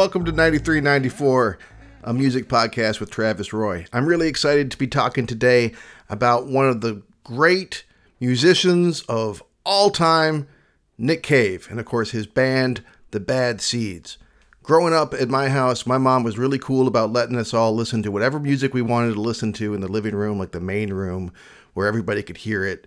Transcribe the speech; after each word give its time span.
Welcome 0.00 0.24
to 0.24 0.32
9394, 0.32 1.58
a 2.04 2.14
music 2.14 2.48
podcast 2.48 3.00
with 3.00 3.10
Travis 3.10 3.52
Roy. 3.52 3.84
I'm 3.92 4.06
really 4.06 4.28
excited 4.28 4.70
to 4.70 4.78
be 4.78 4.86
talking 4.86 5.26
today 5.26 5.74
about 6.08 6.46
one 6.46 6.66
of 6.66 6.80
the 6.80 7.02
great 7.22 7.84
musicians 8.18 9.02
of 9.10 9.42
all 9.62 9.90
time, 9.90 10.48
Nick 10.96 11.22
Cave, 11.22 11.68
and 11.70 11.78
of 11.78 11.84
course 11.84 12.12
his 12.12 12.26
band, 12.26 12.82
The 13.10 13.20
Bad 13.20 13.60
Seeds. 13.60 14.16
Growing 14.62 14.94
up 14.94 15.12
at 15.12 15.28
my 15.28 15.50
house, 15.50 15.86
my 15.86 15.98
mom 15.98 16.22
was 16.22 16.38
really 16.38 16.58
cool 16.58 16.88
about 16.88 17.12
letting 17.12 17.36
us 17.36 17.52
all 17.52 17.74
listen 17.74 18.02
to 18.02 18.10
whatever 18.10 18.40
music 18.40 18.72
we 18.72 18.80
wanted 18.80 19.12
to 19.12 19.20
listen 19.20 19.52
to 19.52 19.74
in 19.74 19.82
the 19.82 19.86
living 19.86 20.14
room, 20.14 20.38
like 20.38 20.52
the 20.52 20.60
main 20.60 20.94
room, 20.94 21.30
where 21.74 21.86
everybody 21.86 22.22
could 22.22 22.38
hear 22.38 22.64
it. 22.64 22.86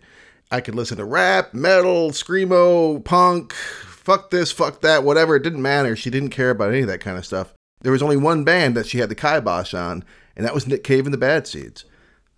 I 0.49 0.61
could 0.61 0.73
listen 0.73 0.97
to 0.97 1.05
rap, 1.05 1.53
metal, 1.53 2.09
screamo, 2.09 3.05
punk, 3.05 3.53
fuck 4.03 4.29
this, 4.29 4.51
fuck 4.51 4.81
that, 4.81 5.03
whatever. 5.03 5.35
It 5.35 5.43
didn't 5.43 5.61
matter. 5.61 5.95
She 5.95 6.09
didn't 6.09 6.29
care 6.29 6.51
about 6.51 6.69
any 6.69 6.81
of 6.81 6.87
that 6.87 7.01
kind 7.01 7.17
of 7.17 7.25
stuff. 7.25 7.53
There 7.81 7.91
was 7.91 8.03
only 8.03 8.17
one 8.17 8.43
band 8.43 8.75
that 8.75 8.87
she 8.87 8.99
had 8.99 9.09
the 9.09 9.15
kibosh 9.15 9.73
on, 9.73 10.03
and 10.35 10.45
that 10.45 10.53
was 10.53 10.67
Nick 10.67 10.83
Cave 10.83 11.05
and 11.05 11.13
the 11.13 11.17
Bad 11.17 11.47
Seeds. 11.47 11.85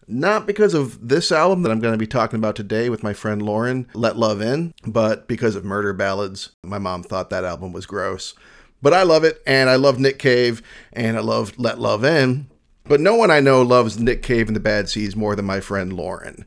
Not 0.07 0.45
because 0.45 0.73
of 0.75 1.07
this 1.07 1.31
album 1.31 1.63
that 1.63 1.72
I'm 1.72 1.80
going 1.80 1.94
to 1.94 1.97
be 1.99 2.07
talking 2.07 2.38
about 2.38 2.55
today 2.55 2.89
with 2.89 3.03
my 3.03 3.13
friend 3.13 3.41
Lauren, 3.41 3.88
Let 3.94 4.17
Love 4.17 4.41
In, 4.41 4.73
but 4.85 5.27
because 5.27 5.55
of 5.55 5.66
Murder 5.66 5.94
Ballads. 5.94 6.52
My 6.63 6.77
mom 6.77 7.02
thought 7.03 7.31
that 7.31 7.44
album 7.44 7.73
was 7.73 7.88
gross. 7.88 8.35
But 8.81 8.94
I 8.94 9.02
love 9.02 9.23
it, 9.23 9.41
and 9.47 9.67
I 9.67 9.77
love 9.77 10.00
Nick 10.00 10.19
Cave, 10.19 10.61
and 10.94 11.17
I 11.17 11.22
love 11.22 11.57
Let 11.57 11.79
Love 11.79 12.03
In. 12.03 12.47
But 12.83 13.02
no 13.02 13.16
one 13.16 13.31
I 13.31 13.39
know 13.39 13.63
loves 13.63 14.00
Nick 14.00 14.22
Cave 14.22 14.47
and 14.47 14.55
the 14.55 14.59
Bad 14.59 14.89
Seeds 14.89 15.16
more 15.16 15.35
than 15.35 15.45
my 15.45 15.59
friend 15.59 15.91
Lauren. 15.91 16.45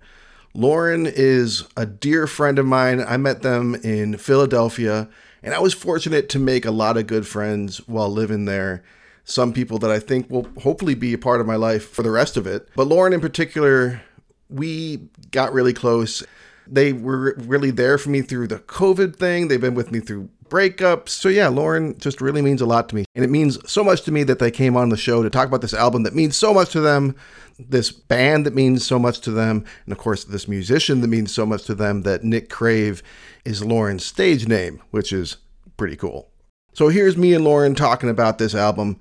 Lauren 0.58 1.06
is 1.06 1.62
a 1.76 1.86
dear 1.86 2.26
friend 2.26 2.58
of 2.58 2.66
mine. 2.66 3.00
I 3.00 3.16
met 3.16 3.42
them 3.42 3.76
in 3.76 4.16
Philadelphia, 4.16 5.08
and 5.40 5.54
I 5.54 5.60
was 5.60 5.72
fortunate 5.72 6.28
to 6.30 6.40
make 6.40 6.64
a 6.64 6.72
lot 6.72 6.96
of 6.96 7.06
good 7.06 7.28
friends 7.28 7.78
while 7.86 8.10
living 8.10 8.44
there. 8.44 8.82
Some 9.22 9.52
people 9.52 9.78
that 9.78 9.92
I 9.92 10.00
think 10.00 10.28
will 10.28 10.48
hopefully 10.62 10.96
be 10.96 11.12
a 11.12 11.18
part 11.18 11.40
of 11.40 11.46
my 11.46 11.54
life 11.54 11.88
for 11.88 12.02
the 12.02 12.10
rest 12.10 12.36
of 12.36 12.44
it. 12.44 12.68
But 12.74 12.88
Lauren, 12.88 13.12
in 13.12 13.20
particular, 13.20 14.02
we 14.50 15.08
got 15.30 15.52
really 15.52 15.72
close. 15.72 16.24
They 16.70 16.92
were 16.92 17.34
really 17.38 17.70
there 17.70 17.98
for 17.98 18.10
me 18.10 18.22
through 18.22 18.48
the 18.48 18.58
COVID 18.58 19.16
thing. 19.16 19.48
They've 19.48 19.60
been 19.60 19.74
with 19.74 19.90
me 19.90 20.00
through 20.00 20.28
breakups. 20.48 21.10
So 21.10 21.28
yeah, 21.28 21.48
Lauren 21.48 21.98
just 21.98 22.20
really 22.20 22.42
means 22.42 22.60
a 22.60 22.66
lot 22.66 22.88
to 22.88 22.94
me. 22.94 23.04
And 23.14 23.24
it 23.24 23.30
means 23.30 23.58
so 23.70 23.84
much 23.84 24.02
to 24.02 24.12
me 24.12 24.22
that 24.24 24.38
they 24.38 24.50
came 24.50 24.76
on 24.76 24.88
the 24.88 24.96
show 24.96 25.22
to 25.22 25.30
talk 25.30 25.48
about 25.48 25.60
this 25.60 25.74
album 25.74 26.02
that 26.02 26.14
means 26.14 26.36
so 26.36 26.52
much 26.52 26.70
to 26.70 26.80
them, 26.80 27.14
this 27.58 27.90
band 27.90 28.46
that 28.46 28.54
means 28.54 28.86
so 28.86 28.98
much 28.98 29.20
to 29.20 29.30
them, 29.30 29.64
and 29.84 29.92
of 29.92 29.98
course 29.98 30.24
this 30.24 30.48
musician 30.48 31.00
that 31.00 31.08
means 31.08 31.34
so 31.34 31.44
much 31.44 31.64
to 31.64 31.74
them 31.74 32.02
that 32.02 32.24
Nik 32.24 32.48
Crave 32.48 33.02
is 33.44 33.64
Lauren's 33.64 34.04
stage 34.04 34.46
name, 34.46 34.82
which 34.90 35.12
is 35.12 35.38
pretty 35.76 35.96
cool. 35.96 36.30
So 36.72 36.88
here's 36.88 37.16
me 37.16 37.34
and 37.34 37.44
Lauren 37.44 37.74
talking 37.74 38.08
about 38.08 38.38
this 38.38 38.54
album 38.54 39.00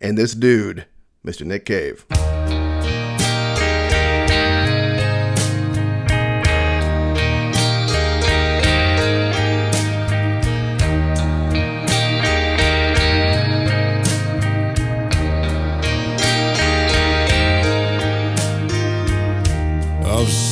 and 0.00 0.16
this 0.16 0.32
dude, 0.32 0.86
Mr. 1.24 1.44
Nick 1.44 1.66
Cave. 1.66 2.06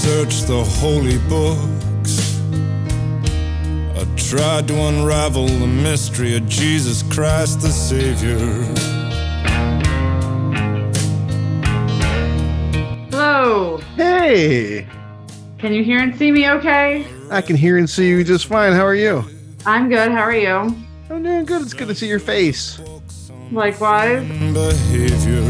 Searched 0.09 0.47
the 0.47 0.65
holy 0.65 1.19
books. 1.29 2.41
I 3.95 4.07
tried 4.17 4.67
to 4.69 4.75
unravel 4.75 5.47
the 5.47 5.67
mystery 5.67 6.35
of 6.35 6.49
Jesus 6.49 7.03
Christ 7.03 7.61
the 7.61 7.69
Savior. 7.69 8.39
Hello. 13.11 13.77
Hey, 13.97 14.87
Can 15.59 15.75
you 15.75 15.85
hear 15.85 15.99
and 15.99 16.17
see 16.17 16.33
me 16.33 16.49
okay? 16.53 17.07
I 17.31 17.43
can 17.43 17.55
hear 17.55 17.77
and 17.77 17.89
see 17.89 18.09
you 18.09 18.25
just 18.25 18.47
fine. 18.47 18.73
How 18.73 18.87
are 18.87 18.95
you? 18.95 19.23
I'm 19.67 19.91
good. 19.91 20.11
How 20.11 20.23
are 20.23 20.35
you? 20.35 20.75
I'm 21.11 21.23
doing 21.23 21.45
good. 21.45 21.61
It's 21.61 21.75
good 21.75 21.89
to 21.89 21.95
see 21.95 22.09
your 22.09 22.19
face. 22.19 22.81
Likewise. 23.53 24.27
Behavior. 24.27 25.47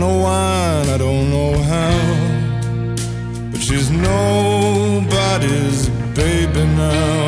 know 0.00 0.22
why, 0.22 0.84
I 0.94 0.98
don't 0.98 1.30
know 1.30 1.58
how, 1.62 3.50
but 3.50 3.60
she's 3.60 3.90
nobody's 3.90 5.88
baby 6.14 6.64
now. 6.76 7.26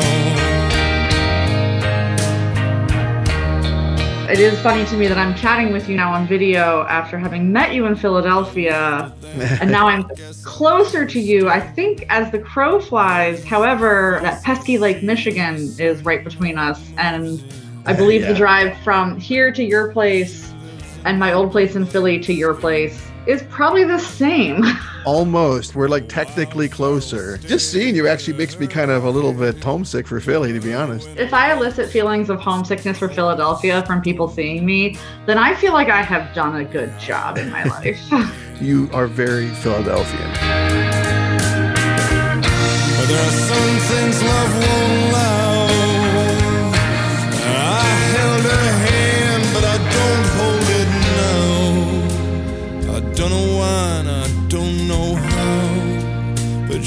It 4.31 4.39
is 4.39 4.59
funny 4.61 4.85
to 4.85 4.95
me 4.95 5.07
that 5.07 5.17
I'm 5.17 5.33
chatting 5.33 5.73
with 5.73 5.89
you 5.89 5.95
now 5.95 6.13
on 6.13 6.27
video 6.27 6.83
after 6.87 7.17
having 7.17 7.51
met 7.51 7.73
you 7.73 7.87
in 7.87 7.95
Philadelphia, 7.95 9.11
and 9.59 9.71
now 9.71 9.87
I'm 9.87 10.05
closer 10.43 11.03
to 11.05 11.19
you. 11.19 11.49
I 11.49 11.59
think 11.59 12.05
as 12.09 12.31
the 12.31 12.37
crow 12.37 12.79
flies. 12.79 13.43
However, 13.43 14.19
that 14.21 14.43
pesky 14.43 14.77
Lake 14.77 15.01
Michigan 15.01 15.55
is 15.79 16.05
right 16.05 16.23
between 16.23 16.59
us, 16.59 16.79
and 16.97 17.43
I 17.87 17.93
believe 17.93 18.21
Yeah. 18.21 18.33
the 18.33 18.37
drive 18.37 18.77
from 18.79 19.19
here 19.19 19.51
to 19.51 19.63
your 19.63 19.91
place 19.91 20.53
and 21.05 21.19
my 21.19 21.33
old 21.33 21.51
place 21.51 21.75
in 21.75 21.85
Philly 21.85 22.19
to 22.19 22.33
your 22.33 22.53
place 22.53 23.05
is 23.27 23.43
probably 23.49 23.83
the 23.83 23.99
same. 23.99 24.63
Almost. 25.05 25.75
We're 25.75 25.87
like 25.87 26.09
technically 26.09 26.67
closer. 26.67 27.37
Just 27.37 27.71
seeing 27.71 27.95
you 27.95 28.07
actually 28.07 28.37
makes 28.37 28.59
me 28.59 28.67
kind 28.67 28.91
of 28.91 29.05
a 29.05 29.09
little 29.09 29.33
bit 29.33 29.63
homesick 29.63 30.07
for 30.07 30.19
Philly, 30.19 30.51
to 30.51 30.59
be 30.59 30.73
honest. 30.73 31.07
if 31.17 31.33
I 31.33 31.53
elicit 31.53 31.89
feelings 31.89 32.29
of 32.29 32.39
homesickness 32.39 32.97
for 32.97 33.07
Philadelphia 33.07 33.85
from 33.85 34.01
people 34.01 34.27
seeing 34.27 34.65
me, 34.65 34.97
then 35.25 35.37
I 35.37 35.55
feel 35.55 35.73
like 35.73 35.89
I 35.89 36.01
have 36.01 36.33
done 36.33 36.55
a 36.57 36.65
good 36.65 36.97
job 36.99 37.37
in 37.37 37.49
my 37.49 37.63
life. 37.63 37.99
You 38.59 38.89
are 38.91 39.07
very 39.07 39.47
Philadelphian. 39.47 40.33
But 42.99 43.07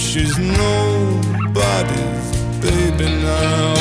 she's 0.02 0.36
nobody's 0.38 1.96
baby 2.60 3.06
now. 3.22 3.74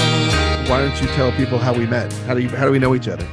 Why 0.70 0.82
don't 0.82 1.02
you 1.02 1.08
tell 1.10 1.32
people 1.34 1.58
how 1.58 1.74
we 1.74 1.86
met? 1.86 2.14
How 2.28 2.34
do 2.34 2.42
you 2.42 2.50
how 2.50 2.66
do 2.66 2.72
we 2.72 2.80
know 2.80 2.96
each 2.96 3.08
other? 3.08 3.28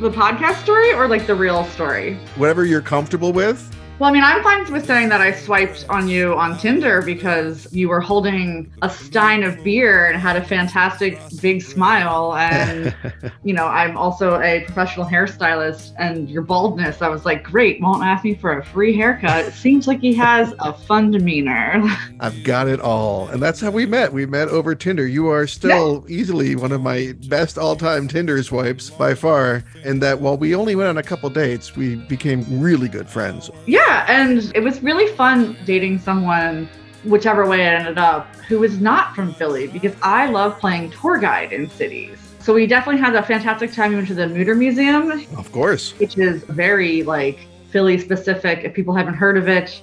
the 0.00 0.10
podcast 0.10 0.60
story 0.60 0.92
or 0.92 1.06
like 1.06 1.28
the 1.28 1.34
real 1.34 1.64
story? 1.66 2.14
Whatever 2.34 2.64
you're 2.64 2.82
comfortable 2.82 3.32
with. 3.32 3.70
Well, 4.02 4.10
I 4.10 4.14
mean, 4.14 4.24
I'm 4.24 4.42
fine 4.42 4.72
with 4.72 4.84
saying 4.84 5.10
that 5.10 5.20
I 5.20 5.30
swiped 5.30 5.86
on 5.88 6.08
you 6.08 6.34
on 6.34 6.58
Tinder 6.58 7.02
because 7.02 7.72
you 7.72 7.88
were 7.88 8.00
holding 8.00 8.72
a 8.82 8.90
stein 8.90 9.44
of 9.44 9.62
beer 9.62 10.10
and 10.10 10.20
had 10.20 10.34
a 10.34 10.44
fantastic 10.44 11.20
big 11.40 11.62
smile. 11.62 12.34
And, 12.34 12.92
you 13.44 13.54
know, 13.54 13.66
I'm 13.66 13.96
also 13.96 14.40
a 14.40 14.64
professional 14.64 15.06
hairstylist, 15.06 15.92
and 16.00 16.28
your 16.28 16.42
baldness, 16.42 17.00
I 17.00 17.06
was 17.10 17.24
like, 17.24 17.44
great, 17.44 17.80
won't 17.80 18.02
ask 18.02 18.24
me 18.24 18.34
for 18.34 18.58
a 18.58 18.64
free 18.64 18.92
haircut. 18.92 19.44
It 19.44 19.54
seems 19.54 19.86
like 19.86 20.00
he 20.00 20.12
has 20.14 20.52
a 20.58 20.72
fun 20.72 21.12
demeanor. 21.12 21.84
I've 22.18 22.42
got 22.42 22.66
it 22.66 22.80
all. 22.80 23.28
And 23.28 23.40
that's 23.40 23.60
how 23.60 23.70
we 23.70 23.86
met. 23.86 24.12
We 24.12 24.26
met 24.26 24.48
over 24.48 24.74
Tinder. 24.74 25.06
You 25.06 25.28
are 25.28 25.46
still 25.46 26.04
easily 26.08 26.56
one 26.56 26.72
of 26.72 26.80
my 26.80 27.14
best 27.28 27.56
all-time 27.56 28.08
Tinder 28.08 28.42
swipes 28.42 28.90
by 28.90 29.14
far. 29.14 29.62
And 29.84 30.02
that 30.02 30.20
while 30.20 30.36
we 30.36 30.56
only 30.56 30.74
went 30.74 30.88
on 30.88 30.98
a 30.98 31.04
couple 31.04 31.30
dates, 31.30 31.76
we 31.76 31.94
became 31.94 32.44
really 32.60 32.88
good 32.88 33.08
friends. 33.08 33.48
Yeah, 33.64 33.91
and 34.08 34.50
it 34.54 34.62
was 34.62 34.82
really 34.82 35.06
fun 35.16 35.56
dating 35.64 35.98
someone, 35.98 36.68
whichever 37.04 37.46
way 37.46 37.60
it 37.62 37.72
ended 37.80 37.98
up, 37.98 38.26
who 38.48 38.58
was 38.58 38.80
not 38.80 39.14
from 39.14 39.32
Philly 39.34 39.66
because 39.66 39.94
I 40.02 40.26
love 40.26 40.58
playing 40.58 40.90
tour 40.90 41.18
guide 41.18 41.52
in 41.52 41.68
cities. 41.70 42.18
So 42.40 42.52
we 42.54 42.66
definitely 42.66 43.00
had 43.00 43.14
a 43.14 43.22
fantastic 43.22 43.72
time. 43.72 43.90
We 43.90 43.96
went 43.96 44.08
to 44.08 44.14
the 44.14 44.26
Mutter 44.26 44.54
Museum, 44.56 45.10
Of 45.36 45.52
course. 45.52 45.92
which 45.98 46.18
is 46.18 46.42
very 46.44 47.02
like 47.04 47.38
Philly 47.70 47.98
specific. 47.98 48.64
If 48.64 48.74
people 48.74 48.94
haven't 48.94 49.14
heard 49.14 49.38
of 49.38 49.48
it, 49.48 49.80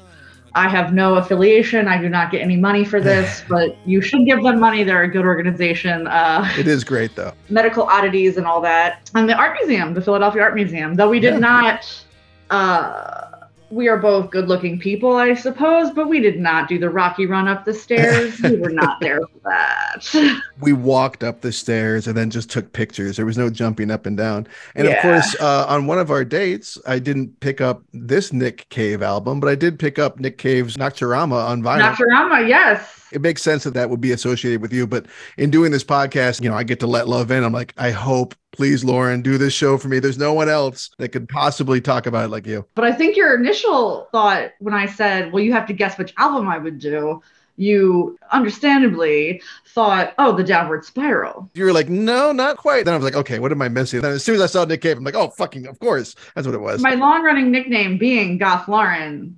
I 0.55 0.67
have 0.67 0.93
no 0.93 1.15
affiliation. 1.15 1.87
I 1.87 2.01
do 2.01 2.09
not 2.09 2.31
get 2.31 2.41
any 2.41 2.57
money 2.57 2.83
for 2.83 2.99
this, 2.99 3.43
but 3.49 3.77
you 3.85 4.01
should 4.01 4.25
give 4.25 4.43
them 4.43 4.59
money. 4.59 4.83
They're 4.83 5.03
a 5.03 5.07
good 5.07 5.25
organization. 5.25 6.07
Uh, 6.07 6.49
It 6.57 6.67
is 6.67 6.83
great 6.83 7.15
though. 7.15 7.33
medical 7.49 7.83
oddities 7.83 8.35
and 8.37 8.45
all 8.45 8.59
that. 8.61 9.09
And 9.15 9.29
the 9.29 9.35
art 9.35 9.55
museum, 9.61 9.93
the 9.93 10.01
Philadelphia 10.01 10.41
Art 10.41 10.55
Museum, 10.55 10.95
though 10.95 11.09
we 11.09 11.19
did 11.21 11.35
Yeah. 11.35 11.39
not 11.39 12.03
uh, 12.49 13.28
we 13.71 13.87
are 13.87 13.97
both 13.97 14.31
good 14.31 14.47
looking 14.47 14.79
people, 14.79 15.15
I 15.15 15.33
suppose, 15.35 15.91
but 15.91 16.07
we 16.07 16.19
did 16.19 16.39
not 16.39 16.67
do 16.67 16.79
the 16.79 16.89
rocky 16.89 17.25
run 17.25 17.47
up 17.47 17.65
the 17.65 17.73
stairs. 17.73 18.39
we 18.41 18.57
were 18.57 18.71
not 18.71 18.99
there 19.01 19.19
for 19.19 19.39
that. 19.43 20.41
we 20.59 20.73
walked 20.73 21.23
up 21.23 21.41
the 21.41 21.51
stairs 21.51 22.07
and 22.07 22.17
then 22.17 22.29
just 22.29 22.49
took 22.49 22.73
pictures. 22.73 23.17
There 23.17 23.25
was 23.25 23.37
no 23.37 23.49
jumping 23.49 23.91
up 23.91 24.05
and 24.05 24.17
down. 24.17 24.47
And 24.75 24.87
of 24.87 24.97
course, 24.99 25.35
uh, 25.39 25.65
on 25.67 25.85
one 25.85 25.99
of 25.99 26.09
our 26.09 26.25
dates, 26.25 26.77
I 26.87 26.99
didn't 26.99 27.39
pick 27.39 27.61
up 27.61 27.83
this 27.93 28.33
Nick 28.33 28.67
Cave 28.69 29.03
album, 29.03 29.39
but 29.39 29.49
I 29.49 29.55
did 29.55 29.77
pick 29.77 29.99
up 29.99 30.19
Nick 30.19 30.37
Cave's 30.37 30.77
Nocturama 30.77 31.47
on 31.47 31.61
vinyl. 31.61 31.93
Nocturama, 31.93 32.47
yes. 32.47 33.07
it 33.11 33.21
makes 33.21 33.41
sense 33.41 33.63
that 33.63 33.73
that 33.75 33.89
would 33.89 34.01
be 34.01 34.11
associated 34.11 34.61
with 34.61 34.73
you. 34.73 34.87
But 34.87 35.05
in 35.37 35.51
doing 35.51 35.71
this 35.71 35.83
podcast, 35.83 36.41
you 36.41 36.49
know, 36.49 36.55
I 36.55 36.63
get 36.63 36.79
to 36.79 36.87
let 36.87 37.07
love 37.07 37.31
in. 37.31 37.43
I'm 37.43 37.53
like, 37.53 37.73
I 37.77 37.91
hope, 37.91 38.35
please, 38.51 38.83
Lauren, 38.83 39.21
do 39.21 39.37
this 39.37 39.53
show 39.53 39.77
for 39.77 39.87
me. 39.87 39.99
There's 39.99 40.17
no 40.17 40.33
one 40.33 40.49
else 40.49 40.89
that 40.97 41.09
could 41.09 41.29
possibly 41.29 41.81
talk 41.81 42.05
about 42.05 42.25
it 42.25 42.29
like 42.29 42.45
you. 42.45 42.65
But 42.75 42.85
I 42.85 42.91
think 42.91 43.15
your 43.15 43.35
initial 43.35 44.07
thought 44.11 44.51
when 44.59 44.73
I 44.73 44.85
said, 44.85 45.31
well, 45.31 45.43
you 45.43 45.53
have 45.53 45.67
to 45.67 45.73
guess 45.73 45.97
which 45.97 46.13
album 46.17 46.47
I 46.47 46.57
would 46.57 46.79
do, 46.79 47.21
you 47.57 48.17
understandably 48.31 49.41
thought, 49.67 50.13
oh, 50.17 50.35
the 50.35 50.43
downward 50.43 50.85
spiral. 50.85 51.49
You 51.53 51.65
were 51.65 51.73
like, 51.73 51.89
no, 51.89 52.31
not 52.31 52.57
quite. 52.57 52.85
Then 52.85 52.93
I 52.93 52.97
was 52.97 53.03
like, 53.03 53.15
okay, 53.15 53.39
what 53.39 53.51
am 53.51 53.61
I 53.61 53.67
missing? 53.67 54.01
Then 54.01 54.13
as 54.13 54.23
soon 54.23 54.35
as 54.35 54.41
I 54.41 54.45
saw 54.45 54.63
Nick 54.63 54.81
Cave, 54.81 54.97
I'm 54.97 55.03
like, 55.03 55.15
oh, 55.15 55.29
fucking, 55.29 55.67
of 55.67 55.77
course. 55.79 56.15
That's 56.35 56.47
what 56.47 56.55
it 56.55 56.61
was. 56.61 56.81
My 56.81 56.95
long 56.95 57.21
running 57.21 57.51
nickname 57.51 57.97
being 57.97 58.37
Goth 58.37 58.69
Lauren, 58.69 59.37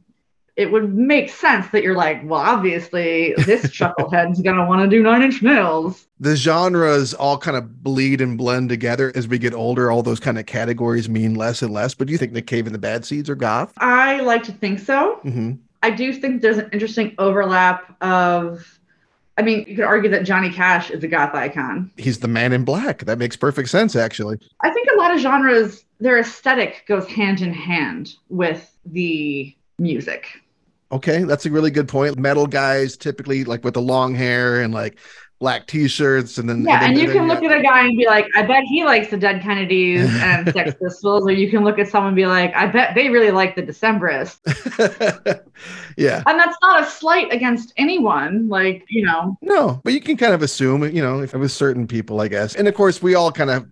it 0.61 0.71
would 0.71 0.93
make 0.93 1.29
sense 1.29 1.67
that 1.71 1.83
you're 1.83 1.95
like, 1.95 2.21
well, 2.23 2.39
obviously, 2.39 3.33
this 3.45 3.63
chucklehead's 3.77 4.41
going 4.41 4.55
to 4.57 4.65
want 4.65 4.81
to 4.81 4.87
do 4.87 5.01
Nine 5.03 5.21
Inch 5.23 5.41
Nails. 5.41 6.07
the 6.19 6.35
genres 6.35 7.13
all 7.13 7.37
kind 7.37 7.57
of 7.57 7.83
bleed 7.83 8.21
and 8.21 8.37
blend 8.37 8.69
together 8.69 9.11
as 9.15 9.27
we 9.27 9.37
get 9.39 9.53
older. 9.53 9.91
All 9.91 10.03
those 10.03 10.19
kind 10.19 10.37
of 10.39 10.45
categories 10.45 11.09
mean 11.09 11.35
less 11.35 11.61
and 11.61 11.73
less. 11.73 11.93
But 11.93 12.07
do 12.07 12.13
you 12.13 12.17
think 12.17 12.33
the 12.33 12.41
Cave 12.41 12.65
and 12.67 12.75
the 12.75 12.79
Bad 12.79 13.03
Seeds 13.03 13.29
are 13.29 13.35
goth? 13.35 13.73
I 13.77 14.21
like 14.21 14.43
to 14.43 14.51
think 14.51 14.79
so. 14.79 15.19
hmm 15.23 15.53
I 15.83 15.89
do 15.89 16.13
think 16.13 16.43
there's 16.43 16.59
an 16.59 16.69
interesting 16.71 17.15
overlap 17.17 17.95
of. 18.03 18.79
I 19.37 19.41
mean, 19.41 19.65
you 19.67 19.75
could 19.75 19.85
argue 19.85 20.11
that 20.11 20.23
Johnny 20.25 20.51
Cash 20.51 20.91
is 20.91 21.03
a 21.03 21.07
goth 21.07 21.33
icon. 21.33 21.89
He's 21.97 22.19
the 22.19 22.27
man 22.27 22.53
in 22.53 22.63
black. 22.65 23.05
That 23.05 23.17
makes 23.17 23.35
perfect 23.35 23.69
sense, 23.69 23.95
actually. 23.95 24.37
I 24.59 24.69
think 24.69 24.87
a 24.93 24.97
lot 24.99 25.11
of 25.15 25.19
genres, 25.21 25.83
their 25.99 26.19
aesthetic 26.19 26.83
goes 26.87 27.07
hand 27.07 27.41
in 27.41 27.51
hand 27.51 28.13
with 28.29 28.71
the 28.85 29.55
music. 29.79 30.27
Okay, 30.91 31.23
that's 31.23 31.45
a 31.45 31.51
really 31.51 31.71
good 31.71 31.87
point. 31.87 32.17
Metal 32.17 32.45
guys 32.47 32.97
typically 32.97 33.43
like 33.43 33.63
with 33.63 33.73
the 33.75 33.81
long 33.81 34.13
hair 34.15 34.61
and 34.61 34.73
like 34.73 34.99
black 35.39 35.65
t-shirts, 35.65 36.37
and 36.37 36.47
then 36.47 36.63
Yeah, 36.63 36.81
then- 36.81 36.91
and 36.91 36.99
you 36.99 37.09
can 37.11 37.27
look 37.27 37.43
at 37.43 37.51
a 37.51 37.63
guy 37.63 37.85
and 37.87 37.97
be 37.97 38.05
like, 38.05 38.27
I 38.35 38.43
bet 38.43 38.63
he 38.63 38.83
likes 38.83 39.09
the 39.09 39.17
Dead 39.17 39.41
Kennedys 39.41 40.07
and 40.21 40.47
Sex 40.53 40.75
Pistols, 40.79 41.25
or 41.25 41.31
you 41.31 41.49
can 41.49 41.63
look 41.63 41.79
at 41.79 41.87
someone 41.87 42.09
and 42.09 42.15
be 42.15 42.27
like, 42.27 42.53
I 42.55 42.67
bet 42.67 42.93
they 42.93 43.09
really 43.09 43.31
like 43.31 43.55
the 43.55 43.63
Decemberists. 43.63 44.37
yeah. 45.97 46.23
And 46.27 46.39
that's 46.39 46.57
not 46.61 46.83
a 46.83 46.85
slight 46.85 47.33
against 47.33 47.73
anyone. 47.77 48.49
Like, 48.49 48.85
you 48.89 49.03
know, 49.05 49.35
No, 49.41 49.81
but 49.83 49.93
you 49.93 50.01
can 50.01 50.15
kind 50.17 50.33
of 50.33 50.41
assume, 50.43 50.83
you 50.93 51.01
know, 51.01 51.21
if 51.21 51.33
it 51.33 51.37
was 51.37 51.53
certain 51.53 51.87
people, 51.87 52.21
I 52.21 52.27
guess. 52.27 52.55
And 52.55 52.67
of 52.67 52.75
course, 52.75 53.01
we 53.01 53.15
all 53.15 53.31
kind 53.31 53.49
of, 53.49 53.67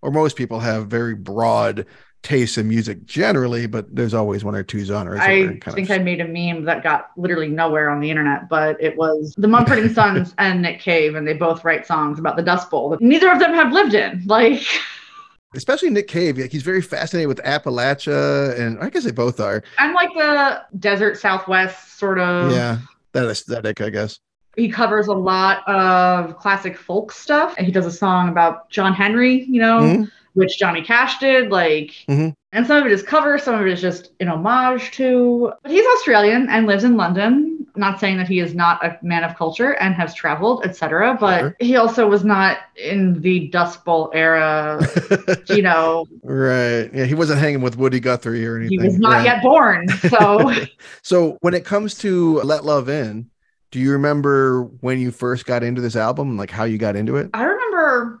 or 0.00 0.10
most 0.10 0.36
people 0.36 0.58
have 0.58 0.88
very 0.88 1.14
broad 1.14 1.86
tastes 2.22 2.56
in 2.56 2.68
music 2.68 3.04
generally, 3.04 3.66
but 3.66 3.94
there's 3.94 4.14
always 4.14 4.44
one 4.44 4.54
or 4.54 4.62
two 4.62 4.84
genres. 4.84 5.20
I 5.20 5.58
think 5.58 5.90
of, 5.90 5.90
I 5.90 5.98
made 5.98 6.20
a 6.20 6.26
meme 6.28 6.64
that 6.64 6.82
got 6.82 7.10
literally 7.16 7.48
nowhere 7.48 7.90
on 7.90 8.00
the 8.00 8.10
internet, 8.10 8.48
but 8.48 8.80
it 8.80 8.96
was 8.96 9.34
the 9.36 9.48
Mumford 9.48 9.78
and 9.78 9.90
Sons 9.94 10.34
and 10.38 10.62
Nick 10.62 10.80
Cave, 10.80 11.16
and 11.16 11.26
they 11.26 11.34
both 11.34 11.64
write 11.64 11.86
songs 11.86 12.18
about 12.18 12.36
the 12.36 12.42
Dust 12.42 12.70
Bowl 12.70 12.88
that 12.90 13.00
neither 13.00 13.30
of 13.30 13.38
them 13.38 13.52
have 13.54 13.72
lived 13.72 13.94
in. 13.94 14.22
Like, 14.26 14.62
especially 15.54 15.90
Nick 15.90 16.08
Cave. 16.08 16.38
Like, 16.38 16.52
he's 16.52 16.62
very 16.62 16.82
fascinated 16.82 17.28
with 17.28 17.40
Appalachia, 17.42 18.58
and 18.58 18.78
I 18.80 18.88
guess 18.88 19.04
they 19.04 19.10
both 19.10 19.40
are. 19.40 19.62
I'm 19.78 19.92
like 19.92 20.10
the 20.14 20.62
desert 20.78 21.18
Southwest 21.18 21.98
sort 21.98 22.18
of. 22.20 22.52
Yeah, 22.52 22.78
that 23.12 23.26
aesthetic, 23.26 23.80
I 23.80 23.90
guess. 23.90 24.20
He 24.56 24.68
covers 24.68 25.06
a 25.06 25.14
lot 25.14 25.66
of 25.66 26.36
classic 26.38 26.76
folk 26.76 27.10
stuff, 27.10 27.54
and 27.56 27.66
he 27.66 27.72
does 27.72 27.86
a 27.86 27.90
song 27.92 28.28
about 28.28 28.68
John 28.70 28.92
Henry, 28.92 29.44
you 29.44 29.60
know, 29.60 29.80
Mhm. 29.80 30.10
Which 30.34 30.58
Johnny 30.58 30.82
Cash 30.82 31.18
did. 31.18 31.50
Like, 31.50 31.90
Mhm. 32.08 32.34
and 32.52 32.66
some 32.66 32.78
of 32.78 32.86
it 32.86 32.92
is 32.92 33.02
cover, 33.02 33.38
some 33.38 33.54
of 33.54 33.66
it 33.66 33.72
is 33.72 33.80
just 33.80 34.12
an 34.20 34.28
homage 34.28 34.90
to. 34.92 35.52
But 35.62 35.72
he's 35.72 35.86
Australian 35.96 36.48
and 36.50 36.66
lives 36.66 36.84
in 36.84 36.96
London. 36.96 37.66
Not 37.74 37.98
saying 38.00 38.18
that 38.18 38.28
he 38.28 38.38
is 38.38 38.54
not 38.54 38.84
a 38.84 38.98
man 39.02 39.24
of 39.24 39.34
culture 39.34 39.72
and 39.80 39.94
has 39.94 40.12
traveled, 40.14 40.66
etc. 40.66 41.16
But 41.18 41.38
Sure. 41.40 41.56
he 41.58 41.76
also 41.76 42.06
was 42.06 42.22
not 42.22 42.58
in 42.76 43.20
the 43.22 43.48
Dust 43.48 43.82
Bowl 43.84 44.10
era. 44.12 44.78
you 45.46 45.62
know, 45.62 46.04
right. 46.22 46.90
Yeah, 46.92 47.04
he 47.06 47.14
wasn't 47.14 47.40
hanging 47.40 47.62
with 47.62 47.78
Woody 47.78 47.98
Guthrie 48.00 48.46
or 48.46 48.56
anything. 48.58 48.78
he 48.78 48.84
was 48.86 48.98
not 48.98 49.14
Right. 49.18 49.24
yet 49.24 49.42
born. 49.42 49.88
So. 49.88 50.52
So 51.02 51.36
when 51.40 51.54
it 51.54 51.64
comes 51.64 51.94
to 51.98 52.40
Let 52.42 52.64
Love 52.64 52.88
In, 52.88 53.26
do 53.70 53.78
you 53.80 53.92
remember 53.92 54.64
when 54.80 55.00
you 55.00 55.10
first 55.10 55.46
got 55.46 55.62
into 55.62 55.80
this 55.80 55.96
album, 55.96 56.36
like 56.36 56.50
how 56.50 56.64
you 56.64 56.76
got 56.78 56.94
into 56.96 57.16
it? 57.16 57.30
I 57.34 57.42
remember 57.44 57.61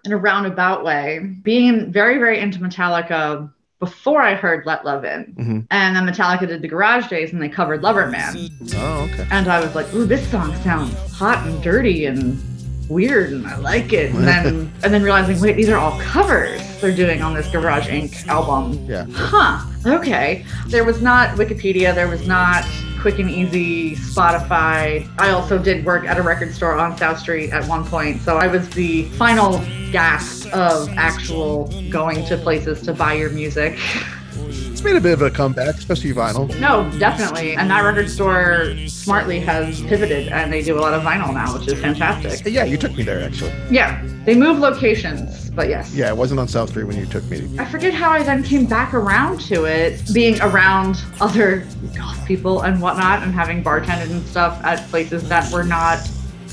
in 0.04 0.12
a 0.12 0.16
roundabout 0.16 0.84
way 0.84 1.18
being 1.42 1.92
very, 1.92 2.18
very 2.18 2.38
into 2.38 2.58
Metallica 2.58 3.50
before 3.78 4.22
I 4.22 4.34
heard 4.34 4.64
Let 4.64 4.84
Love 4.84 5.04
In. 5.04 5.34
Mhm. 5.38 5.66
And 5.70 5.96
then 5.96 6.06
Metallica 6.06 6.46
did 6.46 6.62
the 6.62 6.68
Garage 6.68 7.08
Days 7.08 7.32
and 7.32 7.42
they 7.42 7.48
covered 7.48 7.82
Lover 7.82 8.06
Man. 8.06 8.36
Oh, 8.76 9.08
okay. 9.12 9.26
And 9.32 9.48
I 9.48 9.58
was 9.60 9.74
like, 9.74 9.92
ooh, 9.92 10.06
this 10.06 10.24
song 10.30 10.54
sounds 10.62 10.94
hot 11.12 11.44
and 11.46 11.60
dirty 11.62 12.06
and 12.06 12.40
weird 12.88 13.32
and 13.32 13.44
I 13.46 13.56
like 13.56 13.92
it. 13.92 14.14
And 14.14 14.26
then 14.26 14.46
and 14.84 14.94
then 14.94 15.02
realizing, 15.02 15.40
wait, 15.40 15.56
these 15.56 15.68
are 15.68 15.78
all 15.78 15.98
covers 16.00 16.60
they're 16.80 16.94
doing 16.94 17.22
on 17.22 17.34
this 17.34 17.48
Garage 17.48 17.88
Inc. 17.88 18.26
album. 18.28 18.78
Yeah. 18.88 19.06
Huh. 19.12 19.58
Okay. 19.86 20.44
There 20.68 20.84
was 20.84 21.02
not 21.02 21.30
Wikipedia, 21.36 21.94
there 21.94 22.08
was 22.08 22.24
not 22.26 22.64
quick 23.02 23.18
and 23.18 23.28
easy 23.28 23.96
Spotify. 23.96 25.10
I 25.18 25.30
also 25.30 25.58
did 25.58 25.84
work 25.84 26.04
at 26.04 26.18
a 26.18 26.22
record 26.22 26.54
store 26.54 26.74
on 26.74 26.96
South 26.96 27.18
Street 27.18 27.50
at 27.50 27.66
one 27.68 27.84
point. 27.84 28.22
So 28.22 28.36
I 28.36 28.46
was 28.46 28.70
the 28.70 29.06
final 29.18 29.58
gasp 29.90 30.46
of 30.54 30.88
actual 30.90 31.64
going 31.90 32.24
to 32.26 32.36
places 32.38 32.80
to 32.82 32.94
buy 32.94 33.14
your 33.14 33.30
music. 33.30 33.76
It's 34.36 34.82
made 34.82 34.96
a 34.96 35.00
bit 35.00 35.12
of 35.12 35.22
a 35.22 35.30
comeback, 35.30 35.76
especially 35.76 36.12
vinyl. 36.12 36.48
No, 36.58 36.90
definitely. 36.98 37.54
And 37.54 37.70
that 37.70 37.80
record 37.82 38.10
store 38.10 38.74
smartly 38.86 39.38
has 39.40 39.80
pivoted 39.82 40.28
and 40.28 40.52
they 40.52 40.62
do 40.62 40.78
a 40.78 40.80
lot 40.80 40.94
of 40.94 41.02
vinyl 41.02 41.32
now, 41.32 41.56
which 41.58 41.68
is 41.68 41.80
fantastic. 41.80 42.52
Yeah, 42.52 42.64
you 42.64 42.76
took 42.76 42.96
me 42.96 43.02
there 43.02 43.22
actually. 43.22 43.52
Yeah, 43.70 44.02
they 44.24 44.34
move 44.34 44.58
locations, 44.58 45.50
but 45.50 45.68
yes. 45.68 45.94
Yeah, 45.94 46.08
it 46.08 46.16
wasn't 46.16 46.40
on 46.40 46.48
South 46.48 46.70
Street 46.70 46.84
when 46.84 46.96
you 46.96 47.06
took 47.06 47.24
me. 47.24 47.48
I 47.58 47.64
forget 47.64 47.94
how 47.94 48.10
I 48.10 48.22
then 48.22 48.42
came 48.42 48.66
back 48.66 48.94
around 48.94 49.40
to 49.42 49.64
it, 49.64 50.02
being 50.12 50.40
around 50.40 51.02
other 51.20 51.66
goth 51.96 52.26
people 52.26 52.62
and 52.62 52.80
whatnot, 52.80 53.22
and 53.22 53.32
having 53.32 53.62
bartended 53.62 54.10
and 54.10 54.26
stuff 54.26 54.62
at 54.64 54.88
places 54.88 55.28
that 55.28 55.52
were 55.52 55.64
not 55.64 55.98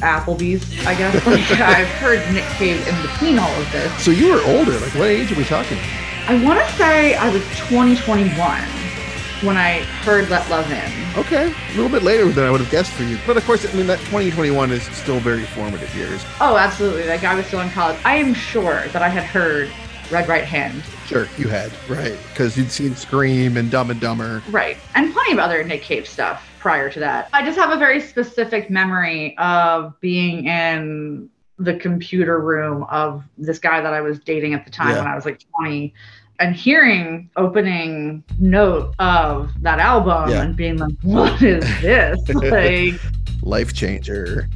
Applebee's, 0.02 0.86
I 0.86 0.96
guess. 0.96 1.14
Like, 1.26 1.52
I've 1.60 1.88
heard 1.88 2.20
Nick 2.34 2.46
Cave 2.56 2.86
in 2.88 3.02
between 3.02 3.40
all 3.40 3.52
of 3.62 3.72
this. 3.72 4.04
So 4.04 4.12
you 4.12 4.32
were 4.32 4.42
older. 4.46 4.72
Like, 4.80 4.94
what 4.96 5.08
age 5.08 5.32
are 5.32 5.36
we 5.36 5.44
talking? 5.44 5.78
I 6.28 6.44
want 6.44 6.60
to 6.60 6.76
say 6.76 7.16
I 7.16 7.30
was 7.30 7.44
2021 7.58 8.62
when 9.42 9.58
I 9.58 9.80
heard 10.04 10.30
Let 10.30 10.50
Love 10.50 10.70
In. 10.72 11.20
Okay, 11.20 11.52
a 11.52 11.76
little 11.76 11.90
bit 11.90 12.04
later 12.04 12.28
than 12.30 12.46
I 12.46 12.52
would 12.52 12.62
have 12.62 12.70
guessed 12.70 12.92
for 12.92 13.04
you. 13.04 13.18
But 13.26 13.38
of 13.38 13.46
course, 13.46 13.66
I 13.66 13.76
mean 13.76 13.88
that 13.88 14.00
2021 14.00 14.72
is 14.72 14.84
still 14.96 15.20
very 15.20 15.44
formative 15.44 15.94
years. 15.96 16.24
Oh, 16.40 16.58
absolutely. 16.58 17.08
Like 17.08 17.24
I 17.24 17.36
was 17.36 17.46
still 17.46 17.62
in 17.62 17.70
college. 17.70 17.98
I 18.06 18.16
am 18.16 18.34
sure 18.34 18.88
that 18.90 19.02
I 19.02 19.10
had 19.10 19.24
heard 19.24 19.70
Red 20.12 20.28
Right 20.28 20.44
Hand. 20.44 20.84
Sure, 21.06 21.28
you 21.38 21.48
had 21.48 21.72
right 21.88 22.18
because 22.30 22.58
you'd 22.58 22.72
seen 22.72 22.96
Scream 22.96 23.58
and 23.58 23.72
Dumb 23.72 23.90
and 23.90 24.00
Dumber. 24.00 24.44
Right. 24.50 24.78
And 24.96 25.14
plenty 25.14 25.32
of 25.32 25.40
other 25.40 25.64
Nick 25.64 25.82
Cave 25.82 26.08
stuff 26.08 26.48
prior 26.60 26.90
to 26.92 27.00
that. 27.00 27.30
I 27.34 27.44
just 27.46 27.58
have 27.58 27.72
a 27.72 27.78
very 27.78 28.02
specific 28.02 28.70
memory 28.70 29.38
of 29.38 30.00
being 30.02 30.46
in 30.46 31.30
the 31.60 31.76
computer 31.76 32.40
room 32.40 32.84
of 32.90 33.24
this 33.38 33.60
guy 33.60 33.82
that 33.82 33.94
I 33.94 34.02
was 34.02 34.20
dating 34.20 34.54
at 34.54 34.66
the 34.66 34.72
time 34.72 34.90
Yeah. 34.96 35.00
when 35.04 35.08
I 35.08 35.16
was 35.16 35.26
like 35.26 35.42
20 35.58 35.94
and 36.40 36.56
hearing 36.56 37.30
opening 37.36 38.24
note 38.40 38.96
of 39.00 39.52
that 39.62 39.80
album 39.80 40.30
Yeah. 40.32 40.44
and 40.44 40.56
being 40.56 40.78
like, 40.78 40.94
what 41.02 41.42
is 41.42 41.64
this? 41.82 42.18
like, 42.34 43.00
Life 43.42 43.74
changer. 43.74 44.48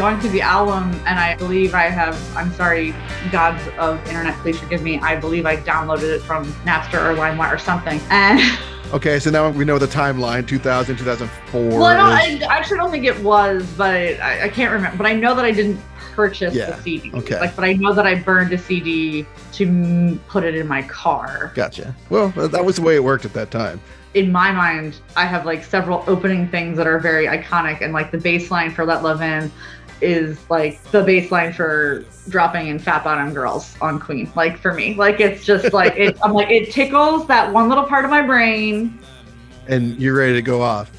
Going 0.00 0.18
through 0.18 0.30
the 0.30 0.40
album 0.40 0.90
and 1.06 1.18
I 1.18 1.36
believe 1.36 1.74
I 1.74 1.82
have 1.90 2.16
I'm 2.34 2.50
sorry 2.54 2.94
gods 3.30 3.62
of 3.78 3.98
internet 4.08 4.34
please 4.38 4.58
forgive 4.58 4.82
me 4.82 4.98
I 5.00 5.14
believe 5.16 5.44
I 5.44 5.58
downloaded 5.58 6.14
it 6.16 6.20
from 6.22 6.46
Napster 6.64 6.94
or 6.94 7.14
LimeWire 7.14 7.52
or 7.54 7.58
something 7.58 8.00
and 8.08 8.40
Okay, 8.94 9.20
so 9.20 9.30
now 9.30 9.50
we 9.50 9.64
know 9.66 9.78
the 9.78 9.86
timeline 9.86 10.48
2000, 10.48 10.96
2004. 10.96 11.60
well 11.78 11.84
I, 11.84 12.40
I 12.48 12.56
actually 12.56 12.78
don't 12.78 12.90
think 12.90 13.04
it 13.04 13.20
was 13.22 13.70
but 13.76 13.94
I, 14.20 14.44
I 14.44 14.48
can't 14.48 14.72
remember 14.72 14.96
but 14.96 15.06
I 15.06 15.12
know 15.12 15.34
that 15.34 15.44
I 15.44 15.50
didn't 15.52 15.78
purchase 16.14 16.54
Yeah, 16.54 16.70
the 16.70 16.82
CD. 16.82 17.12
okay. 17.14 17.38
Like, 17.38 17.54
but 17.54 17.66
I 17.66 17.74
know 17.74 17.92
that 17.92 18.06
I 18.06 18.14
burned 18.14 18.52
a 18.54 18.58
CD 18.58 19.26
to 19.52 20.18
put 20.28 20.44
it 20.44 20.54
in 20.56 20.66
my 20.66 20.82
car. 20.82 21.52
Gotcha. 21.54 21.94
Well, 22.08 22.32
uh, 22.36 22.46
that 22.48 22.64
was 22.64 22.76
the 22.76 22.82
way 22.82 22.96
it 22.96 23.04
worked 23.04 23.24
at 23.24 23.32
that 23.34 23.50
time. 23.50 23.80
In 24.14 24.32
my 24.32 24.50
mind, 24.50 24.98
I 25.14 25.24
have 25.24 25.46
like 25.46 25.62
several 25.62 26.02
opening 26.08 26.48
things 26.48 26.76
that 26.78 26.88
are 26.88 26.98
very 26.98 27.26
iconic, 27.26 27.80
and 27.80 27.92
like 27.92 28.10
the 28.10 28.18
bass 28.18 28.50
line 28.50 28.72
for 28.72 28.84
Let 28.84 29.04
Love 29.04 29.22
In 29.22 29.52
is 30.00 30.38
like 30.50 30.82
the 30.90 31.02
baseline 31.02 31.54
for 31.54 32.04
dropping 32.28 32.68
in 32.68 32.78
Fat 32.78 33.04
Bottom 33.04 33.32
Girls 33.34 33.74
on 33.80 33.98
Queen. 33.98 34.30
Like 34.34 34.58
for 34.58 34.72
me, 34.74 34.94
like 34.94 35.20
it's 35.20 35.44
just 35.44 35.72
like 35.72 35.94
it. 35.96 36.18
I'm 36.22 36.32
like 36.32 36.50
it 36.50 36.72
tickles 36.72 37.26
that 37.26 37.52
one 37.52 37.68
little 37.68 37.84
part 37.84 38.04
of 38.04 38.10
my 38.10 38.22
brain. 38.22 38.98
And 39.68 40.00
you're 40.00 40.16
ready 40.16 40.34
to 40.34 40.42
go 40.42 40.62
off. 40.62 40.90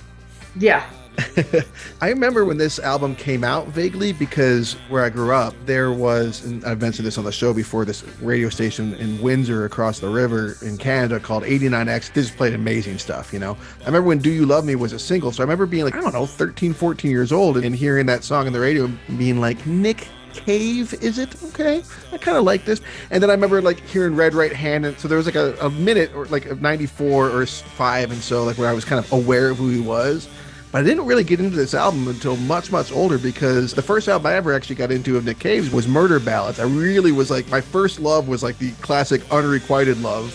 Yeah, 0.57 0.85
I 2.01 2.09
remember 2.09 2.45
when 2.45 2.57
this 2.57 2.79
album 2.79 3.15
came 3.15 3.43
out 3.43 3.67
vaguely 3.67 4.13
because 4.13 4.73
where 4.89 5.03
I 5.03 5.09
grew 5.09 5.33
up, 5.33 5.53
there 5.65 5.91
was, 5.91 6.43
and 6.45 6.63
I've 6.65 6.81
mentioned 6.81 7.05
this 7.05 7.17
on 7.17 7.25
the 7.25 7.31
show 7.31 7.53
before, 7.53 7.85
this 7.85 8.03
radio 8.21 8.49
station 8.49 8.93
in 8.95 9.21
Windsor 9.21 9.65
across 9.65 9.99
the 9.99 10.09
river 10.09 10.55
in 10.61 10.77
Canada 10.77 11.19
called 11.19 11.43
89X. 11.43 12.13
This 12.13 12.31
played 12.31 12.53
amazing 12.53 12.97
stuff, 12.97 13.33
you 13.33 13.39
know. 13.39 13.57
I 13.81 13.85
remember 13.85 14.07
when 14.07 14.19
Do 14.19 14.31
You 14.31 14.45
Love 14.45 14.65
Me 14.65 14.75
was 14.75 14.93
a 14.93 14.99
single, 14.99 15.31
so 15.31 15.41
I 15.41 15.43
remember 15.43 15.65
being 15.65 15.85
like, 15.85 15.95
I 15.95 16.01
don't 16.01 16.13
know, 16.13 16.25
13, 16.25 16.73
14 16.73 17.11
years 17.11 17.31
old 17.31 17.57
and 17.57 17.75
hearing 17.75 18.05
that 18.07 18.23
song 18.23 18.47
on 18.47 18.53
the 18.53 18.59
radio 18.59 18.85
and 18.85 19.17
being 19.17 19.39
like, 19.39 19.65
Nick 19.65 20.07
Cave, 20.33 20.93
is 21.03 21.17
it? 21.17 21.41
Okay. 21.43 21.83
I 22.11 22.17
kind 22.17 22.37
of 22.37 22.43
like 22.43 22.65
this. 22.65 22.81
And 23.09 23.21
then 23.21 23.29
I 23.29 23.33
remember 23.33 23.61
like 23.61 23.81
hearing 23.81 24.15
Red 24.15 24.33
Right 24.33 24.53
Hand. 24.53 24.85
And 24.85 24.97
so 24.97 25.07
there 25.07 25.17
was 25.17 25.25
like 25.25 25.35
a, 25.35 25.55
a 25.59 25.69
minute 25.69 26.13
or 26.15 26.25
like 26.27 26.59
94 26.59 27.29
or 27.29 27.45
5 27.45 28.11
and 28.11 28.21
so 28.21 28.43
like 28.43 28.57
where 28.57 28.69
I 28.69 28.73
was 28.73 28.85
kind 28.85 29.03
of 29.03 29.11
aware 29.11 29.49
of 29.49 29.57
who 29.57 29.69
he 29.69 29.81
was. 29.81 30.29
But 30.71 30.79
I 30.79 30.83
didn't 30.87 31.05
really 31.05 31.25
get 31.25 31.41
into 31.41 31.55
this 31.55 31.73
album 31.73 32.07
until 32.07 32.37
much, 32.37 32.71
much 32.71 32.93
older 32.93 33.17
because 33.17 33.73
the 33.73 33.81
first 33.81 34.07
album 34.07 34.27
I 34.27 34.35
ever 34.35 34.53
actually 34.53 34.77
got 34.77 34.89
into 34.89 35.17
of 35.17 35.25
Nick 35.25 35.39
Cave's 35.39 35.69
was 35.69 35.85
Murder 35.85 36.19
Ballads. 36.19 36.59
I 36.59 36.63
really 36.63 37.11
was 37.11 37.29
like, 37.29 37.49
my 37.49 37.59
first 37.59 37.99
love 37.99 38.29
was 38.29 38.41
like 38.41 38.57
the 38.57 38.71
classic 38.81 39.21
Unrequited 39.31 40.01
Love. 40.01 40.33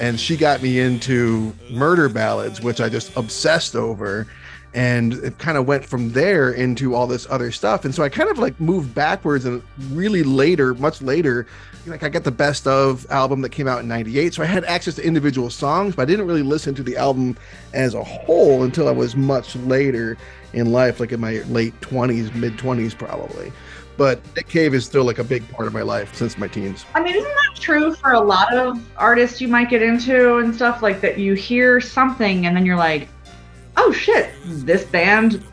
And 0.00 0.18
she 0.18 0.36
got 0.36 0.62
me 0.62 0.80
into 0.80 1.54
Murder 1.70 2.08
Ballads, 2.08 2.62
which 2.62 2.80
I 2.80 2.88
just 2.88 3.14
obsessed 3.16 3.76
over. 3.76 4.26
And 4.72 5.12
it 5.14 5.38
kind 5.38 5.58
of 5.58 5.66
went 5.66 5.84
from 5.84 6.10
there 6.12 6.50
into 6.52 6.94
all 6.94 7.06
this 7.06 7.26
other 7.30 7.52
stuff. 7.52 7.84
And 7.84 7.94
so 7.94 8.02
I 8.02 8.08
kind 8.08 8.30
of 8.30 8.38
like 8.38 8.58
moved 8.58 8.94
backwards 8.94 9.44
and 9.44 9.62
really 9.90 10.22
later, 10.22 10.74
much 10.74 11.02
later, 11.02 11.46
like 11.86 12.02
I 12.02 12.08
got 12.08 12.24
the 12.24 12.30
best 12.30 12.66
of 12.66 13.06
album 13.10 13.40
that 13.42 13.50
came 13.50 13.68
out 13.68 13.80
in 13.80 13.88
98. 13.88 14.34
So 14.34 14.42
I 14.42 14.46
had 14.46 14.64
access 14.64 14.94
to 14.96 15.06
individual 15.06 15.50
songs, 15.50 15.94
but 15.94 16.02
I 16.02 16.04
didn't 16.06 16.26
really 16.26 16.42
listen 16.42 16.74
to 16.76 16.82
the 16.82 16.96
album 16.96 17.36
as 17.72 17.94
a 17.94 18.02
whole 18.02 18.62
until 18.62 18.88
I 18.88 18.92
was 18.92 19.16
much 19.16 19.56
later 19.56 20.16
in 20.52 20.72
life, 20.72 21.00
like 21.00 21.12
in 21.12 21.20
my 21.20 21.42
late 21.48 21.78
20s, 21.80 22.34
mid 22.34 22.54
20s, 22.54 22.96
probably. 22.96 23.52
But 23.96 24.20
Nick 24.34 24.48
Cave 24.48 24.74
is 24.74 24.84
still 24.84 25.04
like 25.04 25.18
a 25.18 25.24
big 25.24 25.48
part 25.50 25.68
of 25.68 25.74
my 25.74 25.82
life 25.82 26.14
since 26.14 26.36
my 26.36 26.48
teens. 26.48 26.84
I 26.94 27.02
mean, 27.02 27.14
isn't 27.14 27.22
that 27.22 27.60
true 27.60 27.94
for 27.94 28.12
a 28.12 28.20
lot 28.20 28.52
of 28.54 28.80
artists 28.96 29.40
you 29.40 29.48
might 29.48 29.70
get 29.70 29.82
into 29.82 30.38
and 30.38 30.54
stuff 30.54 30.82
like 30.82 31.00
that? 31.02 31.18
You 31.18 31.34
hear 31.34 31.80
something 31.80 32.46
and 32.46 32.56
then 32.56 32.66
you're 32.66 32.76
like, 32.76 33.08
oh 33.76 33.92
shit, 33.92 34.30
this 34.44 34.84
band, 34.84 35.44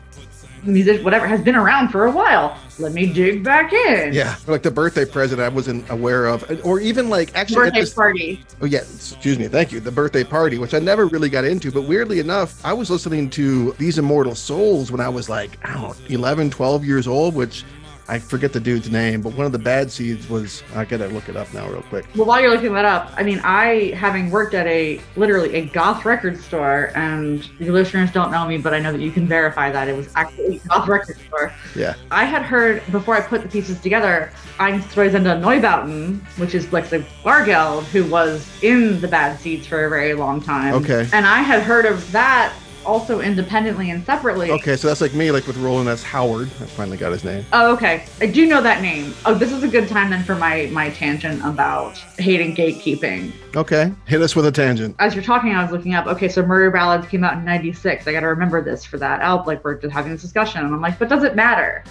music, 0.64 1.04
whatever, 1.04 1.26
has 1.26 1.40
been 1.40 1.56
around 1.56 1.88
for 1.88 2.06
a 2.06 2.10
while. 2.10 2.56
Let 2.78 2.92
me 2.92 3.12
dig 3.12 3.44
back 3.44 3.72
in. 3.72 4.12
Yeah, 4.12 4.36
like 4.46 4.62
the 4.62 4.70
birthday 4.70 5.04
present 5.04 5.40
I 5.40 5.48
wasn't 5.48 5.88
aware 5.90 6.26
of, 6.26 6.44
or 6.64 6.80
even 6.80 7.08
like 7.08 7.34
actually 7.36 7.56
at 7.56 7.64
Birthday 7.66 7.80
this- 7.80 7.94
party. 7.94 8.44
Oh 8.60 8.66
yeah, 8.66 8.80
excuse 8.80 9.38
me, 9.38 9.48
thank 9.48 9.72
you. 9.72 9.80
The 9.80 9.92
birthday 9.92 10.24
party, 10.24 10.58
which 10.58 10.74
I 10.74 10.78
never 10.78 11.06
really 11.06 11.28
got 11.28 11.44
into, 11.44 11.70
but 11.70 11.82
weirdly 11.82 12.18
enough, 12.18 12.64
I 12.64 12.72
was 12.72 12.90
listening 12.90 13.28
to 13.30 13.72
These 13.78 13.98
Immortal 13.98 14.34
Souls 14.34 14.90
when 14.90 15.00
I 15.00 15.08
was 15.08 15.28
like, 15.28 15.58
I 15.66 15.74
don't 15.74 15.82
know, 15.82 15.94
11, 16.08 16.50
12 16.50 16.84
years 16.84 17.06
old, 17.06 17.34
which 17.34 17.64
I 18.12 18.18
forget 18.18 18.52
the 18.52 18.60
dude's 18.60 18.90
name, 18.90 19.22
but 19.22 19.32
one 19.32 19.46
of 19.46 19.52
the 19.52 19.58
bad 19.58 19.90
seeds 19.90 20.28
was 20.28 20.62
I 20.74 20.84
gotta 20.84 21.08
look 21.08 21.30
it 21.30 21.36
up 21.36 21.50
now 21.54 21.66
real 21.66 21.80
quick. 21.80 22.04
Well, 22.14 22.26
while 22.26 22.42
you're 22.42 22.50
looking 22.50 22.74
that 22.74 22.84
up, 22.84 23.10
I 23.16 23.22
mean, 23.22 23.40
I, 23.42 23.94
having 23.96 24.30
worked 24.30 24.52
at 24.52 24.66
a 24.66 25.00
literally 25.16 25.54
a 25.54 25.64
goth 25.64 26.04
record 26.04 26.38
store, 26.38 26.92
and 26.94 27.48
your 27.58 27.72
listeners 27.72 28.12
don't 28.12 28.30
know 28.30 28.46
me, 28.46 28.58
but 28.58 28.74
I 28.74 28.80
know 28.80 28.92
that 28.92 29.00
you 29.00 29.10
can 29.10 29.26
verify 29.26 29.72
that 29.72 29.88
it 29.88 29.96
was 29.96 30.10
actually 30.14 30.58
a 30.58 30.68
goth 30.68 30.88
record 30.88 31.16
store. 31.20 31.54
Yeah. 31.74 31.94
I 32.10 32.26
had 32.26 32.42
heard 32.42 32.82
before 32.92 33.16
I 33.16 33.22
put 33.22 33.40
the 33.40 33.48
pieces 33.48 33.80
together, 33.80 34.30
Einstürzende 34.58 35.40
Neubauten, 35.40 36.20
which 36.38 36.54
is 36.54 36.70
like 36.70 36.90
the 36.90 36.98
Bargeld, 37.24 37.84
who 37.84 38.04
was 38.10 38.46
in 38.62 39.00
the 39.00 39.08
Bad 39.08 39.40
Seeds 39.40 39.66
for 39.66 39.86
a 39.86 39.88
very 39.88 40.12
long 40.12 40.42
time. 40.42 40.74
Okay. 40.74 41.08
And 41.14 41.24
I 41.24 41.40
had 41.40 41.62
heard 41.62 41.86
of 41.86 42.12
that 42.12 42.52
also 42.84 43.20
independently 43.20 43.90
and 43.90 44.04
separately. 44.04 44.50
Okay, 44.50 44.76
so 44.76 44.88
that's 44.88 45.00
like 45.00 45.14
me, 45.14 45.30
like 45.30 45.46
with 45.46 45.56
Rowland 45.56 45.88
S. 45.88 46.02
Howard. 46.02 46.48
I 46.48 46.66
finally 46.66 46.96
got 46.96 47.12
his 47.12 47.24
name. 47.24 47.44
Oh, 47.52 47.72
okay. 47.74 48.04
I 48.20 48.26
do 48.26 48.46
know 48.46 48.62
that 48.62 48.82
name. 48.82 49.14
Oh, 49.24 49.34
this 49.34 49.52
is 49.52 49.62
a 49.62 49.68
good 49.68 49.88
time 49.88 50.10
then 50.10 50.24
for 50.24 50.34
my 50.34 50.68
my 50.72 50.90
tangent 50.90 51.44
about 51.44 51.96
hating 52.18 52.54
gatekeeping. 52.54 53.32
Okay, 53.56 53.92
hit 54.06 54.22
us 54.22 54.34
with 54.34 54.46
a 54.46 54.52
tangent. 54.52 54.96
As 54.98 55.14
you're 55.14 55.24
talking, 55.24 55.54
I 55.54 55.62
was 55.62 55.72
looking 55.72 55.94
up. 55.94 56.06
Okay, 56.06 56.28
so 56.28 56.44
Murder 56.44 56.70
Ballads 56.70 57.06
came 57.06 57.24
out 57.24 57.34
in 57.34 57.44
'96. 57.44 58.06
I 58.06 58.12
got 58.12 58.20
to 58.20 58.26
remember 58.26 58.62
this 58.62 58.84
for 58.84 58.98
that 58.98 59.20
album. 59.20 59.46
Like 59.46 59.64
we're 59.64 59.76
just 59.76 59.92
having 59.92 60.12
this 60.12 60.22
discussion, 60.22 60.64
and 60.64 60.74
I'm 60.74 60.80
like, 60.80 60.98
but 60.98 61.08
does 61.08 61.24
it 61.24 61.34
matter? 61.36 61.84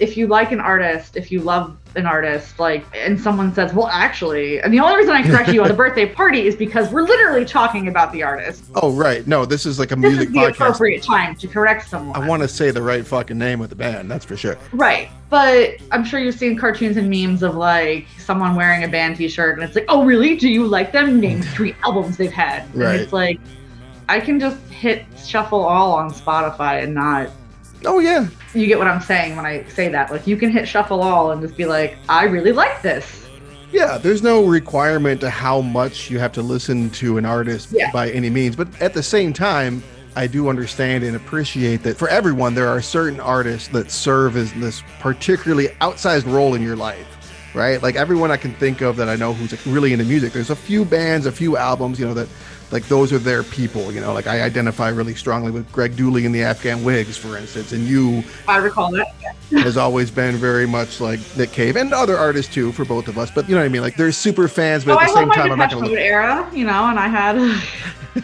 If 0.00 0.16
you 0.16 0.26
like 0.26 0.52
an 0.52 0.60
artist, 0.60 1.16
if 1.16 1.30
you 1.30 1.40
love 1.40 1.76
an 1.94 2.06
artist, 2.06 2.58
like, 2.58 2.84
and 2.96 3.20
someone 3.20 3.54
says, 3.54 3.74
well, 3.74 3.86
actually, 3.88 4.60
and 4.62 4.72
the 4.72 4.80
only 4.80 4.96
reason 4.96 5.12
I 5.12 5.22
correct 5.22 5.50
you 5.52 5.62
on 5.62 5.68
the 5.68 5.74
birthday 5.84 6.06
party 6.06 6.46
is 6.46 6.56
because 6.56 6.90
we're 6.90 7.02
literally 7.02 7.44
talking 7.44 7.86
about 7.88 8.10
the 8.12 8.22
artist. 8.22 8.64
Oh 8.76 8.92
right, 8.92 9.24
no, 9.26 9.44
this 9.44 9.66
is 9.66 9.78
like 9.78 9.92
a 9.92 9.96
This 9.96 10.02
music 10.02 10.28
is 10.28 10.32
the 10.34 10.38
podcast. 10.40 10.50
appropriate 10.52 11.02
time 11.02 11.36
to 11.36 11.46
correct 11.46 11.88
someone. 11.88 12.20
I 12.20 12.26
want 12.26 12.40
to 12.42 12.48
say 12.48 12.70
the 12.70 12.82
right 12.82 13.06
fucking 13.06 13.36
name 13.38 13.58
with 13.58 13.68
the 13.70 13.76
band, 13.76 14.10
that's 14.10 14.24
for 14.24 14.36
sure. 14.36 14.56
Right. 14.72 15.10
But 15.28 15.74
I'm 15.92 16.04
sure 16.04 16.18
you've 16.20 16.34
seen 16.34 16.56
cartoons 16.56 16.96
and 16.96 17.08
memes 17.10 17.42
of 17.42 17.54
like 17.54 18.06
someone 18.18 18.56
wearing 18.56 18.84
a 18.84 18.88
band 18.88 19.16
t 19.16 19.28
shirt 19.28 19.58
and 19.58 19.62
it's 19.66 19.74
like, 19.76 19.84
oh, 19.88 20.04
really? 20.04 20.36
Do 20.36 20.48
you 20.48 20.66
like 20.66 20.92
them? 20.92 21.20
Name 21.20 21.42
three 21.54 21.74
albums 21.84 22.16
they've 22.16 22.32
had. 22.32 22.62
And 22.72 22.74
Right. 22.76 23.00
it's 23.00 23.12
like, 23.12 23.38
I 24.08 24.18
can 24.20 24.40
just 24.40 24.58
hit 24.70 25.04
shuffle 25.24 25.60
all 25.62 25.92
on 25.92 26.10
Spotify 26.10 26.82
and 26.82 26.94
not. 26.94 27.28
Oh 27.86 27.98
yeah, 27.98 28.28
You 28.54 28.66
get 28.66 28.78
what 28.78 28.86
I'm 28.88 29.00
saying 29.00 29.36
when 29.36 29.46
I 29.46 29.64
say 29.64 29.88
that. 29.88 30.10
Like, 30.10 30.26
you 30.26 30.36
can 30.36 30.50
hit 30.50 30.68
shuffle 30.68 31.02
all 31.02 31.30
and 31.32 31.40
just 31.42 31.56
be 31.56 31.64
like, 31.66 31.96
I 32.08 32.24
really 32.24 32.52
like 32.52 32.82
this. 32.82 33.26
Yeah, 33.72 33.96
there's 33.98 34.22
no 34.22 34.44
requirement 34.44 35.20
to 35.22 35.30
how 35.30 35.60
much 35.62 36.10
you 36.10 36.18
have 36.18 36.32
to 36.32 36.42
listen 36.42 36.90
to 36.90 37.16
an 37.18 37.24
artist 37.24 37.68
Yeah. 37.72 37.90
by 37.90 38.10
any 38.10 38.28
means, 38.30 38.54
but 38.54 38.68
at 38.82 38.92
the 38.92 39.02
same 39.02 39.32
time, 39.32 39.82
I 40.14 40.26
do 40.26 40.48
understand 40.50 41.04
and 41.04 41.16
appreciate 41.16 41.82
that 41.84 41.96
for 41.96 42.06
everyone, 42.08 42.54
there 42.54 42.68
are 42.68 42.82
certain 42.82 43.18
artists 43.18 43.68
that 43.68 43.90
serve 43.90 44.36
as 44.36 44.52
this 44.54 44.82
particularly 45.00 45.68
outsized 45.80 46.30
role 46.30 46.54
in 46.54 46.60
your 46.60 46.76
life, 46.76 47.06
right? 47.54 47.82
Like 47.82 47.96
everyone 47.96 48.30
I 48.30 48.36
can 48.36 48.52
think 48.56 48.82
of 48.82 48.96
that 48.96 49.08
I 49.08 49.16
know 49.16 49.32
who's 49.32 49.52
like 49.52 49.60
really 49.64 49.94
into 49.94 50.04
music, 50.04 50.34
there's 50.34 50.50
a 50.50 50.56
few 50.56 50.84
bands, 50.84 51.24
a 51.24 51.32
few 51.32 51.56
albums, 51.56 51.98
you 51.98 52.04
know, 52.06 52.12
that 52.12 52.28
like 52.72 52.88
those 52.88 53.12
are 53.12 53.18
their 53.18 53.42
people, 53.42 53.92
you 53.92 54.00
know, 54.00 54.12
like 54.14 54.26
I 54.26 54.40
identify 54.40 54.88
really 54.88 55.14
strongly 55.14 55.50
with 55.50 55.70
Greg 55.70 55.94
Dulli 55.94 56.24
and 56.24 56.34
the 56.34 56.42
Afghan 56.42 56.82
Whigs, 56.82 57.16
for 57.18 57.36
instance, 57.36 57.72
and 57.72 57.86
you 57.86 58.24
I 58.48 58.56
recall 58.56 58.90
that. 58.92 59.08
has 59.52 59.76
always 59.76 60.10
been 60.10 60.36
very 60.36 60.66
much 60.66 60.98
like 60.98 61.20
Nick 61.36 61.52
Cave 61.52 61.76
and 61.76 61.92
other 61.92 62.16
artists 62.16 62.52
too 62.52 62.72
for 62.72 62.86
both 62.86 63.06
of 63.06 63.18
us. 63.18 63.30
But 63.30 63.46
you 63.48 63.54
know 63.54 63.60
what 63.60 63.66
I 63.66 63.68
mean? 63.68 63.82
Like 63.82 63.96
they're 63.96 64.10
super 64.10 64.48
fans, 64.48 64.84
but 64.84 64.96
Oh, 64.96 65.00
at 65.00 65.08
the 65.08 65.12
love 65.12 65.22
same 65.22 65.30
time, 65.30 65.52
I'm 65.52 65.58
not 65.58 65.70
gonna. 65.70 65.88
Mode 65.88 65.98
era, 65.98 66.50
you 66.54 66.64
know, 66.64 66.86
and 66.86 66.98
I 66.98 67.08
had. 67.08 67.36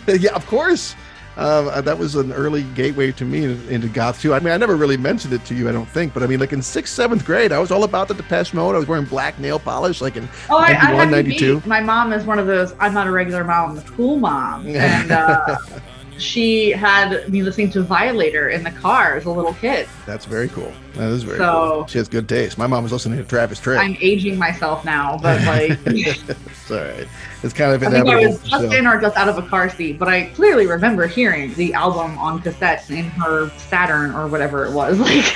Yeah, 0.06 0.34
of 0.34 0.46
course. 0.46 0.94
Um, 1.38 1.68
uh, 1.68 1.80
that 1.82 1.96
was 1.96 2.16
an 2.16 2.32
early 2.32 2.64
gateway 2.74 3.12
to 3.12 3.24
me 3.24 3.44
into 3.72 3.88
goth 3.88 4.20
too. 4.20 4.34
I 4.34 4.40
mean, 4.40 4.52
I 4.52 4.56
never 4.56 4.74
really 4.74 4.96
mentioned 4.96 5.32
it 5.32 5.44
to 5.44 5.54
you, 5.54 5.68
I 5.68 5.72
don't 5.72 5.88
think, 5.88 6.12
but 6.12 6.24
I 6.24 6.26
mean, 6.26 6.40
like 6.40 6.52
in 6.52 6.60
sixth, 6.60 6.92
seventh 6.92 7.24
grade, 7.24 7.52
I 7.52 7.60
was 7.60 7.70
all 7.70 7.84
about 7.84 8.08
the 8.08 8.14
Depeche 8.14 8.52
Mode. 8.52 8.74
I 8.74 8.78
was 8.78 8.88
wearing 8.88 9.04
black 9.04 9.38
nail 9.38 9.60
polish, 9.60 10.00
like 10.00 10.16
in 10.16 10.28
Oh, 10.50 10.56
I, 10.58 10.66
I 10.70 10.72
had 10.72 11.04
to 11.04 11.10
92. 11.10 11.60
be. 11.60 11.68
My 11.68 11.80
mom 11.80 12.12
is 12.12 12.24
one 12.24 12.40
of 12.40 12.48
those. 12.48 12.74
I'm 12.80 12.92
not 12.92 13.06
a 13.06 13.12
regular 13.12 13.44
mom. 13.44 13.70
I'm 13.70 13.78
a 13.78 13.82
cool 13.82 14.16
mom, 14.18 14.66
and 14.66 15.12
uh, 15.12 15.56
she 16.20 16.70
had 16.70 17.28
me 17.30 17.42
listening 17.42 17.70
to 17.70 17.82
Violator 17.82 18.50
in 18.50 18.62
the 18.64 18.70
car 18.70 19.16
as 19.16 19.24
a 19.24 19.30
little 19.30 19.54
kid. 19.54 19.88
That's 20.06 20.24
very 20.24 20.48
cool. 20.48 20.72
That 20.94 21.10
is 21.10 21.22
very 21.22 21.38
So- 21.38 21.70
cool. 21.70 21.86
She 21.86 21.98
has 21.98 22.08
good 22.08 22.28
taste. 22.28 22.58
My 22.58 22.66
mom 22.66 22.82
was 22.82 22.92
listening 22.92 23.18
to 23.18 23.24
Travis 23.24 23.60
Tritt. 23.60 23.78
I'm 23.78 23.96
aging 24.00 24.38
myself 24.38 24.84
now, 24.84 25.18
but 25.22 25.40
like 25.46 25.78
it's 25.86 26.70
all 26.70 26.78
right. 26.78 27.06
It's 27.42 27.54
kind 27.54 27.72
of 27.72 27.82
I 27.82 27.90
think 27.90 28.08
I 28.08 28.26
was 28.26 28.42
just 28.42 28.50
so. 28.70 28.72
in 28.76 28.86
or 28.86 29.00
just 29.00 29.16
out 29.16 29.28
of 29.28 29.38
a 29.38 29.42
car 29.48 29.70
seat. 29.70 29.98
But 29.98 30.08
I 30.08 30.26
clearly 30.34 30.66
remember 30.66 31.06
hearing 31.06 31.54
the 31.54 31.72
album 31.74 32.18
on 32.18 32.40
cassette 32.42 32.90
in 32.90 33.04
her 33.10 33.50
Saturn 33.58 34.10
or 34.14 34.26
whatever 34.26 34.64
it 34.64 34.72
was. 34.72 34.98
Like, 35.08 35.34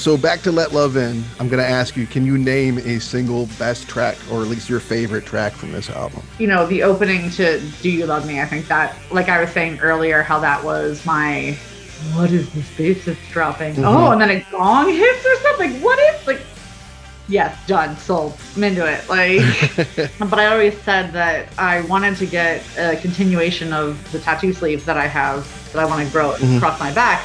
So 0.00 0.16
back 0.16 0.40
to 0.42 0.50
Let 0.50 0.72
Love 0.72 0.96
In, 0.96 1.22
I'm 1.38 1.50
going 1.50 1.62
to 1.62 1.68
ask 1.68 1.94
you, 1.94 2.06
can 2.06 2.24
you 2.24 2.38
name 2.38 2.78
a 2.78 2.98
single 2.98 3.44
best 3.58 3.86
track 3.86 4.16
or 4.32 4.40
at 4.40 4.48
least 4.48 4.66
your 4.70 4.80
favorite 4.80 5.26
track 5.26 5.52
from 5.52 5.72
this 5.72 5.90
album? 5.90 6.22
you 6.38 6.46
know, 6.46 6.64
the 6.66 6.82
opening 6.82 7.28
to 7.32 7.60
"Do 7.82 7.90
You 7.90 8.06
Love 8.06 8.26
Me." 8.26 8.40
I 8.40 8.46
think 8.46 8.66
that, 8.68 8.96
like 9.10 9.28
I 9.28 9.38
was 9.42 9.50
saying 9.52 9.78
earlier, 9.80 10.22
how 10.22 10.40
that 10.40 10.64
was 10.64 11.04
my. 11.04 11.54
What 12.14 12.30
is 12.30 12.50
this 12.54 12.64
bass 12.78 13.04
that's 13.04 13.18
dropping? 13.30 13.74
Mhm. 13.74 13.84
Oh, 13.84 14.10
and 14.12 14.18
then 14.22 14.30
a 14.30 14.40
gong 14.50 14.88
hits 14.90 15.26
or 15.26 15.36
something. 15.42 15.82
What 15.82 15.98
is 15.98 16.26
like? 16.26 16.40
Yes, 17.28 17.54
done, 17.66 17.94
sold. 17.98 18.38
I'm 18.56 18.64
into 18.64 18.86
it. 18.86 19.06
Like, 19.06 19.42
but 20.30 20.38
I 20.38 20.46
always 20.46 20.80
said 20.80 21.12
that 21.12 21.48
I 21.58 21.82
wanted 21.82 22.16
to 22.16 22.26
get 22.26 22.62
a 22.78 22.96
continuation 22.96 23.74
of 23.74 24.00
the 24.12 24.18
tattoo 24.18 24.54
sleeve 24.54 24.82
that 24.86 24.96
I 24.96 25.06
have 25.06 25.46
that 25.74 25.80
I 25.80 25.84
want 25.84 26.06
to 26.06 26.10
grow 26.10 26.32
Mhm. 26.32 26.56
across 26.56 26.80
my 26.80 26.90
back. 26.90 27.22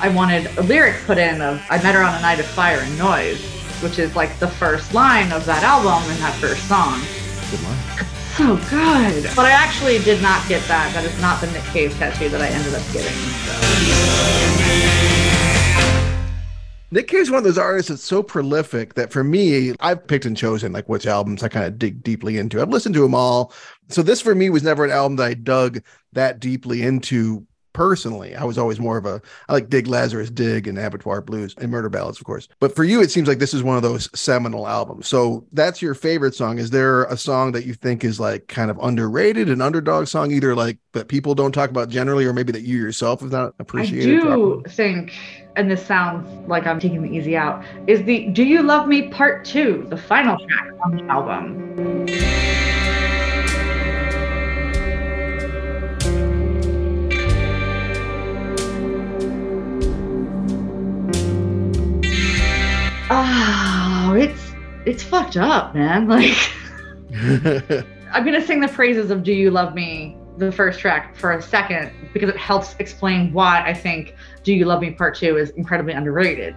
I 0.00 0.08
wanted 0.08 0.46
a 0.58 0.62
lyric 0.62 0.96
put 1.06 1.18
in 1.18 1.40
of 1.40 1.62
"I 1.70 1.82
met 1.82 1.94
her 1.94 2.02
on 2.02 2.14
a 2.14 2.20
night 2.20 2.40
of 2.40 2.46
fire 2.46 2.80
and 2.80 2.98
noise." 2.98 3.58
which 3.82 3.98
is 3.98 4.16
like 4.16 4.36
the 4.38 4.48
first 4.48 4.92
line 4.92 5.30
of 5.32 5.44
that 5.46 5.62
album 5.62 6.02
and 6.10 6.18
that 6.20 6.34
first 6.40 6.66
song. 6.68 7.00
Good 7.50 7.62
line. 7.62 7.78
So 8.36 8.56
good. 8.68 9.30
But 9.36 9.46
I 9.46 9.50
actually 9.50 9.98
did 10.00 10.20
not 10.20 10.46
get 10.48 10.66
that. 10.68 10.92
That 10.94 11.04
is 11.04 11.20
not 11.20 11.40
the 11.40 11.46
Nick 11.48 11.62
Cave 11.64 11.92
tattoo 11.94 12.28
that 12.28 12.40
I 12.40 12.48
ended 12.48 12.74
up 12.74 12.82
getting. 12.92 13.12
So. 13.12 13.54
Nick 16.90 17.06
Cave's 17.08 17.30
one 17.30 17.38
of 17.38 17.44
those 17.44 17.58
artists 17.58 17.90
that's 17.90 18.02
so 18.02 18.22
prolific 18.22 18.94
that 18.94 19.12
for 19.12 19.22
me, 19.22 19.74
I've 19.80 20.06
picked 20.06 20.24
and 20.24 20.36
chosen 20.36 20.72
like 20.72 20.88
which 20.88 21.06
albums 21.06 21.42
I 21.42 21.48
kind 21.48 21.66
of 21.66 21.78
dig 21.78 22.02
deeply 22.02 22.38
into. 22.38 22.60
I've 22.60 22.70
listened 22.70 22.94
to 22.94 23.02
them 23.02 23.14
all. 23.14 23.52
So 23.88 24.02
this 24.02 24.20
for 24.20 24.34
me 24.34 24.50
was 24.50 24.62
never 24.62 24.84
an 24.84 24.90
album 24.90 25.16
that 25.16 25.26
I 25.26 25.34
dug 25.34 25.82
that 26.14 26.40
deeply 26.40 26.82
into 26.82 27.46
personally. 27.78 28.34
I 28.34 28.42
was 28.42 28.58
always 28.58 28.80
more 28.80 28.98
of 28.98 29.06
a 29.06 29.22
I 29.48 29.52
like 29.52 29.70
Dig 29.70 29.86
Lazarus 29.86 30.30
Dig 30.30 30.66
and 30.66 30.76
Abattoir 30.76 31.20
Blues 31.20 31.54
and 31.58 31.70
Murder 31.70 31.88
Ballads, 31.88 32.18
of 32.18 32.26
course. 32.26 32.48
But 32.58 32.74
for 32.74 32.82
you, 32.82 33.00
it 33.00 33.12
seems 33.12 33.28
like 33.28 33.38
this 33.38 33.54
is 33.54 33.62
one 33.62 33.76
of 33.76 33.84
those 33.84 34.10
seminal 34.18 34.66
albums. 34.66 35.06
So 35.06 35.46
that's 35.52 35.80
your 35.80 35.94
favorite 35.94 36.34
song. 36.34 36.58
Is 36.58 36.70
there 36.70 37.04
a 37.04 37.16
song 37.16 37.52
that 37.52 37.66
you 37.66 37.74
think 37.74 38.02
is 38.02 38.18
like 38.18 38.48
kind 38.48 38.68
of 38.68 38.78
underrated, 38.82 39.48
an 39.48 39.62
underdog 39.62 40.08
song, 40.08 40.32
either 40.32 40.56
like 40.56 40.78
that 40.92 41.06
people 41.06 41.36
don't 41.36 41.52
talk 41.52 41.70
about 41.70 41.88
generally, 41.88 42.24
or 42.24 42.32
maybe 42.32 42.50
that 42.50 42.62
you 42.62 42.78
yourself 42.78 43.20
have 43.20 43.30
not 43.30 43.54
appreciated? 43.60 44.08
I 44.08 44.18
do 44.18 44.20
properly? 44.22 44.70
think, 44.70 45.12
and 45.54 45.70
this 45.70 45.86
sounds 45.86 46.26
like 46.48 46.66
I'm 46.66 46.80
taking 46.80 47.02
the 47.02 47.16
easy 47.16 47.36
out, 47.36 47.64
is 47.86 48.02
the 48.02 48.26
Do 48.30 48.42
You 48.42 48.64
Love 48.64 48.88
Me 48.88 49.08
Part 49.08 49.44
2, 49.44 49.86
the 49.88 49.96
final 49.96 50.36
track 50.36 50.72
on 50.84 50.96
the 50.96 51.04
album. 51.04 52.47
It's 64.98 65.08
fucked 65.08 65.36
up, 65.36 65.74
man. 65.76 66.08
Like 66.08 66.36
I'm 68.12 68.24
gonna 68.24 68.44
sing 68.44 68.60
the 68.60 68.68
praises 68.68 69.10
of 69.10 69.22
"Do 69.22 69.32
You 69.32 69.50
Love 69.50 69.74
Me," 69.74 70.16
the 70.38 70.50
first 70.50 70.80
track, 70.80 71.14
for 71.16 71.32
a 71.32 71.42
second 71.42 71.90
because 72.12 72.28
it 72.28 72.36
helps 72.36 72.74
explain 72.80 73.32
why 73.32 73.62
I 73.64 73.72
think 73.72 74.14
"Do 74.42 74.52
You 74.52 74.64
Love 74.64 74.80
Me" 74.82 74.90
Part 74.90 75.14
Two 75.16 75.36
is 75.36 75.50
incredibly 75.50 75.92
underrated. 75.92 76.54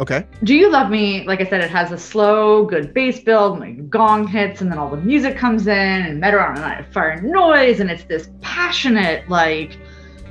okay. 0.00 0.26
"Do 0.44 0.54
You 0.54 0.70
Love 0.70 0.90
Me," 0.90 1.24
like 1.26 1.40
I 1.40 1.44
said, 1.46 1.62
it 1.62 1.70
has 1.70 1.92
a 1.92 1.98
slow, 1.98 2.64
good 2.64 2.92
bass 2.92 3.20
build, 3.20 3.60
like 3.60 3.88
gong 3.88 4.26
hits, 4.26 4.60
and 4.62 4.70
then 4.70 4.78
all 4.78 4.90
the 4.90 4.96
music 4.98 5.36
comes 5.36 5.66
in, 5.66 5.72
and 6.06 6.20
Meteor 6.20 6.40
on 6.40 6.56
a 6.58 6.60
Night 6.60 6.80
of 6.80 6.88
Fire 6.92 7.10
and 7.10 7.30
Noise, 7.30 7.78
and 7.80 7.88
it's 7.90 8.04
this 8.04 8.28
passionate, 8.40 9.28
like 9.30 9.78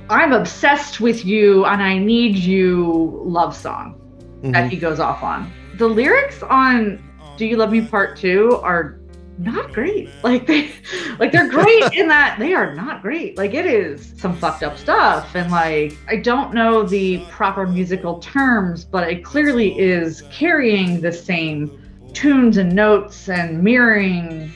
I'm 0.10 0.34
obsessed 0.34 1.00
with 1.00 1.26
you 1.26 1.66
and 1.66 1.82
I 1.82 1.98
need 1.98 2.36
you 2.36 3.20
love 3.26 3.56
song 3.56 3.96
that 4.44 4.66
Mhm. 4.66 4.70
he 4.70 4.78
goes 4.78 5.00
off 5.00 5.24
on. 5.24 5.52
The 5.80 5.88
lyrics 5.88 6.44
on 6.44 7.00
"Do 7.38 7.46
You 7.46 7.58
Love 7.58 7.72
Me" 7.72 7.82
Part 7.82 8.18
Two 8.18 8.60
are 8.64 9.00
not 9.38 9.74
great. 9.74 10.10
Like 10.24 10.48
they, 10.48 10.72
like 11.20 11.31
they're 11.31 11.50
great 11.50 11.94
in 11.94 12.07
that 12.07 12.40
they 12.40 12.53
are 12.53 12.74
not 12.74 13.01
great. 13.01 13.38
Like 13.38 13.53
it 13.53 13.66
is 13.66 14.14
some 14.18 14.36
fucked 14.36 14.64
up 14.64 14.77
stuff, 14.77 15.36
and 15.36 15.51
like 15.51 15.98
I 16.07 16.16
don't 16.18 16.53
know 16.53 16.83
the 16.83 17.25
proper 17.29 17.68
musical 17.68 18.20
terms, 18.20 18.86
but 18.86 19.07
it 19.07 19.24
clearly 19.24 19.77
is 19.77 20.24
carrying 20.31 21.00
the 21.01 21.12
same 21.12 21.79
tunes 22.14 22.57
and 22.57 22.74
notes 22.74 23.29
and 23.29 23.62
mirroring 23.62 24.51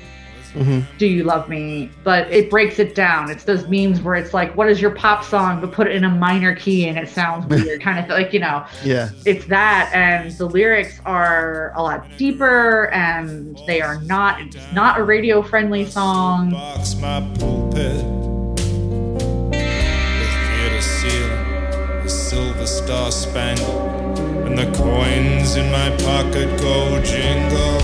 Mhm. 0.55 0.83
do 0.97 1.05
you 1.05 1.23
love 1.23 1.47
me? 1.49 1.89
But 2.03 2.31
it 2.31 2.49
breaks 2.49 2.79
it 2.79 2.95
down. 2.95 3.29
It's 3.29 3.43
those 3.43 3.67
memes 3.67 4.01
where 4.01 4.15
it's 4.15 4.33
like 4.33 4.55
what 4.57 4.69
is 4.69 4.81
your 4.81 4.91
pop 4.91 5.23
song 5.23 5.61
but 5.61 5.71
put 5.71 5.87
it 5.87 5.95
in 5.95 6.03
a 6.03 6.09
minor 6.09 6.55
key 6.55 6.87
and 6.87 6.97
it 6.97 7.09
sounds 7.09 7.45
weird 7.49 7.81
kind 7.81 7.99
of 7.99 8.09
like 8.09 8.33
you 8.33 8.39
know. 8.39 8.65
Yeah. 8.83 9.09
it's 9.25 9.45
that 9.45 9.91
and 9.93 10.31
the 10.31 10.45
lyrics 10.45 10.99
are 11.05 11.71
a 11.75 11.81
lot 11.83 12.05
deeper 12.17 12.89
and 12.91 13.59
they 13.67 13.81
are 13.81 14.01
not 14.01 14.41
it's 14.41 14.57
not 14.73 14.99
a 14.99 15.03
radio 15.03 15.41
friendly 15.41 15.85
song. 15.85 16.51
Box 16.51 16.95
my 16.95 17.21
pulpit. 17.39 18.03
With 19.49 20.35
theater 20.47 20.81
ceiling, 20.81 22.03
a 22.03 22.09
silver 22.09 22.65
star 22.67 23.11
spangled, 23.11 24.19
and 24.45 24.57
the 24.57 24.65
coins 24.77 25.55
in 25.55 25.71
my 25.71 25.89
pocket 25.97 26.49
go 26.59 27.01
jingle, 27.03 27.79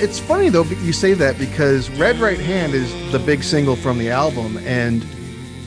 It's 0.00 0.18
funny 0.20 0.48
though 0.48 0.62
you 0.64 0.92
say 0.92 1.12
that 1.14 1.38
because 1.38 1.90
Red 1.90 2.16
Right 2.18 2.38
Hand 2.38 2.72
is 2.72 2.90
the 3.12 3.18
big 3.18 3.42
single 3.42 3.74
from 3.76 3.98
the 3.98 4.10
album 4.10 4.56
and 4.58 5.04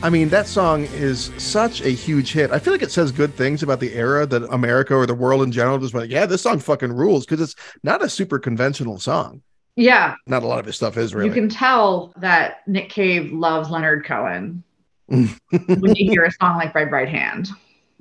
I 0.04 0.10
mean 0.10 0.30
that 0.30 0.48
song 0.48 0.86
is 0.94 1.32
such 1.38 1.82
a 1.82 1.90
huge 1.90 2.32
hit. 2.32 2.50
I 2.52 2.58
feel 2.58 2.74
like 2.74 2.82
it 2.82 2.92
says 2.92 3.12
good 3.12 3.34
things 3.36 3.62
about 3.62 3.80
the 3.80 3.94
era 3.94 4.26
that 4.26 4.44
America 4.52 4.96
or 4.96 5.06
the 5.06 5.14
world 5.14 5.44
in 5.44 5.52
general 5.52 5.78
just 5.78 5.94
like, 5.94 6.10
yeah, 6.10 6.26
this 6.26 6.42
song 6.42 6.60
fucking 6.60 6.94
rules 6.94 7.26
because 7.26 7.42
it's 7.42 7.56
not 7.84 8.02
a 8.02 8.10
super 8.10 8.40
conventional 8.40 9.00
song. 9.00 9.42
yeah 9.76 10.16
Not 10.28 10.44
a 10.44 10.48
lot 10.48 10.60
of 10.60 10.66
his 10.66 10.76
stuff 10.78 10.98
is 10.98 11.14
really. 11.14 11.28
you 11.28 11.34
can 11.34 11.50
tell 11.50 12.14
that 12.18 12.66
nick 12.68 12.90
cave 12.90 13.32
loves 13.34 13.70
leonard 13.70 14.06
cohen 14.06 14.64
when 15.08 15.96
you 15.96 16.10
hear 16.10 16.24
a 16.24 16.32
song 16.32 16.58
like 16.58 16.74
red 16.74 16.92
right 16.92 17.10
hand 17.10 17.50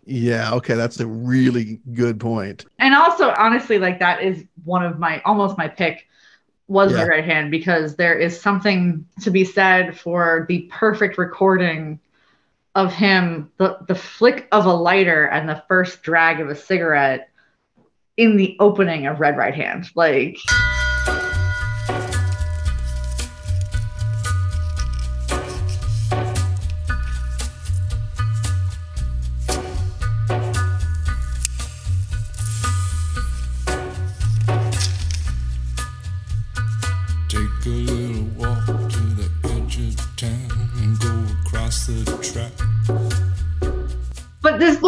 yeah, 0.06 0.54
okay, 0.54 0.74
that's 0.74 0.98
a 0.98 1.06
really 1.06 1.78
good 1.92 2.18
point. 2.18 2.64
and 2.78 2.94
also 2.94 3.30
honestly 3.36 3.78
like 3.78 3.98
that 4.00 4.22
is 4.22 4.44
one 4.64 4.84
of 4.84 4.98
my 4.98 5.20
almost 5.24 5.58
my 5.58 5.68
pick 5.68 6.06
was 6.70 6.92
my 6.92 7.00
Yeah. 7.00 7.06
right 7.06 7.24
hand 7.24 7.50
because 7.50 7.96
there 7.96 8.16
is 8.16 8.40
something 8.40 9.04
to 9.22 9.30
be 9.32 9.44
said 9.44 9.98
for 9.98 10.46
the 10.48 10.70
perfect 10.70 11.18
recording 11.18 11.98
of 12.76 12.94
him 12.94 13.50
the 13.56 13.76
the 13.88 13.94
flick 13.96 14.46
of 14.52 14.66
a 14.66 14.72
lighter 14.72 15.24
and 15.24 15.48
the 15.48 15.60
first 15.66 16.04
drag 16.04 16.38
of 16.38 16.48
a 16.48 16.54
cigarette 16.54 17.28
in 18.16 18.36
the 18.36 18.56
opening 18.60 19.08
of 19.08 19.18
red 19.18 19.36
right 19.36 19.54
hand 19.54 19.90
like 19.96 20.38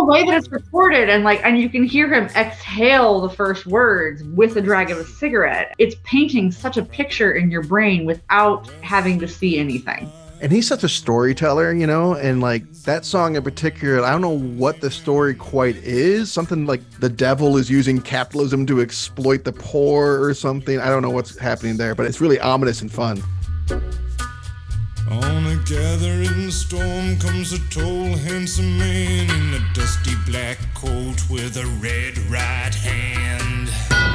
the 0.04 0.12
way 0.12 0.24
that 0.24 0.36
it's 0.36 0.50
recorded 0.50 1.08
and 1.08 1.24
like 1.24 1.40
and 1.44 1.58
you 1.58 1.68
can 1.68 1.84
hear 1.84 2.12
him 2.12 2.24
exhale 2.36 3.20
the 3.20 3.30
first 3.30 3.66
words 3.66 4.22
with 4.24 4.56
a 4.56 4.60
drag 4.60 4.90
of 4.90 4.98
a 4.98 5.04
cigarette 5.04 5.74
it's 5.78 5.96
painting 6.04 6.50
such 6.50 6.76
a 6.76 6.82
picture 6.82 7.32
in 7.32 7.50
your 7.50 7.62
brain 7.62 8.04
without 8.04 8.68
having 8.82 9.18
to 9.18 9.28
see 9.28 9.58
anything 9.58 10.10
And 10.40 10.50
he's 10.50 10.66
such 10.66 10.82
a 10.82 10.88
storyteller, 10.88 11.72
you 11.72 11.86
know, 11.86 12.14
and 12.14 12.40
like 12.40 12.68
that 12.82 13.04
song 13.04 13.36
in 13.36 13.44
particular, 13.44 14.04
I 14.04 14.10
don't 14.10 14.20
know 14.20 14.40
what 14.58 14.80
the 14.80 14.90
story 14.90 15.36
quite 15.36 15.76
is. 15.76 16.32
Something 16.32 16.66
like 16.66 16.82
the 16.98 17.08
devil 17.08 17.56
is 17.56 17.70
using 17.70 18.00
capitalism 18.00 18.66
to 18.66 18.80
exploit 18.80 19.44
the 19.44 19.52
poor 19.52 20.20
or 20.20 20.34
something. 20.34 20.80
I 20.80 20.88
don't 20.88 21.02
know 21.02 21.10
what's 21.10 21.38
happening 21.38 21.76
there, 21.76 21.94
but 21.94 22.06
it's 22.06 22.20
really 22.20 22.40
ominous 22.40 22.82
and 22.82 22.90
fun. 22.90 23.22
On 25.12 25.46
a 25.46 25.57
gathering 25.66 26.51
storm 26.51 27.18
comes 27.18 27.53
a 27.53 27.59
tall, 27.68 28.16
handsome 28.16 28.79
man 28.79 29.29
in 29.29 29.55
a 29.61 29.75
dusty 29.75 30.14
black 30.27 30.57
coat 30.75 31.16
with 31.29 31.57
a 31.59 31.66
red 31.83 32.16
right 32.31 32.75
hand. 32.75 33.68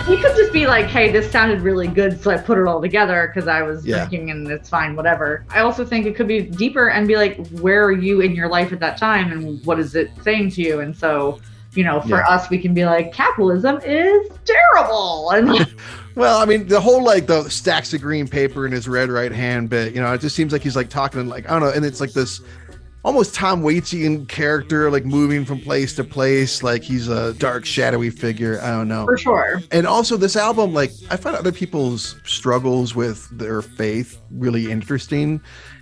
he 0.07 0.17
could 0.17 0.35
just 0.35 0.51
be 0.51 0.65
like 0.65 0.87
hey 0.87 1.11
this 1.11 1.29
sounded 1.31 1.61
really 1.61 1.87
good 1.87 2.19
so 2.21 2.31
i 2.31 2.37
put 2.37 2.57
it 2.57 2.65
all 2.65 2.81
together 2.81 3.27
because 3.31 3.47
i 3.47 3.61
was 3.61 3.85
Yeah. 3.85 3.97
drinking 4.07 4.31
and 4.31 4.47
it's 4.49 4.69
fine 4.69 4.95
whatever 4.95 5.45
i 5.49 5.59
also 5.59 5.85
think 5.85 6.05
it 6.07 6.15
could 6.15 6.27
be 6.27 6.41
deeper 6.41 6.87
and 6.89 7.07
be 7.07 7.15
like 7.17 7.45
where 7.59 7.83
are 7.85 7.91
you 7.91 8.21
in 8.21 8.33
your 8.33 8.47
life 8.49 8.71
at 8.73 8.79
that 8.79 8.97
time 8.97 9.31
and 9.31 9.63
what 9.65 9.79
is 9.79 9.93
it 9.95 10.09
saying 10.23 10.49
to 10.51 10.61
you 10.61 10.79
and 10.79 10.95
so 10.97 11.39
you 11.77 11.83
know 11.83 12.01
for 12.01 12.17
Yeah. 12.17 12.27
us 12.27 12.49
we 12.49 12.57
can 12.57 12.73
be 12.73 12.83
like 12.85 13.13
capitalism 13.13 13.79
is 13.85 14.27
terrible 14.45 15.29
and 15.35 15.73
Well, 16.15 16.39
I 16.39 16.45
mean, 16.45 16.67
the 16.67 16.81
whole 16.81 17.03
like 17.03 17.27
the 17.27 17.47
stacks 17.47 17.93
of 17.93 18.01
green 18.01 18.27
paper 18.27 18.65
in 18.65 18.71
his 18.71 18.87
red 18.87 19.09
right 19.11 19.31
hand 19.31 19.69
bit, 19.69 19.93
you 19.93 20.01
know, 20.01 20.11
it 20.13 20.19
just 20.21 20.35
seems 20.35 20.51
like 20.51 20.63
he's 20.63 20.75
like 20.75 20.89
talking 20.89 21.27
like 21.27 21.45
I 21.47 21.51
don't 21.51 21.61
know, 21.61 21.69
and 21.69 21.85
it's 21.85 22.01
like 22.01 22.11
this 22.13 22.41
almost 23.05 23.35
Tom 23.35 23.61
Waitian 23.61 24.27
character, 24.27 24.89
like 24.89 25.05
moving 25.05 25.45
from 25.45 25.61
place 25.61 25.93
to 25.95 26.03
place, 26.03 26.63
like 26.63 26.81
he's 26.81 27.07
a 27.07 27.33
dark, 27.35 27.65
shadowy 27.65 28.09
figure. 28.09 28.59
I 28.63 28.71
don't 28.71 28.87
know. 28.87 29.05
for 29.05 29.15
sure 29.17 29.61
And 29.71 29.85
also, 29.85 30.17
this 30.17 30.35
album, 30.35 30.73
like, 30.73 30.91
I 31.11 31.17
find 31.17 31.35
other 31.35 31.51
people's 31.51 32.15
struggles 32.25 32.95
with 32.95 33.29
their 33.37 33.61
faith 33.61 34.19
really 34.31 34.71
interesting. 34.71 35.39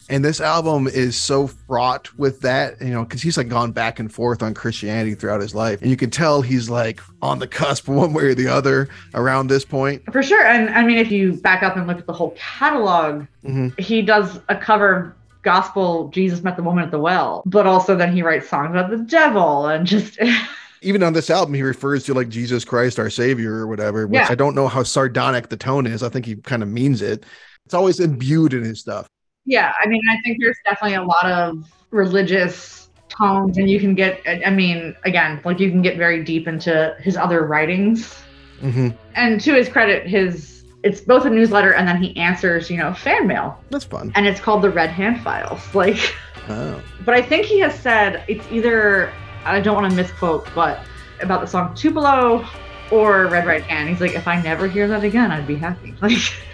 And 0.10 0.24
this 0.24 0.40
album 0.40 0.88
is 0.88 1.16
so 1.18 1.48
fraught 1.48 2.16
with 2.18 2.42
that, 2.42 2.80
you 2.80 2.90
know, 2.92 3.04
because 3.04 3.22
he's 3.24 3.38
like 3.38 3.48
gone 3.50 3.72
back 3.72 4.00
and 4.00 4.12
forth 4.14 4.44
on 4.44 4.54
Christianity 4.54 5.16
throughout 5.16 5.42
his 5.42 5.56
life. 5.56 5.82
And 5.82 5.90
you 5.90 5.98
can 5.98 6.10
tell 6.12 6.42
he's 6.42 6.70
like 6.70 7.02
on 7.22 7.40
the 7.40 7.48
cusp 7.48 7.88
one 7.90 8.14
way 8.14 8.24
or 8.26 8.36
the 8.36 8.48
other 8.48 8.88
around 9.16 9.48
this 9.48 9.66
point. 9.66 10.04
For 10.12 10.22
sure. 10.22 10.44
And 10.46 10.70
I 10.70 10.84
mean, 10.84 10.98
if 11.00 11.10
you 11.12 11.34
back 11.34 11.64
up 11.64 11.76
and 11.76 11.88
look 11.88 11.98
at 11.98 12.06
the 12.06 12.14
whole 12.14 12.32
catalog, 12.38 13.26
Mhm. 13.44 13.80
he 13.80 14.02
does 14.02 14.40
a 14.50 14.56
cover 14.56 15.16
gospel 15.44 16.08
Jesus 16.10 16.42
met 16.42 16.56
the 16.58 16.64
woman 16.64 16.84
at 16.84 16.90
the 16.92 16.98
well, 17.00 17.44
but 17.46 17.68
also 17.68 17.96
then 17.96 18.12
he 18.12 18.24
writes 18.24 18.50
songs 18.50 18.72
about 18.72 18.90
the 18.90 18.98
devil 18.98 19.68
and 19.68 19.86
just 19.86 20.18
Even 20.82 21.02
on 21.02 21.14
this 21.14 21.32
album, 21.32 21.54
he 21.56 21.64
refers 21.64 22.04
to 22.04 22.14
like 22.14 22.30
Jesus 22.30 22.64
Christ, 22.64 23.00
our 23.00 23.10
Savior, 23.10 23.54
or 23.54 23.66
whatever. 23.68 24.06
Which 24.06 24.20
Yeah. 24.20 24.28
I 24.30 24.36
don't 24.36 24.54
know 24.54 24.68
how 24.68 24.84
sardonic 24.84 25.50
the 25.50 25.58
tone 25.58 25.88
is. 25.88 26.04
I 26.04 26.10
think 26.10 26.28
he 26.28 26.36
kind 26.36 26.62
of 26.62 26.70
means 26.70 27.02
it. 27.02 27.26
It's 27.66 27.74
always 27.74 28.00
imbued 28.00 28.54
in 28.54 28.64
his 28.64 28.82
stuff. 28.82 29.08
Yeah, 29.46 29.74
I 29.84 29.88
mean, 29.88 30.02
I 30.10 30.18
think 30.24 30.38
there's 30.40 30.58
definitely 30.66 30.96
a 30.96 31.04
lot 31.04 31.26
of 31.26 31.72
religious 31.92 32.90
tones, 33.10 33.58
and 33.58 33.70
you 33.70 33.80
can 33.80 33.96
get, 33.96 34.20
I 34.28 34.50
mean, 34.50 34.96
again, 35.06 35.40
like 35.46 35.60
you 35.60 35.70
can 35.70 35.82
get 35.82 35.98
very 35.98 36.24
deep 36.24 36.48
into 36.48 36.96
his 37.00 37.16
other 37.18 37.46
writings. 37.46 38.14
hmm 38.60 38.90
And 39.16 39.40
to 39.42 39.54
his 39.54 39.70
credit, 39.70 40.08
his 40.08 40.64
it's 40.84 41.02
both 41.02 41.26
a 41.26 41.30
newsletter 41.32 41.74
and 41.74 41.88
then 41.88 41.98
he 42.02 42.16
answers, 42.16 42.70
you 42.70 42.78
know, 42.78 42.94
fan 42.94 43.26
mail, 43.26 43.60
That's 43.72 43.86
fun. 43.86 44.12
and 44.16 44.28
it's 44.28 44.40
called 44.40 44.62
the 44.62 44.70
Red 44.70 44.90
Hand 44.92 45.22
Files. 45.24 45.62
Like, 45.74 46.14
Oh. 46.48 46.80
but 47.04 47.16
I 47.16 47.24
think 47.24 47.48
he 47.48 47.60
has 47.62 47.74
said 47.80 48.24
it's 48.28 48.46
either 48.52 49.12
I 49.46 49.60
don't 49.62 49.74
want 49.76 49.90
to 49.90 49.96
misquote, 49.96 50.48
but 50.54 50.80
about 51.22 51.42
the 51.42 51.48
song 51.48 51.74
Tupelo 51.74 52.46
or 52.92 53.28
Red 53.28 53.46
Right 53.46 53.64
Hand. 53.64 53.90
He's 53.90 54.02
like, 54.02 54.14
if 54.14 54.28
I 54.28 54.42
never 54.42 54.68
hear 54.68 54.88
that 54.88 55.04
again, 55.04 55.32
I'd 55.32 55.48
be 55.48 55.56
happy. 55.56 55.94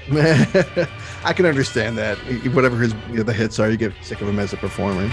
Like, 0.10 0.89
I 1.24 1.32
can 1.32 1.46
understand 1.46 1.98
that. 1.98 2.17
Whatever 2.54 2.78
his 2.78 2.94
you 3.10 3.17
know, 3.17 3.24
the 3.24 3.32
hits 3.32 3.60
are, 3.60 3.70
you 3.70 3.78
get 3.78 3.94
sick 4.02 4.20
of 4.20 4.28
him 4.28 4.39
as 4.39 4.52
a 4.52 4.58
performer. 4.58 5.06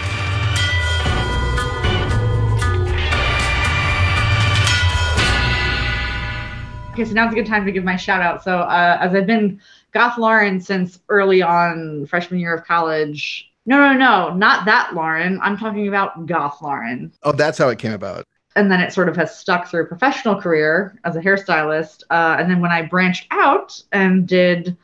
Okay, 6.92 7.04
so 7.04 7.12
now's 7.12 7.32
a 7.32 7.36
good 7.36 7.46
time 7.46 7.64
to 7.64 7.70
give 7.70 7.84
my 7.84 7.94
shout 7.94 8.22
out. 8.22 8.42
So, 8.42 8.58
uh, 8.58 8.98
as 9.00 9.14
I've 9.14 9.26
been 9.26 9.60
Goth 9.92 10.18
Lauren 10.18 10.60
since 10.60 11.00
early 11.08 11.42
on 11.42 12.06
freshman 12.06 12.40
year 12.40 12.54
of 12.54 12.64
college. 12.64 13.52
No, 13.66 13.76
no, 13.76 13.92
no, 13.92 14.34
not 14.34 14.64
that 14.64 14.94
Lauren. 14.94 15.38
I'm 15.42 15.56
talking 15.56 15.88
about 15.88 16.26
Goth 16.26 16.60
Lauren. 16.62 17.12
Oh, 17.22 17.32
that's 17.32 17.58
how 17.58 17.68
it 17.68 17.78
came 17.78 17.92
about. 17.92 18.24
And 18.56 18.70
then 18.70 18.80
it 18.80 18.92
sort 18.92 19.08
of 19.08 19.16
has 19.16 19.38
stuck 19.38 19.68
through 19.68 19.82
a 19.82 19.86
professional 19.86 20.40
career 20.40 20.98
as 21.04 21.16
a 21.16 21.20
hairstylist. 21.20 22.02
Uh, 22.10 22.36
and 22.38 22.50
then 22.50 22.60
when 22.60 22.72
I 22.72 22.82
branched 22.82 23.26
out 23.30 23.80
and 23.92 24.26
did 24.26 24.76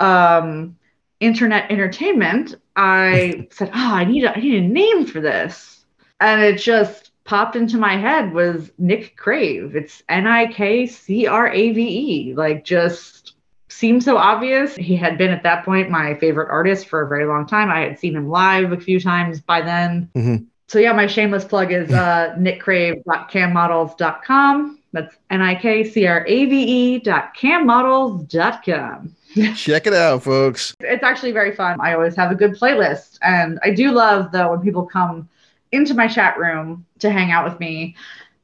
um, 0.00 0.76
internet 1.20 1.70
entertainment, 1.70 2.56
I 2.76 3.46
said, 3.50 3.70
"Oh, 3.72 3.94
I 3.94 4.04
need 4.04 4.24
a, 4.24 4.36
I 4.36 4.40
need 4.40 4.64
a 4.64 4.66
name 4.66 5.06
for 5.06 5.20
this," 5.20 5.84
and 6.20 6.42
it 6.42 6.58
just 6.58 7.10
popped 7.24 7.54
into 7.54 7.78
my 7.78 7.96
head 7.96 8.32
was 8.32 8.70
Nik 8.78 9.16
Crave. 9.16 9.76
It's 9.76 10.02
N 10.08 10.26
I 10.26 10.46
K 10.52 10.86
C 10.86 11.26
R 11.26 11.48
A 11.48 11.72
V 11.72 11.82
E. 12.30 12.34
Like 12.34 12.64
just 12.64 13.34
seemed 13.68 14.02
so 14.02 14.16
obvious. 14.16 14.74
He 14.74 14.96
had 14.96 15.16
been 15.16 15.30
at 15.30 15.42
that 15.44 15.64
point 15.64 15.90
my 15.90 16.14
favorite 16.16 16.50
artist 16.50 16.88
for 16.88 17.02
a 17.02 17.08
very 17.08 17.26
long 17.26 17.46
time. 17.46 17.70
I 17.70 17.80
had 17.80 17.98
seen 17.98 18.16
him 18.16 18.28
live 18.28 18.72
a 18.72 18.80
few 18.80 19.00
times 19.00 19.40
by 19.40 19.62
then. 19.62 20.10
Mhm. 20.14 20.46
So 20.72 20.78
yeah, 20.78 20.94
my 20.94 21.06
shameless 21.06 21.44
plug 21.44 21.70
is 21.70 21.92
uh, 21.92 22.34
nikcrave.cammodels.com. 22.38 24.78
That's 24.92 25.14
N-I-K-C-R-A-V-E 25.28 26.98
dot 27.00 27.36
cammodels.com. 27.36 29.14
Check 29.54 29.86
it 29.86 29.92
out, 29.92 30.22
folks. 30.22 30.74
It's 30.80 31.02
actually 31.02 31.32
very 31.32 31.54
fun. 31.54 31.78
I 31.78 31.92
always 31.92 32.16
have 32.16 32.32
a 32.32 32.34
good 32.34 32.52
playlist. 32.52 33.18
And 33.20 33.58
I 33.62 33.74
do 33.74 33.90
love 33.90 34.32
though 34.32 34.50
when 34.50 34.60
people 34.60 34.86
come 34.86 35.28
into 35.72 35.92
my 35.92 36.08
chat 36.08 36.38
room 36.38 36.86
to 37.00 37.10
hang 37.10 37.32
out 37.32 37.44
with 37.44 37.60
me 37.60 37.94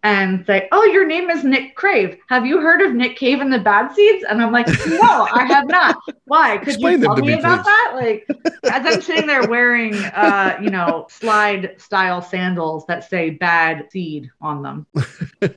and 0.03 0.47
say, 0.47 0.69
Oh, 0.71 0.85
your 0.85 1.07
name 1.07 1.31
is 1.31 1.45
Nik 1.45 1.75
Crave. 1.75 2.19
Have 2.29 2.47
you 2.47 2.61
heard 2.61 2.81
of 2.83 2.95
Nick 2.95 3.17
Cave 3.17 3.41
and 3.41 3.53
the 3.53 3.59
Bad 3.59 3.93
Seeds? 3.95 4.25
And 4.29 4.41
I'm 4.41 4.53
like, 4.53 4.69
No, 4.87 5.29
I 5.33 5.45
have 5.45 5.67
not. 5.67 5.97
Why? 6.25 6.59
Could 6.59 6.69
Explain 6.69 7.01
you 7.01 7.07
tell 7.07 7.17
me 7.17 7.29
me, 7.29 7.33
about 7.35 7.65
that? 7.65 7.93
Like 7.95 8.27
as 8.65 8.87
I'm 8.87 9.03
sitting 9.03 9.27
there 9.27 9.49
wearing 9.49 9.95
uh, 9.95 10.59
you 10.63 10.71
know, 10.71 11.07
slide 11.11 11.81
style 11.81 12.23
sandals 12.23 12.87
that 12.87 13.09
say 13.09 13.31
bad 13.31 13.91
seed 13.91 14.31
on 14.41 14.63
them. 14.63 14.87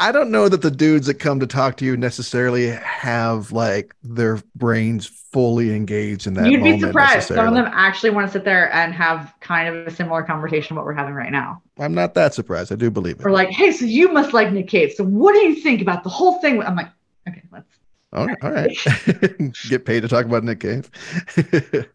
I 0.00 0.12
don't 0.12 0.30
know 0.30 0.48
that 0.48 0.62
the 0.62 0.70
dudes 0.70 1.06
that 1.06 1.14
come 1.14 1.40
to 1.40 1.46
talk 1.46 1.76
to 1.78 1.84
you 1.84 1.96
necessarily 1.96 2.68
have 2.68 3.52
like 3.52 3.94
their 4.02 4.40
brains 4.54 5.21
fully 5.32 5.74
engaged 5.74 6.26
in 6.26 6.34
that. 6.34 6.50
You'd 6.50 6.62
be 6.62 6.78
surprised. 6.78 7.28
Some 7.28 7.48
of 7.48 7.54
them 7.54 7.70
actually 7.72 8.10
want 8.10 8.26
to 8.26 8.32
sit 8.32 8.44
there 8.44 8.72
and 8.72 8.92
have 8.92 9.34
kind 9.40 9.68
of 9.68 9.86
a 9.86 9.90
similar 9.90 10.22
conversation 10.22 10.76
what 10.76 10.84
we're 10.84 10.92
having 10.92 11.14
right 11.14 11.32
now. 11.32 11.62
I'm 11.78 11.94
not 11.94 12.14
that 12.14 12.34
surprised. 12.34 12.70
I 12.70 12.76
do 12.76 12.90
believe 12.90 13.18
it. 13.18 13.26
Or 13.26 13.30
like, 13.30 13.48
hey, 13.50 13.72
so 13.72 13.86
you 13.86 14.12
must 14.12 14.32
like 14.32 14.52
Nick 14.52 14.68
Cave. 14.68 14.92
So 14.92 15.04
what 15.04 15.34
do 15.34 15.40
you 15.40 15.56
think 15.56 15.80
about 15.80 16.04
the 16.04 16.10
whole 16.10 16.38
thing? 16.40 16.62
I'm 16.62 16.76
like, 16.76 16.90
okay, 17.28 17.42
let's. 17.50 17.66
All 18.12 18.26
right, 18.26 18.36
all 18.42 18.50
right. 18.50 18.76
Get 19.70 19.86
paid 19.86 20.00
to 20.00 20.08
talk 20.08 20.26
about 20.26 20.44
Nick 20.44 20.60
Cave. 20.60 20.90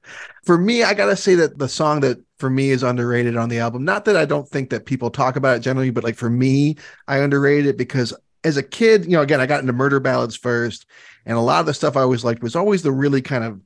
for 0.43 0.57
me, 0.57 0.83
I 0.83 0.95
gotta 0.95 1.15
say 1.15 1.35
that 1.35 1.59
the 1.59 1.69
song 1.69 1.99
that 2.01 2.17
for 2.39 2.49
me 2.49 2.71
is 2.71 2.81
underrated 2.81 3.37
on 3.37 3.49
the 3.49 3.59
album. 3.59 3.85
Not 3.85 4.05
that 4.05 4.17
I 4.17 4.25
don't 4.25 4.49
think 4.49 4.71
that 4.71 4.87
people 4.87 5.11
talk 5.11 5.35
about 5.35 5.57
it 5.57 5.59
generally, 5.59 5.91
but 5.91 6.03
like 6.03 6.15
for 6.15 6.29
me, 6.29 6.77
I 7.07 7.19
underrated 7.19 7.67
it 7.67 7.77
because 7.77 8.15
as 8.43 8.57
a 8.57 8.63
kid, 8.63 9.05
you 9.05 9.11
know, 9.11 9.21
again, 9.21 9.41
I 9.41 9.45
got 9.45 9.61
into 9.61 9.73
murder 9.73 9.99
ballads 9.99 10.35
first, 10.35 10.87
and 11.27 11.37
a 11.37 11.41
lot 11.41 11.59
of 11.59 11.65
the 11.65 11.73
stuff 11.73 11.97
I 11.97 12.01
always 12.01 12.23
liked 12.23 12.41
was 12.41 12.55
always 12.55 12.81
the 12.81 12.91
really 12.91 13.21
kind 13.21 13.43
of 13.43 13.59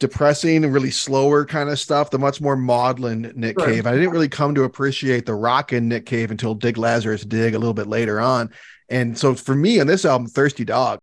depressing 0.00 0.64
and 0.64 0.72
really 0.72 0.90
slower 0.90 1.44
kind 1.44 1.68
of 1.68 1.78
stuff, 1.78 2.10
the 2.10 2.18
much 2.18 2.40
more 2.40 2.56
maudlin 2.56 3.32
Nick 3.36 3.60
Sure. 3.60 3.68
Cave. 3.68 3.86
I 3.86 3.92
didn't 3.92 4.10
really 4.10 4.28
come 4.28 4.54
to 4.56 4.64
appreciate 4.64 5.26
the 5.26 5.34
rockin' 5.34 5.88
Nick 5.88 6.06
Cave 6.06 6.32
until 6.32 6.54
Dig 6.54 6.76
Lazarus 6.76 7.24
Dig 7.24 7.54
a 7.54 7.58
little 7.58 7.74
bit 7.74 7.86
later 7.86 8.18
on. 8.18 8.50
And 8.88 9.16
so 9.16 9.34
for 9.34 9.54
me 9.54 9.78
on 9.78 9.86
this 9.86 10.04
album, 10.04 10.26
Thirsty 10.26 10.64
Dog. 10.64 10.98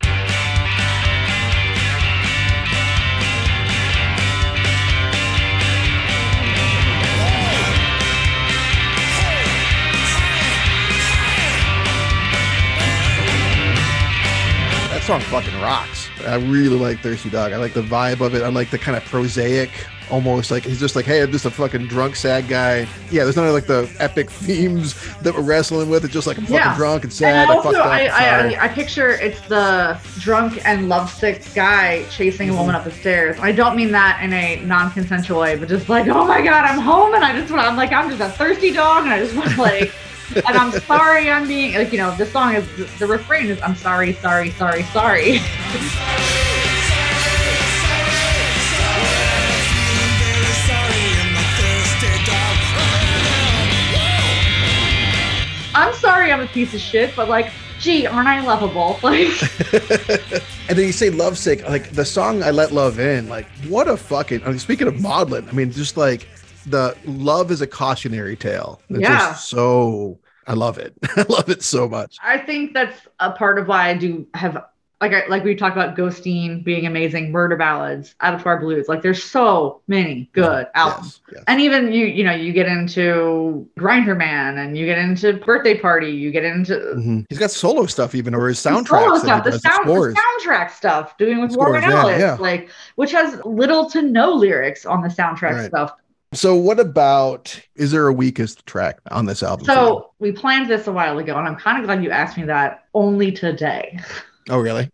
Song 15.09 15.21
fucking 15.21 15.59
rocks. 15.59 16.07
I 16.27 16.35
really 16.35 16.77
like 16.77 16.99
Thirsty 16.99 17.31
Dog. 17.31 17.51
I 17.51 17.57
like 17.57 17.73
the 17.73 17.81
vibe 17.81 18.21
of 18.23 18.35
it. 18.35 18.43
I 18.43 18.49
like 18.49 18.69
the 18.69 18.77
kind 18.77 18.95
of 18.95 19.03
prosaic, 19.05 19.71
almost 20.11 20.51
like 20.51 20.63
he's 20.65 20.79
just 20.79 20.95
like, 20.95 21.05
hey, 21.05 21.23
I'm 21.23 21.31
just 21.31 21.45
a 21.45 21.49
fucking 21.49 21.87
drunk, 21.87 22.15
sad 22.15 22.47
guy. 22.47 22.81
Yeah, 23.09 23.23
there's 23.23 23.35
none 23.35 23.47
of 23.47 23.53
like 23.55 23.65
the 23.65 23.91
epic 23.97 24.29
themes 24.45 24.93
that 25.21 25.33
we're 25.33 25.41
wrestling 25.41 25.89
with. 25.89 26.05
It's 26.05 26.13
just 26.13 26.27
like 26.27 26.37
I'm 26.37 26.43
fucking 26.43 26.57
Yeah. 26.57 26.75
drunk 26.75 27.05
and 27.05 27.11
And 27.11 27.13
sad. 27.13 27.49
I 27.49 27.55
also, 27.55 27.71
fucked 27.71 27.81
up. 27.83 27.87
I. 27.87 28.05
I, 28.55 28.65
I 28.65 28.67
picture 28.67 29.09
it's 29.09 29.41
the 29.47 29.99
drunk 30.19 30.63
and 30.63 30.89
lovesick 30.89 31.43
guy 31.55 32.03
chasing 32.11 32.51
a 32.51 32.53
woman 32.53 32.75
up 32.75 32.83
the 32.83 32.91
stairs. 32.91 33.35
I 33.39 33.51
don't 33.51 33.75
mean 33.75 33.91
that 33.93 34.21
in 34.23 34.31
a 34.31 34.63
non-consensual 34.63 35.39
way, 35.39 35.55
but 35.55 35.69
just 35.69 35.89
like, 35.89 36.07
oh 36.07 36.23
my 36.25 36.39
god, 36.43 36.65
I'm 36.65 36.77
home 36.79 37.15
and 37.15 37.23
I 37.23 37.33
just 37.39 37.51
want, 37.51 37.63
I'm 37.67 37.75
like, 37.77 37.91
I'm 37.91 38.09
just 38.15 38.21
a 38.21 38.29
thirsty 38.29 38.71
dog 38.73 39.05
and 39.05 39.13
I 39.13 39.17
just 39.19 39.35
want 39.35 39.49
to 39.49 39.59
like, 39.59 39.91
and 40.35 40.57
I'm 40.57 40.71
sorry, 40.81 41.29
I'm 41.29 41.47
being 41.47 41.75
like, 41.75 41.91
you 41.91 41.97
know, 41.97 42.15
the 42.15 42.25
song 42.25 42.55
is 42.55 42.99
the 42.99 43.07
refrain 43.07 43.47
is, 43.47 43.61
I'm 43.61 43.75
sorry, 43.75 44.13
sorry, 44.13 44.51
sorry, 44.51 44.83
sorry. 44.83 45.39
I'm 55.75 55.93
sorry, 55.93 56.31
I'm 56.31 56.41
a 56.41 56.47
piece 56.47 56.73
of 56.73 56.81
shit, 56.81 57.15
but 57.15 57.29
like, 57.29 57.51
gee, 57.79 58.05
aren't 58.05 58.27
I 58.27 58.41
lovable? 58.41 58.99
Like. 59.03 59.29
and 60.69 60.77
then 60.77 60.85
you 60.85 60.91
say 60.91 61.09
lovesick, 61.09 61.67
like 61.67 61.91
the 61.91 62.05
song 62.05 62.43
I 62.43 62.51
Let 62.51 62.71
Love 62.71 62.99
In, 62.99 63.29
like 63.29 63.47
what 63.67 63.87
a 63.87 63.97
fucking 63.97 64.43
I 64.43 64.49
mean, 64.49 64.59
speaking 64.59 64.87
of 64.87 65.01
maudlin, 65.01 65.47
I 65.49 65.53
mean, 65.53 65.71
just 65.71 65.97
like 65.97 66.27
the 66.69 66.95
love 67.05 67.51
is 67.51 67.61
a 67.61 67.67
cautionary 67.67 68.35
tale. 68.35 68.81
It's 68.89 68.99
Yeah. 69.01 69.17
just 69.17 69.49
so 69.49 70.19
I 70.47 70.53
love 70.53 70.77
it. 70.79 70.93
I 71.15 71.25
love 71.29 71.49
it 71.49 71.61
so 71.63 71.87
much. 71.87 72.17
I 72.23 72.37
think 72.37 72.73
that's 72.73 72.99
a 73.19 73.31
part 73.31 73.59
of 73.59 73.67
why 73.67 73.89
I 73.89 73.93
do 73.93 74.27
have 74.33 74.65
like 75.01 75.13
I, 75.13 75.25
like 75.27 75.45
we 75.45 75.55
talked 75.55 75.77
about 75.77 75.95
Ghosteen 75.95 76.61
being 76.61 76.85
amazing, 76.85 77.31
murder 77.31 77.55
ballads, 77.55 78.15
Abattoir 78.19 78.59
Blues. 78.59 78.89
Like 78.89 79.01
there's 79.01 79.23
so 79.23 79.79
many 79.87 80.29
good 80.33 80.67
albums. 80.75 81.21
Yes, 81.27 81.35
yes. 81.35 81.43
And 81.47 81.61
even 81.61 81.93
you, 81.93 82.05
you 82.05 82.23
know, 82.25 82.33
you 82.33 82.51
get 82.51 82.65
into 82.67 83.65
Grinderman 83.79 84.57
and 84.57 84.77
you 84.77 84.85
get 84.85 84.97
into 84.97 85.33
Birthday 85.33 85.77
Party, 85.77 86.11
you 86.11 86.31
get 86.31 86.43
into 86.43 86.73
Mhm. 86.97 87.25
He's 87.29 87.39
got 87.39 87.49
solo 87.51 87.85
stuff 87.85 88.13
even, 88.13 88.35
or 88.35 88.49
his 88.49 88.61
the 88.61 88.71
soundtracks. 88.71 88.87
solo 88.87 89.17
stuff, 89.19 89.43
the, 89.45 89.59
sound, 89.59 89.87
the 89.87 90.15
soundtrack 90.43 90.71
stuff, 90.71 91.17
doing 91.17 91.39
with 91.39 91.53
Scores, 91.53 91.69
Warren 91.69 91.83
yeah, 91.89 92.01
Ellis, 92.01 92.19
yeah. 92.19 92.37
like 92.37 92.69
which 92.95 93.11
has 93.13 93.39
little 93.45 93.89
to 93.91 94.01
no 94.01 94.33
lyrics 94.33 94.85
on 94.85 95.01
the 95.01 95.07
soundtrack 95.07 95.53
Right. 95.53 95.67
stuff. 95.67 95.93
So, 96.31 96.55
what 96.55 96.79
about? 96.79 97.59
Is 97.75 97.91
there 97.91 98.07
a 98.07 98.13
weakest 98.13 98.65
track 98.67 98.99
on 99.09 99.25
this 99.25 99.41
album? 99.41 99.65
So 99.65 100.11
we 100.19 100.31
planned 100.31 100.69
this 100.69 100.85
a 100.87 100.91
while 100.91 101.17
ago, 101.17 101.35
and 101.37 101.47
I'm 101.47 101.55
kind 101.55 101.79
of 101.79 101.85
glad 101.85 102.03
you 102.03 102.11
asked 102.11 102.37
me 102.37 102.43
that 102.43 102.85
only 102.93 103.31
today. 103.31 103.99
oh, 104.49 104.59
really? 104.59 104.91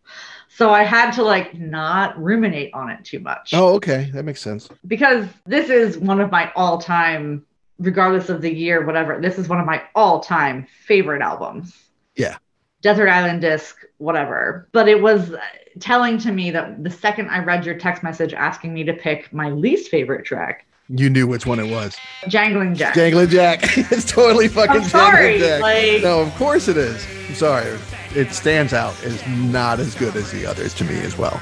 So 0.48 0.70
I 0.72 0.84
had 0.84 1.12
to 1.12 1.24
like 1.24 1.54
not 1.54 2.18
ruminate 2.22 2.74
on 2.74 2.90
it 2.90 3.04
too 3.04 3.20
much. 3.20 3.54
Oh, 3.54 3.74
okay, 3.76 4.10
that 4.14 4.24
makes 4.24 4.42
sense. 4.42 4.70
because 4.88 5.28
this 5.46 5.70
is 5.70 5.98
one 5.98 6.22
of 6.22 6.32
my 6.32 6.52
all-time 6.56 7.46
regardless 7.80 8.30
of 8.30 8.42
the 8.42 8.50
year 8.54 8.86
whatever 8.86 9.20
this 9.20 9.38
is 9.38 9.50
one 9.50 9.60
of 9.60 9.66
my 9.66 9.84
all-time 9.96 10.66
favorite 10.86 11.22
albums 11.22 11.76
Yeah. 12.16 12.38
desert 12.82 13.10
island 13.10 13.42
disc 13.42 13.76
whatever 13.98 14.70
but 14.72 14.88
it 14.88 15.02
was 15.02 15.34
telling 15.80 16.18
to 16.20 16.32
me 16.32 16.52
that 16.52 16.84
the 16.84 16.90
second 16.90 17.30
I 17.30 17.40
read 17.40 17.66
your 17.66 17.76
text 17.76 18.04
message 18.04 18.34
asking 18.34 18.74
me 18.74 18.84
to 18.86 18.94
pick 18.94 19.32
my 19.34 19.50
least 19.50 19.90
favorite 19.92 20.26
track, 20.26 20.66
You 20.90 21.10
knew 21.10 21.28
which 21.28 21.46
one 21.46 21.60
it 21.60 21.70
was. 21.70 21.98
Jangling 22.28 22.76
Jack. 22.76 22.96
Jangling 22.96 23.30
Jack. 23.30 23.60
it's 23.92 24.10
totally 24.10 24.48
fucking 24.48 24.82
I'm 24.82 24.88
sorry, 24.88 25.40
Jangling 25.40 25.40
Jack. 25.40 25.62
like- 25.62 26.02
no, 26.04 26.22
of 26.22 26.34
course 26.36 26.68
it 26.68 26.78
is. 26.78 27.06
I'm 27.28 27.36
sorry. 27.36 27.78
It 28.16 28.32
stands 28.32 28.72
out 28.74 29.02
as 29.04 29.26
not 29.28 29.80
as 29.80 29.96
good 29.96 30.16
as 30.16 30.32
the 30.32 30.46
others 30.46 30.74
to 30.76 30.84
me 30.86 30.98
as 31.02 31.18
well. 31.18 31.42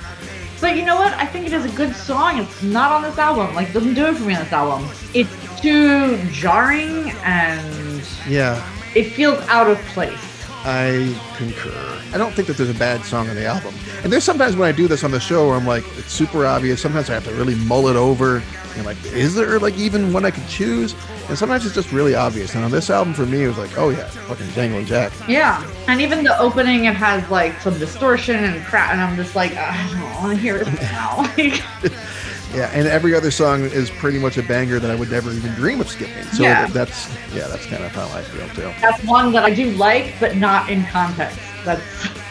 But 0.59 0.77
you 0.77 0.85
know 0.85 0.95
what? 0.95 1.13
I 1.15 1.25
think 1.25 1.45
it 1.45 1.53
is 1.53 1.65
a 1.65 1.75
good 1.75 1.93
song. 1.93 2.39
It's 2.39 2.63
not 2.63 2.91
on 2.93 3.01
this 3.03 3.17
album. 3.17 3.53
Like, 3.53 3.69
it 3.69 3.73
doesn't 3.73 3.93
do 3.95 4.05
it 4.05 4.15
for 4.15 4.23
me 4.23 4.33
on 4.33 4.43
this 4.45 4.53
album. 4.53 4.89
It's 5.13 5.29
too 5.61 6.17
jarring 6.31 7.11
and 7.23 8.01
Yeah, 8.27 8.65
it 8.95 9.11
feels 9.11 9.39
out 9.49 9.69
of 9.69 9.77
place. 9.87 10.17
I 10.65 11.19
concur. 11.37 12.01
I 12.13 12.17
don't 12.17 12.33
think 12.33 12.47
that 12.47 12.57
there's 12.57 12.69
a 12.69 12.73
bad 12.73 13.03
song 13.03 13.29
on 13.29 13.35
the 13.35 13.45
album. 13.45 13.73
And 14.03 14.11
there's 14.11 14.23
sometimes 14.23 14.55
when 14.55 14.67
I 14.67 14.71
do 14.71 14.87
this 14.87 15.03
on 15.03 15.11
the 15.11 15.19
show 15.19 15.47
where 15.47 15.57
I'm 15.57 15.67
like, 15.67 15.83
it's 15.97 16.11
super 16.11 16.45
obvious. 16.45 16.81
Sometimes 16.81 17.09
I 17.09 17.13
have 17.13 17.25
to 17.25 17.33
really 17.33 17.55
mull 17.55 17.87
it 17.87 17.95
over. 17.95 18.41
And 18.75 18.85
like, 18.85 18.97
is 19.05 19.35
there 19.35 19.59
like 19.59 19.77
even 19.77 20.13
one 20.13 20.25
I 20.25 20.31
could 20.31 20.47
choose? 20.47 20.95
And 21.27 21.37
sometimes 21.37 21.65
it's 21.65 21.75
just 21.75 21.91
really 21.91 22.15
obvious. 22.15 22.55
And 22.55 22.63
on 22.63 22.71
this 22.71 22.89
album 22.89 23.13
for 23.13 23.25
me, 23.25 23.43
it 23.43 23.47
was 23.47 23.57
like, 23.57 23.77
oh 23.77 23.89
yeah, 23.89 24.07
fucking 24.07 24.47
Jangling 24.47 24.85
Jack. 24.85 25.11
Yeah. 25.27 25.69
And 25.87 25.99
even 26.01 26.23
the 26.23 26.37
opening, 26.39 26.85
it 26.85 26.95
has 26.95 27.29
like 27.29 27.59
some 27.59 27.77
distortion 27.77 28.43
and 28.43 28.65
crap. 28.65 28.91
And 28.91 29.01
I'm 29.01 29.15
just 29.15 29.35
like, 29.35 29.53
I 29.55 29.89
don't 29.91 30.23
want 30.23 30.35
to 30.35 30.41
hear 30.41 30.63
this 30.63 30.81
now. 30.81 31.33
Yeah, 32.53 32.69
and 32.73 32.87
every 32.87 33.15
other 33.15 33.31
song 33.31 33.61
is 33.63 33.89
pretty 33.89 34.19
much 34.19 34.37
a 34.37 34.43
banger 34.43 34.79
that 34.79 34.91
I 34.91 34.95
would 34.95 35.09
never 35.09 35.31
even 35.31 35.51
dream 35.53 35.81
of 35.81 35.89
skipping. 35.89 36.23
So 36.25 36.43
Yeah. 36.43 36.67
that's 36.67 37.09
yeah, 37.33 37.47
that's 37.47 37.65
kind 37.65 37.83
of 37.83 37.91
how 37.91 38.07
I 38.15 38.21
feel 38.21 38.47
too. 38.49 38.71
that's 38.79 39.03
one 39.03 39.31
that 39.33 39.43
I 39.43 39.53
do 39.53 39.71
like, 39.71 40.13
but 40.19 40.35
not 40.37 40.69
in 40.69 40.85
context. 40.85 41.39
That's, 41.65 41.81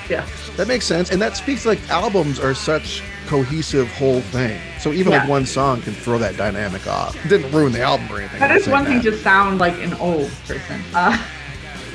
yeah. 0.09 0.27
That 0.57 0.69
makes 0.69 0.85
sense, 0.85 1.11
and 1.11 1.21
that 1.23 1.37
speaks 1.37 1.67
like 1.67 1.81
albums 1.91 2.39
are 2.39 2.55
such 2.55 3.03
cohesive 3.27 3.89
whole 3.93 4.21
thing. 4.21 4.61
So 4.79 4.93
even 4.93 5.13
like 5.13 5.29
one 5.29 5.47
song 5.47 5.81
can 5.83 5.95
throw 5.95 6.19
that 6.19 6.37
dynamic 6.37 6.87
off. 6.87 7.17
It 7.25 7.29
didn't 7.29 7.51
ruin 7.53 7.73
the 7.73 7.83
album 7.83 8.11
or 8.11 8.19
anything. 8.19 8.41
That 8.41 8.51
I'm 8.51 8.71
one 8.71 8.85
thing 8.85 9.01
that. 9.01 9.11
to 9.11 9.19
sound 9.19 9.59
like 9.59 9.75
an 9.79 9.95
old 9.95 10.31
person. 10.47 10.81
Uh, 10.95 11.17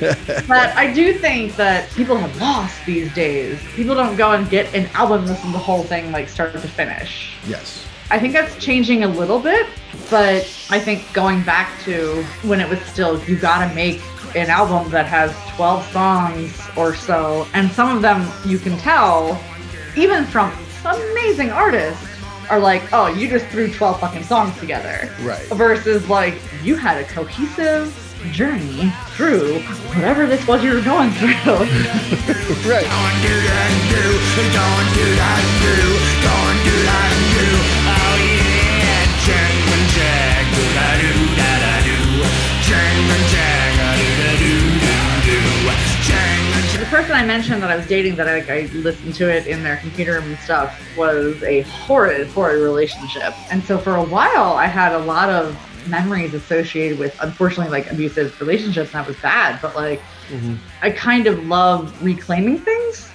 but 0.00 0.76
I 0.76 0.92
do 0.92 1.12
think 1.14 1.56
that 1.56 1.90
people 1.90 2.16
have 2.16 2.40
lost 2.40 2.84
these 2.86 3.12
days. 3.14 3.58
People 3.74 3.94
don't 3.94 4.16
go 4.16 4.32
and 4.32 4.48
get 4.48 4.72
an 4.74 4.86
album, 4.94 5.26
listen 5.26 5.46
to 5.46 5.52
the 5.52 5.58
whole 5.58 5.82
thing 5.82 6.12
like 6.12 6.28
start 6.28 6.52
to 6.52 6.60
finish. 6.60 7.32
Yes. 7.46 7.87
I 8.10 8.18
think 8.18 8.32
that's 8.32 8.56
changing 8.56 9.04
a 9.04 9.08
little 9.08 9.38
bit, 9.38 9.66
but 10.10 10.42
I 10.70 10.80
think 10.80 11.12
going 11.12 11.42
back 11.42 11.80
to 11.84 12.22
when 12.42 12.60
it 12.60 12.68
was 12.68 12.80
still 12.82 13.22
you 13.24 13.36
gotta 13.36 13.72
make 13.74 14.00
an 14.34 14.48
album 14.48 14.90
that 14.90 15.06
has 15.06 15.34
12 15.56 15.84
songs 15.92 16.60
or 16.76 16.94
so, 16.94 17.46
and 17.54 17.70
some 17.70 17.94
of 17.94 18.02
them 18.02 18.26
you 18.46 18.58
can 18.58 18.76
tell, 18.78 19.40
even 19.96 20.24
from 20.24 20.52
amazing 20.84 21.50
artists, 21.50 22.06
are 22.48 22.58
like, 22.58 22.82
oh, 22.92 23.08
you 23.08 23.28
just 23.28 23.46
threw 23.46 23.70
12 23.70 24.00
fucking 24.00 24.22
songs 24.22 24.58
together. 24.58 25.14
Right. 25.20 25.44
Versus 25.48 26.08
like 26.08 26.34
you 26.62 26.76
had 26.76 26.98
a 26.98 27.04
cohesive 27.04 27.94
journey 28.32 28.90
through 29.10 29.60
whatever 29.94 30.26
this 30.26 30.46
was 30.46 30.64
you 30.64 30.72
were 30.74 30.80
going 30.80 31.10
through. 31.10 31.28
Right. 32.68 32.86
Person 46.98 47.14
I 47.14 47.24
mentioned 47.24 47.62
that 47.62 47.70
I 47.70 47.76
was 47.76 47.86
dating 47.86 48.16
that 48.16 48.26
I, 48.28 48.38
I 48.52 48.66
listened 48.72 49.14
to 49.14 49.30
it 49.30 49.46
in 49.46 49.62
their 49.62 49.76
computer 49.76 50.14
room 50.14 50.24
and 50.30 50.38
stuff 50.40 50.76
was 50.96 51.40
a 51.44 51.60
horrid, 51.60 52.26
horrid 52.30 52.60
relationship. 52.60 53.34
And 53.52 53.62
so 53.62 53.78
for 53.78 53.94
a 53.94 54.02
while, 54.02 54.54
I 54.54 54.66
had 54.66 54.92
a 54.92 54.98
lot 54.98 55.28
of 55.28 55.56
memories 55.88 56.34
associated 56.34 56.98
with, 56.98 57.16
unfortunately, 57.20 57.70
like 57.70 57.88
abusive 57.92 58.38
relationships, 58.40 58.92
and 58.92 59.00
that 59.00 59.06
was 59.06 59.16
bad. 59.18 59.60
But 59.62 59.76
like, 59.76 60.02
Mhm. 60.28 60.58
I 60.82 60.90
kind 60.90 61.28
of 61.28 61.46
love 61.46 61.94
reclaiming 62.02 62.58
things 62.58 63.08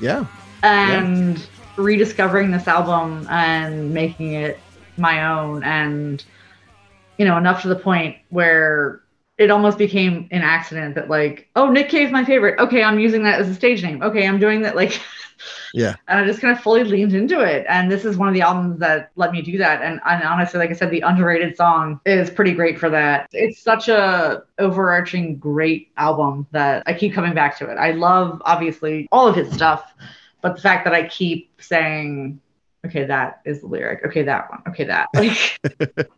Yeah. 0.00 0.24
and 0.62 1.44
rediscovering 1.76 2.52
this 2.52 2.68
album 2.68 3.26
and 3.28 3.92
making 3.92 4.32
it 4.34 4.60
my 4.96 5.26
own 5.26 5.62
and 5.64 6.24
you 7.18 7.24
know 7.26 7.36
enough 7.36 7.62
to 7.62 7.68
the 7.68 7.76
point 7.76 8.16
where 8.30 9.00
it 9.38 9.50
almost 9.50 9.76
became 9.78 10.28
an 10.30 10.42
accident 10.42 10.94
that 10.94 11.08
like 11.10 11.48
oh 11.56 11.70
nick 11.70 11.88
cave's 11.88 12.12
my 12.12 12.24
favorite. 12.24 12.58
Okay 12.58 12.82
i'm 12.82 12.98
using 12.98 13.22
that 13.24 13.40
as 13.40 13.48
a 13.48 13.54
stage 13.54 13.82
name. 13.82 14.02
Okay 14.02 14.26
i'm 14.26 14.38
doing 14.38 14.62
that 14.62 14.76
like 14.76 15.00
Yeah. 15.74 15.94
and 16.08 16.18
i 16.18 16.24
just 16.24 16.40
kind 16.40 16.56
of 16.56 16.62
fully 16.62 16.82
leaned 16.84 17.12
into 17.14 17.40
it. 17.40 17.66
And 17.68 17.90
this 17.90 18.04
is 18.06 18.16
one 18.16 18.28
of 18.28 18.34
the 18.34 18.40
albums 18.40 18.78
that 18.80 19.10
let 19.16 19.32
me 19.32 19.42
do 19.42 19.58
that. 19.58 19.82
And, 19.82 20.00
and 20.06 20.22
honestly 20.22 20.58
like 20.58 20.70
i 20.70 20.72
said 20.72 20.90
the 20.90 21.00
underrated 21.02 21.56
song 21.56 22.00
is 22.06 22.30
pretty 22.30 22.52
great 22.52 22.78
for 22.78 22.88
that. 22.90 23.28
It's 23.32 23.60
such 23.60 23.88
a 23.88 24.44
overarching 24.58 25.36
great 25.36 25.90
album 25.96 26.46
that 26.52 26.82
i 26.86 26.94
keep 26.94 27.12
coming 27.12 27.34
back 27.34 27.58
to 27.58 27.70
it. 27.70 27.74
I 27.76 27.92
love 27.92 28.40
obviously 28.44 29.06
all 29.12 29.28
of 29.28 29.36
his 29.36 29.52
stuff 29.52 29.92
but 30.42 30.54
the 30.54 30.62
fact 30.62 30.84
that 30.84 30.94
I 30.94 31.08
keep 31.08 31.50
saying, 31.60 32.40
okay, 32.84 33.04
that 33.04 33.40
is 33.44 33.60
the 33.60 33.66
lyric. 33.66 34.04
Okay, 34.04 34.22
that 34.22 34.50
one. 34.50 34.62
Okay, 34.68 34.84
that. 34.84 35.08
Like, 35.14 36.08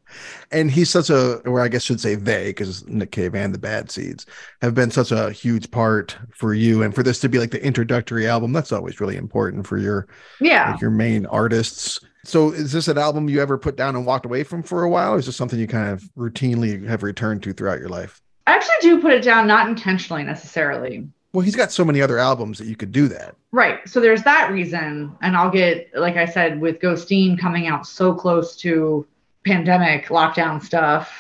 And 0.51 0.71
he's 0.71 0.91
such 0.91 1.11
a, 1.11 1.37
or 1.41 1.61
I 1.61 1.69
guess 1.69 1.83
should 1.83 2.01
say 2.01 2.15
they, 2.15 2.49
because 2.49 2.87
Nick 2.87 3.13
Cave 3.13 3.35
and 3.35 3.55
the 3.55 3.59
Bad 3.59 3.91
Seeds 3.91 4.27
have 4.63 4.75
been 4.75 4.91
such 4.91 5.13
a 5.13 5.31
huge 5.31 5.71
part 5.71 6.17
for 6.33 6.55
you, 6.55 6.83
and 6.83 6.95
for 6.95 7.03
this 7.03 7.21
to 7.21 7.29
be 7.29 7.39
like 7.39 7.51
the 7.51 7.65
introductory 7.65 8.27
album, 8.27 8.53
that's 8.53 8.73
always 8.73 9.01
really 9.01 9.17
important 9.17 9.67
for 9.67 9.77
your 9.77 10.09
yeah. 10.41 10.73
like 10.73 10.81
your 10.81 10.91
main 10.91 11.27
artists. 11.27 12.01
So 12.25 12.51
is 12.51 12.73
this 12.73 12.89
an 12.89 12.99
album 12.99 13.29
you 13.29 13.41
ever 13.41 13.59
put 13.59 13.77
down 13.77 13.97
and 13.97 14.05
walked 14.05 14.27
away 14.27 14.43
from 14.45 14.63
for 14.63 14.83
a 14.83 14.89
while? 14.89 15.15
Or 15.15 15.19
is 15.19 15.27
this 15.27 15.37
something 15.37 15.59
you 15.59 15.67
kind 15.67 15.91
of 15.91 16.03
routinely 16.17 16.87
have 16.87 17.03
returned 17.03 17.43
to 17.45 17.53
throughout 17.53 17.79
your 17.79 17.89
life? 17.89 18.21
I 18.47 18.55
actually 18.55 18.77
do 18.81 19.01
put 19.01 19.13
it 19.13 19.23
down, 19.23 19.47
not 19.47 19.69
intentionally 19.69 20.25
necessarily. 20.25 21.09
Well, 21.39 21.45
he's 21.45 21.55
got 21.55 21.71
so 21.71 21.85
many 21.85 22.03
other 22.03 22.19
albums 22.19 22.59
that 22.59 22.67
you 22.67 22.75
could 22.75 22.91
do 22.91 23.07
that. 23.07 23.37
Right. 23.53 23.89
So 23.89 24.01
there's 24.01 24.25
that 24.25 24.51
reason. 24.51 25.17
And 25.23 25.37
I'll 25.37 25.53
get, 25.53 25.89
like 25.95 26.17
I 26.17 26.25
said, 26.25 26.61
with 26.61 26.81
Ghosteen 26.81 27.39
coming 27.39 27.69
out 27.69 27.87
so 27.87 28.13
close 28.13 28.57
to 28.57 29.07
pandemic 29.47 30.07
lockdown 30.07 30.61
stuff. 30.61 31.13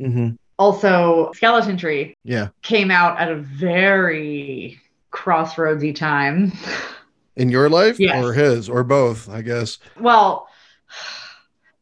Mm-hmm. 0.00 0.30
Also, 0.58 1.30
Skeleton 1.34 1.76
Tree 1.76 2.16
Yeah. 2.24 2.48
came 2.62 2.90
out 2.90 3.16
at 3.20 3.30
a 3.30 3.36
very 3.36 4.80
crossroadsy 5.12 5.94
time. 5.94 6.50
In 7.36 7.48
your 7.48 7.68
life 7.70 8.00
Yes. 8.00 8.24
or 8.24 8.32
his 8.32 8.68
or 8.68 8.82
both, 8.82 9.28
I 9.28 9.40
guess. 9.42 9.78
Well, 10.00 10.48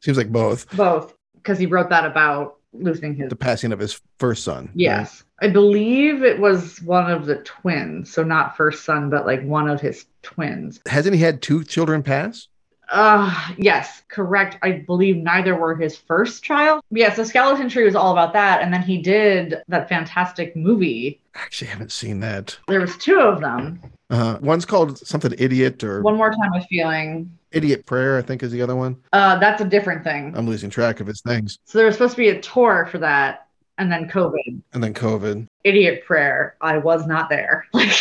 Seems 0.01 0.19
like 0.19 0.31
both. 0.31 0.69
both, 0.77 1.15
because 1.37 1.59
he 1.59 1.65
wrote 1.65 1.89
that 1.89 2.05
about 2.05 2.57
losing 2.75 3.15
his 3.15 3.31
The 3.31 3.37
passing 3.37 3.73
of 3.73 3.79
his 3.79 3.99
first 4.19 4.45
son. 4.45 4.69
Yes. 4.75 5.25
I 5.41 5.49
believe 5.49 6.23
it 6.25 6.39
was 6.39 6.83
one 6.83 7.11
of 7.11 7.27
the 7.27 7.37
twins. 7.37 8.13
So 8.13 8.23
not 8.25 8.57
first 8.57 8.85
son, 8.85 9.09
but 9.11 9.27
like 9.27 9.43
one 9.45 9.69
of 9.69 9.81
his 9.81 10.07
twins. 10.23 10.81
Hasn't 10.87 11.15
he 11.15 11.23
had 11.23 11.43
two 11.43 11.63
children 11.65 12.03
pass? 12.03 12.49
Uh 12.91 13.53
yes, 13.59 14.03
correct. 14.09 14.57
I 14.63 14.83
believe 14.87 15.17
neither 15.19 15.55
were 15.55 15.77
his 15.77 15.97
first 15.97 16.43
child. 16.43 16.83
Yes, 16.91 17.17
the 17.17 17.25
Skeleton 17.27 17.69
Tree 17.69 17.85
was 17.85 17.95
all 17.95 18.13
about 18.13 18.33
that. 18.33 18.63
And 18.63 18.73
then 18.73 18.83
he 18.83 18.97
did 18.99 19.57
that 19.69 19.89
fantastic 19.91 20.57
movie. 20.57 21.21
I 21.35 21.41
actually 21.41 21.69
haven't 21.69 21.93
seen 21.93 22.21
that. 22.21 22.57
There 22.67 22.81
was 22.81 22.97
two 22.97 23.21
of 23.21 23.41
them. 23.43 23.81
Uh, 24.11 24.39
one's 24.41 24.65
called 24.65 24.97
something 25.07 25.35
idiot 25.37 25.85
or 25.85 26.01
One 26.01 26.17
more 26.17 26.31
time 26.31 26.51
with 26.55 26.65
feeling. 26.71 27.31
idiot 27.53 27.85
prayer, 27.85 28.17
I 28.17 28.23
think 28.23 28.43
is 28.43 28.51
the 28.53 28.63
other 28.63 28.75
one. 28.75 28.97
Uh 29.13 29.39
that's 29.39 29.61
a 29.61 29.67
different 29.67 30.03
thing. 30.03 30.33
I'm 30.35 30.47
losing 30.47 30.71
track 30.71 31.01
of 31.01 31.07
his 31.07 31.21
things. 31.21 31.59
So 31.67 31.77
there 31.77 31.87
was 31.87 31.97
supposed 31.97 32.15
to 32.15 32.17
be 32.23 32.31
a 32.31 32.41
tour 32.41 32.89
for 32.91 32.97
that. 32.99 33.48
And 33.79 33.91
then 33.91 34.09
COVID. 34.09 34.61
And 34.73 34.83
then 34.83 34.93
COVID. 34.93 35.47
Idiot 35.65 36.05
prayer. 36.05 36.57
I 36.61 36.79
was 36.79 37.07
not 37.07 37.29
there. 37.29 37.67
Like 37.75 37.95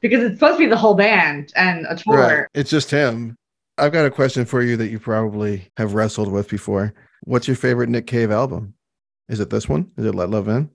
because 0.00 0.22
it's 0.22 0.34
supposed 0.34 0.58
to 0.58 0.64
be 0.64 0.66
the 0.66 0.76
whole 0.76 0.94
band 0.94 1.52
and 1.56 1.86
a 1.88 1.96
tour. 1.96 2.16
Right. 2.16 2.46
It's 2.54 2.70
just 2.70 2.88
him. 2.88 3.34
I've 3.76 3.90
got 3.90 4.06
a 4.06 4.12
question 4.12 4.44
for 4.44 4.62
you 4.62 4.76
that 4.76 4.90
you 4.90 5.00
probably 5.00 5.68
have 5.76 5.94
wrestled 5.94 6.30
with 6.30 6.48
before. 6.48 6.94
What's 7.24 7.48
your 7.48 7.56
favorite 7.56 7.88
Nick 7.88 8.06
Cave 8.06 8.30
album? 8.30 8.74
Is 9.28 9.40
it 9.40 9.50
this 9.50 9.68
one? 9.68 9.90
Is 9.96 10.04
it 10.04 10.14
Let 10.14 10.30
Love 10.30 10.46
In? 10.46 10.70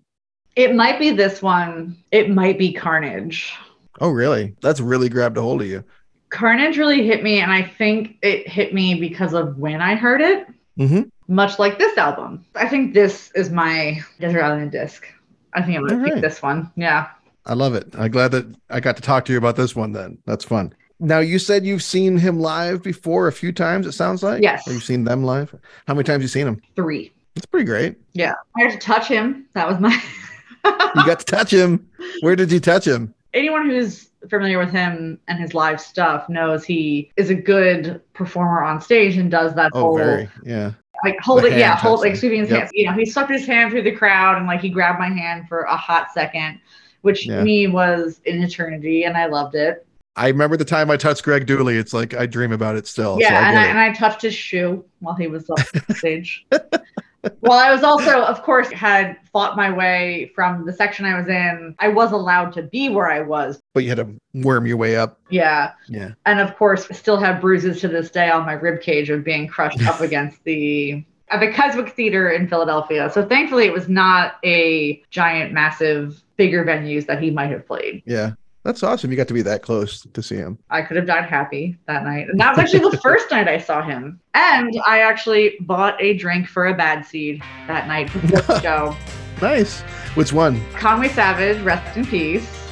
It 0.58 0.76
might 0.76 1.00
be 1.00 1.12
this 1.12 1.42
one. 1.42 1.96
It 2.12 2.30
might 2.30 2.60
be 2.60 2.74
Carnage. 2.74 3.54
Oh, 4.02 4.10
really? 4.10 4.56
That's 4.62 4.82
really 4.82 5.08
grabbed 5.08 5.38
a 5.38 5.42
hold 5.42 5.62
of 5.62 5.68
you. 5.68 5.84
Carnage 6.30 6.78
really 6.78 7.06
hit 7.08 7.24
me, 7.24 7.40
and 7.40 7.52
I 7.52 7.64
think 7.64 8.18
it 8.22 8.48
hit 8.48 8.74
me 8.74 8.96
because 8.96 9.34
of 9.34 9.58
when 9.58 9.82
I 9.82 9.96
heard 9.96 10.20
it, 10.20 10.48
Mm-hmm. 10.78 11.04
Much 11.28 11.60
like 11.60 11.78
this 11.78 11.98
album. 11.98 12.46
I 12.56 12.68
think 12.68 12.94
this 12.94 13.32
is 13.36 13.50
my 13.50 14.00
Desert 14.20 14.42
Island 14.44 14.72
disc. 14.72 15.06
I 15.54 15.62
think 15.62 15.78
I'm 15.78 15.88
gonna 15.88 16.04
All 16.04 16.10
pick 16.10 16.22
this 16.22 16.42
one. 16.42 16.72
Yeah. 16.76 17.08
I 17.46 17.54
love 17.54 17.76
it. 17.76 17.94
I'm 17.98 18.10
glad 18.12 18.32
that 18.32 18.46
I 18.70 18.80
got 18.80 18.96
to 18.96 19.02
talk 19.02 19.26
to 19.26 19.32
you 19.34 19.38
about 19.38 19.56
this 19.56 19.76
one 19.76 19.92
then. 19.92 20.18
That's 20.26 20.46
fun. 20.46 20.74
Now, 21.00 21.20
you 21.20 21.38
said 21.38 21.66
you've 21.66 21.84
seen 21.84 22.18
him 22.18 22.40
live 22.40 22.82
before 22.82 23.28
a 23.28 23.34
few 23.34 23.52
times, 23.52 23.86
it 23.86 23.92
sounds 23.92 24.24
like? 24.24 24.42
Yes. 24.42 24.66
Or 24.68 24.72
you've 24.74 24.84
seen 24.84 25.04
them 25.04 25.24
live? 25.26 25.54
How 25.86 25.94
many 25.94 26.06
times 26.06 26.22
you 26.22 26.30
seen 26.30 26.48
him? 26.48 26.62
Three. 26.78 27.12
That's 27.36 27.46
pretty 27.46 27.66
great. 27.66 27.98
Yeah. 28.14 28.34
I 28.58 28.62
had 28.64 28.72
to 28.72 28.78
touch 28.78 29.08
him. 29.08 29.46
That 29.54 29.68
was 29.68 29.80
my 29.80 29.90
You 30.96 31.06
got 31.06 31.20
to 31.20 31.26
touch 31.26 31.52
him. 31.52 31.90
Where 32.22 32.36
did 32.38 32.52
you 32.52 32.60
touch 32.62 32.88
him? 32.88 33.14
anyone 33.34 33.68
who's 33.68 34.10
familiar 34.30 34.60
with 34.60 34.70
him 34.70 35.20
and 35.28 35.40
his 35.40 35.56
live 35.56 35.82
stuff 35.82 36.30
knows 36.30 36.64
he 36.64 37.12
is 37.18 37.32
a 37.32 37.36
good 37.36 38.00
performer 38.14 38.64
on 38.64 38.80
stage 38.80 39.18
and 39.18 39.32
does 39.32 39.56
that 39.56 39.72
Oh, 39.74 39.80
whole 39.82 39.98
very. 39.98 40.30
Yeah. 40.44 40.74
Like 41.04 41.20
hold 41.20 41.44
it, 41.46 41.58
yeah, 41.58 41.76
hold 41.76 42.00
like 42.00 42.16
sweeping 42.16 42.40
his 42.40 42.50
Yep. 42.50 42.60
hands. 42.60 42.72
You 42.74 42.86
know, 42.86 42.94
he 42.94 43.06
swept 43.06 43.30
his 43.30 43.46
hand 43.46 43.72
through 43.72 43.84
the 43.84 43.92
crowd 43.92 44.38
and 44.38 44.48
like 44.48 44.62
he 44.62 44.70
grabbed 44.70 45.00
my 45.00 45.10
hand 45.10 45.48
for 45.50 45.62
a 45.64 45.76
hot 45.76 46.12
second, 46.14 46.60
which 47.02 47.28
Yeah. 47.28 47.44
me 47.44 47.68
was 47.68 48.22
an 48.26 48.42
eternity, 48.42 49.04
and 49.04 49.18
I 49.18 49.26
loved 49.26 49.56
it. 49.56 49.86
I 50.16 50.28
remember 50.28 50.58
the 50.58 50.66
time 50.66 50.92
I 50.92 50.98
touched 50.98 51.24
Greg 51.24 51.46
Dulli. 51.48 51.76
It's 51.78 51.94
like 51.94 52.14
I 52.14 52.26
dream 52.28 52.52
about 52.52 52.76
it 52.76 52.86
still. 52.88 53.18
yeah, 53.20 53.30
so 53.30 53.36
I 53.36 53.50
and, 53.50 53.60
I, 53.60 53.66
and 53.66 53.80
I 53.80 53.92
touched 53.94 54.22
his 54.22 54.36
shoe 54.36 54.86
while 55.00 55.16
he 55.16 55.28
was 55.28 55.50
up 55.50 55.60
on 55.90 55.96
stage. 55.96 56.46
well, 57.42 57.60
I 57.60 57.72
was 57.72 57.84
also, 57.84 58.22
of 58.24 58.44
course, 58.44 58.70
had 58.72 59.18
fought 59.32 59.56
my 59.56 59.72
way 59.72 60.32
from 60.36 60.66
the 60.66 60.74
section 60.74 61.06
I 61.06 61.18
was 61.18 61.28
in. 61.28 61.76
I 61.80 61.88
was 61.88 62.12
allowed 62.12 62.54
to 62.54 62.64
be 62.64 62.90
where 62.90 63.10
I 63.10 63.22
was. 63.22 63.60
but 63.74 63.84
you 63.84 63.90
had 63.90 63.98
to 64.00 64.16
worm 64.34 64.66
your 64.66 64.78
way 64.78 64.96
up. 64.96 65.20
Yeah. 65.30 65.72
Yeah. 65.88 66.12
And 66.26 66.40
of 66.40 66.56
course, 66.58 66.88
still 66.92 67.18
have 67.18 67.42
bruises 67.42 67.80
to 67.82 67.88
this 67.88 68.10
day 68.12 68.30
on 68.30 68.46
my 68.46 68.54
rib 68.54 68.82
cage 68.82 69.10
of 69.10 69.24
being 69.24 69.48
crushed 69.48 69.86
up 69.86 70.02
against 70.02 70.44
the 70.44 71.04
at 71.30 71.40
the 71.40 71.52
Keswick 71.52 71.94
Theater 71.96 72.30
in 72.30 72.48
Philadelphia. 72.48 73.10
So 73.10 73.28
thankfully, 73.28 73.66
it 73.66 73.74
was 73.74 73.90
not 73.90 74.36
a 74.44 75.02
giant, 75.10 75.52
massive, 75.52 76.22
bigger 76.38 76.64
venues 76.64 77.08
that 77.08 77.22
he 77.22 77.32
might 77.32 77.50
have 77.50 77.66
played. 77.66 78.04
Yeah. 78.06 78.34
That's 78.64 78.82
awesome. 78.82 79.12
You 79.12 79.18
got 79.18 79.28
to 79.28 79.34
be 79.34 79.42
that 79.42 79.62
close 79.62 80.02
to 80.14 80.24
see 80.24 80.36
him. 80.36 80.58
I 80.70 80.82
could 80.82 80.96
have 80.96 81.06
died 81.06 81.26
happy 81.26 81.78
that 81.88 82.04
night. 82.04 82.30
And 82.30 82.40
that 82.40 82.52
was 82.56 82.60
actually 82.60 82.90
the 82.90 82.98
first 83.04 83.30
night 83.30 83.48
I 83.50 83.58
saw 83.58 83.82
him. 83.82 84.22
And 84.34 84.74
I 84.88 85.00
actually 85.02 85.58
bought 85.62 86.02
a 86.02 86.14
drink 86.14 86.48
for 86.48 86.68
a 86.68 86.74
bad 86.74 87.06
seed 87.06 87.42
that 87.68 87.88
night 87.88 88.12
before 88.14 88.42
the 88.42 88.62
show. 88.62 88.96
Nice. 89.42 89.82
Which 90.16 90.32
one? 90.32 90.64
Conway 90.74 91.10
Savage, 91.10 91.62
rest 91.64 91.98
in 91.98 92.06
peace, 92.06 92.70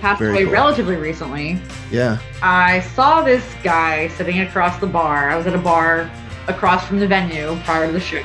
passed 0.00 0.18
Very 0.18 0.32
away 0.32 0.44
cool. 0.44 0.52
relatively 0.52 0.96
recently. 0.96 1.58
Yeah. 1.90 2.18
I 2.42 2.80
saw 2.80 3.22
this 3.22 3.44
guy 3.62 4.08
sitting 4.08 4.40
across 4.40 4.78
the 4.80 4.86
bar. 4.86 5.30
I 5.30 5.36
was 5.36 5.46
at 5.46 5.54
a 5.54 5.58
bar 5.58 6.10
across 6.48 6.86
from 6.86 6.98
the 6.98 7.06
venue 7.06 7.56
prior 7.64 7.86
to 7.86 7.92
the 7.92 8.00
show, 8.00 8.18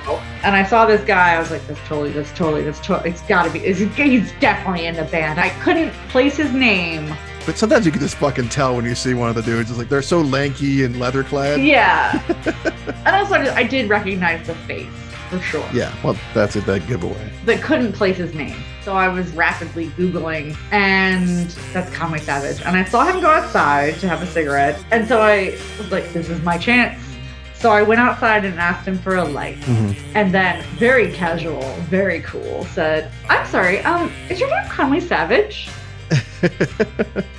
and 0.44 0.56
I 0.56 0.64
saw 0.64 0.86
this 0.86 1.02
guy. 1.06 1.36
I 1.36 1.40
was 1.40 1.52
like, 1.52 1.66
"That's 1.68 1.80
totally, 1.88 2.12
that's 2.12 2.32
totally, 2.32 2.64
that's 2.64 2.80
totally. 2.80 3.10
It's 3.12 3.22
got 3.24 3.44
to 3.44 3.50
be. 3.52 3.60
It's, 3.60 3.80
he's 3.96 4.32
definitely 4.40 4.86
in 4.88 4.96
the 4.96 5.04
band." 5.06 5.40
I 5.40 5.50
couldn't 5.62 5.92
place 6.10 6.38
his 6.38 6.52
name. 6.52 7.14
But 7.46 7.58
sometimes 7.58 7.86
you 7.86 7.92
can 7.94 8.02
just 8.02 8.16
fucking 8.16 8.50
tell 8.50 8.76
when 8.76 8.84
you 8.84 8.94
see 8.96 9.14
one 9.14 9.30
of 9.30 9.36
the 9.36 9.42
dudes. 9.42 9.70
It's 9.70 9.80
like 9.80 9.90
they're 9.90 10.02
so 10.02 10.20
lanky 10.22 10.84
and 10.84 11.00
leather 11.00 11.24
clad. 11.24 11.62
Yeah, 11.62 12.22
and 13.06 13.16
also 13.16 13.36
I 13.36 13.64
did 13.64 13.90
recognize 13.90 14.46
the 14.46 14.56
face 14.56 14.92
for 15.30 15.40
sure. 15.40 15.68
Yeah. 15.74 15.94
Well, 16.04 16.18
that's 16.34 16.56
a 16.56 16.62
dead 16.62 16.88
giveaway. 16.88 17.30
but 17.46 17.62
couldn't 17.62 17.94
place 17.94 18.18
his 18.18 18.34
name. 18.34 18.62
So 18.84 18.94
I 18.96 19.10
was 19.10 19.30
rapidly 19.32 19.88
Googling, 19.90 20.56
and 20.72 21.50
that's 21.74 21.94
Conway 21.94 22.20
Savage. 22.20 22.62
And 22.62 22.78
I 22.78 22.86
saw 22.86 23.06
him 23.06 23.20
go 23.20 23.30
outside 23.30 23.96
to 24.00 24.08
have 24.08 24.22
a 24.22 24.28
cigarette. 24.28 24.82
And 24.92 25.06
so 25.08 25.20
I 25.22 25.58
was 25.78 25.92
like, 25.92 26.12
this 26.14 26.30
is 26.30 26.42
my 26.44 26.58
chance. 26.58 27.02
So 27.60 27.72
I 27.72 27.82
went 27.82 28.00
outside 28.00 28.46
and 28.46 28.60
asked 28.60 28.88
him 28.88 29.00
for 29.00 29.16
a 29.16 29.24
light. 29.24 29.60
Mhm. 29.62 29.96
And 30.14 30.34
then, 30.34 30.64
very 30.78 31.12
casual, 31.12 31.62
very 31.90 32.20
cool, 32.22 32.66
said, 32.66 33.12
I'm 33.30 33.46
sorry, 33.48 33.80
um, 33.80 34.12
is 34.30 34.40
your 34.40 34.50
name 34.50 34.70
Conway 34.70 35.00
Savage? 35.00 35.70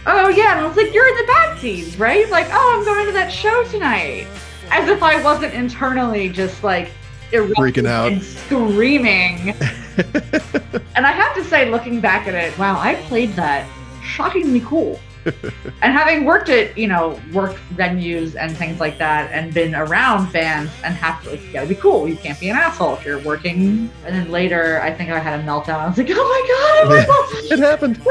oh, 0.07 0.29
yeah. 0.29 0.53
And 0.57 0.61
I 0.61 0.67
was 0.67 0.77
like, 0.77 0.93
you're 0.93 1.09
in 1.09 1.17
the 1.17 1.25
bad 1.27 1.59
seeds, 1.59 1.97
right? 1.99 2.29
Like, 2.31 2.49
oh, 2.51 2.77
I'm 2.79 2.85
going 2.85 3.07
to 3.07 3.13
that 3.13 3.33
show 3.33 3.63
tonight. 3.65 4.27
As 4.71 4.89
if 4.89 5.03
I 5.03 5.23
wasn't 5.23 5.55
internally 5.55 6.29
just 6.29 6.63
like, 6.65 6.91
Freaking 7.31 7.87
out. 7.87 8.11
and 8.13 8.23
screaming. 8.23 9.51
and 10.97 11.07
I 11.07 11.13
have 11.13 11.35
to 11.37 11.45
say, 11.45 11.71
looking 11.71 12.01
back 12.01 12.27
at 12.27 12.35
it, 12.35 12.59
wow, 12.59 12.79
I 12.79 12.95
played 12.95 13.35
that 13.35 13.67
shockingly 14.03 14.61
cool. 14.61 14.99
and 15.83 15.93
having 15.93 16.25
worked 16.25 16.49
at, 16.49 16.77
you 16.77 16.87
know, 16.87 17.21
work 17.33 17.57
venues 17.75 18.37
and 18.37 18.57
things 18.57 18.81
like 18.81 18.99
that 18.99 19.31
and 19.33 19.53
been 19.53 19.75
around 19.75 20.33
bands 20.33 20.71
and 20.85 20.95
have 20.95 21.23
to, 21.25 21.31
like, 21.31 21.43
you 21.45 21.53
gotta 21.53 21.67
be 21.67 21.75
cool. 21.75 22.09
You 22.09 22.17
can't 22.17 22.39
be 22.41 22.49
an 22.49 22.57
asshole 22.57 22.95
if 22.95 23.05
you're 23.05 23.21
working. 23.21 23.91
And 24.05 24.15
then 24.15 24.31
later, 24.31 24.81
I 24.83 24.93
think 24.93 25.11
I 25.11 25.19
had 25.19 25.39
a 25.41 25.43
meltdown. 25.43 25.79
I 25.81 25.89
was 25.89 25.99
like, 25.99 26.09
oh 26.11 26.15
my 26.15 26.43
God, 26.49 26.85
oh 26.85 26.97
my 26.97 27.05
God. 27.07 27.53
It 27.53 27.59
happened. 27.59 27.97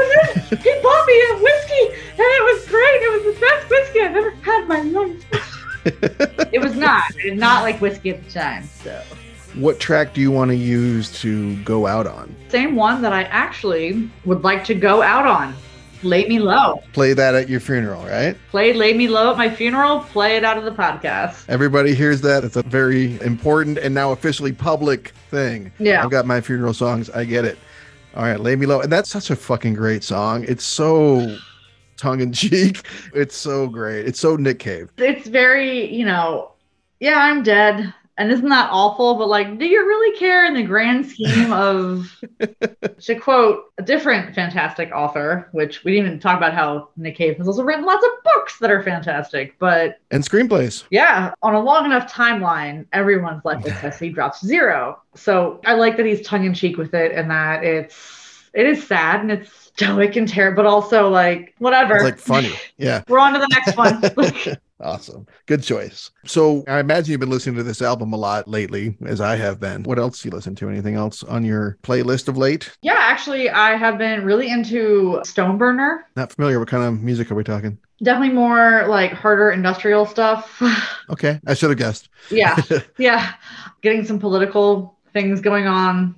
He 0.58 0.80
bought 0.82 1.06
me 1.06 1.22
a 1.30 1.38
whiskey 1.42 1.84
and 2.10 2.18
it 2.18 2.54
was 2.54 2.68
great. 2.68 3.02
It 3.02 3.24
was 3.24 3.34
the 3.34 3.40
best 3.40 3.70
whiskey 3.70 4.00
I've 4.00 4.16
ever 4.16 4.30
had 4.30 4.62
in 4.62 4.68
my 4.68 4.80
life. 4.82 6.52
it 6.52 6.60
was 6.60 6.74
not. 6.76 7.04
Not 7.26 7.62
like 7.62 7.80
whiskey 7.80 8.10
at 8.10 8.24
the 8.24 8.30
time. 8.30 8.64
So 8.82 9.00
What 9.54 9.78
track 9.80 10.12
do 10.14 10.20
you 10.20 10.30
want 10.30 10.50
to 10.50 10.56
use 10.56 11.10
to 11.22 11.56
go 11.62 11.86
out 11.86 12.06
on? 12.06 12.34
same 12.48 12.74
one 12.76 13.02
that 13.02 13.12
I 13.12 13.24
actually 13.24 14.10
would 14.24 14.42
like 14.42 14.64
to 14.64 14.74
go 14.74 15.02
out 15.02 15.26
on. 15.26 15.54
Lay 16.02 16.28
Me 16.28 16.38
Low. 16.38 16.82
Play 16.92 17.12
that 17.12 17.34
at 17.34 17.48
your 17.48 17.60
funeral, 17.60 18.04
right? 18.04 18.36
Play 18.50 18.72
Lay 18.72 18.92
Me 18.92 19.08
Low 19.08 19.32
at 19.32 19.36
my 19.36 19.50
funeral, 19.50 20.00
play 20.00 20.36
it 20.36 20.44
out 20.44 20.56
of 20.56 20.64
the 20.64 20.70
podcast. 20.70 21.44
Everybody 21.48 21.94
hears 21.94 22.20
that. 22.22 22.44
It's 22.44 22.56
a 22.56 22.62
very 22.62 23.20
important 23.20 23.78
and 23.78 23.94
now 23.94 24.12
officially 24.12 24.52
public 24.52 25.10
thing. 25.30 25.72
Yeah. 25.78 26.04
I've 26.04 26.10
got 26.10 26.26
my 26.26 26.40
funeral 26.40 26.74
songs. 26.74 27.10
I 27.10 27.24
get 27.24 27.44
it. 27.44 27.58
All 28.14 28.22
right, 28.22 28.40
lay 28.40 28.56
me 28.56 28.66
low. 28.66 28.80
And 28.80 28.90
that's 28.90 29.10
such 29.10 29.30
a 29.30 29.36
fucking 29.36 29.74
great 29.74 30.02
song. 30.02 30.44
It's 30.48 30.64
so 30.64 31.36
tongue 31.96 32.20
in 32.20 32.32
cheek. 32.32 32.86
It's 33.14 33.36
so 33.36 33.66
great. 33.66 34.06
It's 34.06 34.20
so 34.20 34.36
Nick 34.36 34.58
Cave. 34.60 34.90
It's 34.96 35.28
very, 35.28 35.92
you 35.92 36.04
know, 36.04 36.52
yeah, 37.00 37.18
I'm 37.18 37.42
dead. 37.42 37.92
And 38.18 38.32
isn't 38.32 38.48
that 38.48 38.68
awful? 38.72 39.14
But 39.14 39.28
like, 39.28 39.58
do 39.58 39.64
you 39.64 39.86
really 39.86 40.18
care 40.18 40.44
in 40.44 40.54
the 40.54 40.64
grand 40.64 41.06
scheme 41.06 41.52
of, 41.52 42.12
to 43.00 43.14
quote 43.14 43.72
a 43.78 43.82
different 43.82 44.34
fantastic 44.34 44.90
author, 44.92 45.48
which 45.52 45.84
we 45.84 45.92
didn't 45.92 46.06
even 46.08 46.18
talk 46.20 46.36
about 46.36 46.52
how 46.52 46.88
Nick 46.96 47.14
Cave 47.16 47.36
has 47.38 47.46
also 47.46 47.62
written 47.62 47.84
lots 47.84 48.04
of 48.04 48.10
books 48.24 48.58
that 48.58 48.72
are 48.72 48.82
fantastic. 48.82 49.56
But 49.60 50.00
And 50.10 50.24
screenplays. 50.24 50.82
yeah, 50.90 51.32
on 51.42 51.54
a 51.54 51.60
long 51.60 51.84
enough 51.84 52.12
timeline, 52.12 52.86
everyone's 52.92 53.44
life 53.44 53.64
expectancy 53.64 54.10
drops 54.10 54.44
zero. 54.44 55.00
So 55.14 55.60
I 55.64 55.74
like 55.74 55.96
that 55.96 56.04
he's 56.04 56.20
tongue 56.22 56.44
in 56.44 56.54
cheek 56.54 56.76
with 56.76 56.94
it 56.94 57.12
and 57.12 57.30
that 57.30 57.62
it's, 57.62 58.50
it 58.52 58.66
is 58.66 58.84
sad 58.84 59.20
and 59.20 59.30
it's 59.30 59.52
stoic 59.52 60.16
and 60.16 60.26
terrible, 60.26 60.64
but 60.64 60.66
also 60.68 61.08
like, 61.08 61.54
whatever. 61.58 61.94
It's 61.94 62.04
like 62.04 62.18
funny. 62.18 62.52
Yeah. 62.78 63.02
We're 63.08 63.20
on 63.20 63.32
to 63.34 63.38
the 63.38 63.48
next 63.52 63.76
one. 63.76 64.56
Awesome. 64.80 65.26
Good 65.46 65.62
choice. 65.62 66.10
So 66.24 66.62
I 66.68 66.78
imagine 66.78 67.10
you've 67.10 67.20
been 67.20 67.30
listening 67.30 67.56
to 67.56 67.62
this 67.64 67.82
album 67.82 68.12
a 68.12 68.16
lot 68.16 68.46
lately, 68.46 68.96
as 69.04 69.20
I 69.20 69.34
have 69.36 69.58
been. 69.58 69.82
What 69.82 69.98
else 69.98 70.22
do 70.22 70.28
you 70.28 70.34
listen 70.34 70.54
to? 70.56 70.68
Anything 70.68 70.94
else 70.94 71.24
on 71.24 71.44
your 71.44 71.78
playlist 71.82 72.28
of 72.28 72.36
late? 72.36 72.70
Yeah, 72.82 72.94
actually, 72.96 73.50
I 73.50 73.76
have 73.76 73.98
been 73.98 74.24
really 74.24 74.50
into 74.50 75.20
Stoneburner. 75.24 76.02
Not 76.14 76.32
familiar. 76.32 76.60
What 76.60 76.68
kind 76.68 76.84
of 76.84 77.02
music 77.02 77.30
are 77.32 77.34
we 77.34 77.42
talking? 77.42 77.76
Definitely 78.00 78.34
more 78.36 78.86
like 78.86 79.12
harder 79.12 79.50
industrial 79.50 80.06
stuff. 80.06 80.62
Okay. 81.10 81.40
I 81.46 81.54
should 81.54 81.70
have 81.70 81.78
guessed. 81.78 82.10
yeah, 82.30 82.60
yeah. 82.98 83.32
Getting 83.80 84.04
some 84.04 84.18
political 84.18 84.98
things 85.14 85.40
going 85.40 85.66
on 85.66 86.14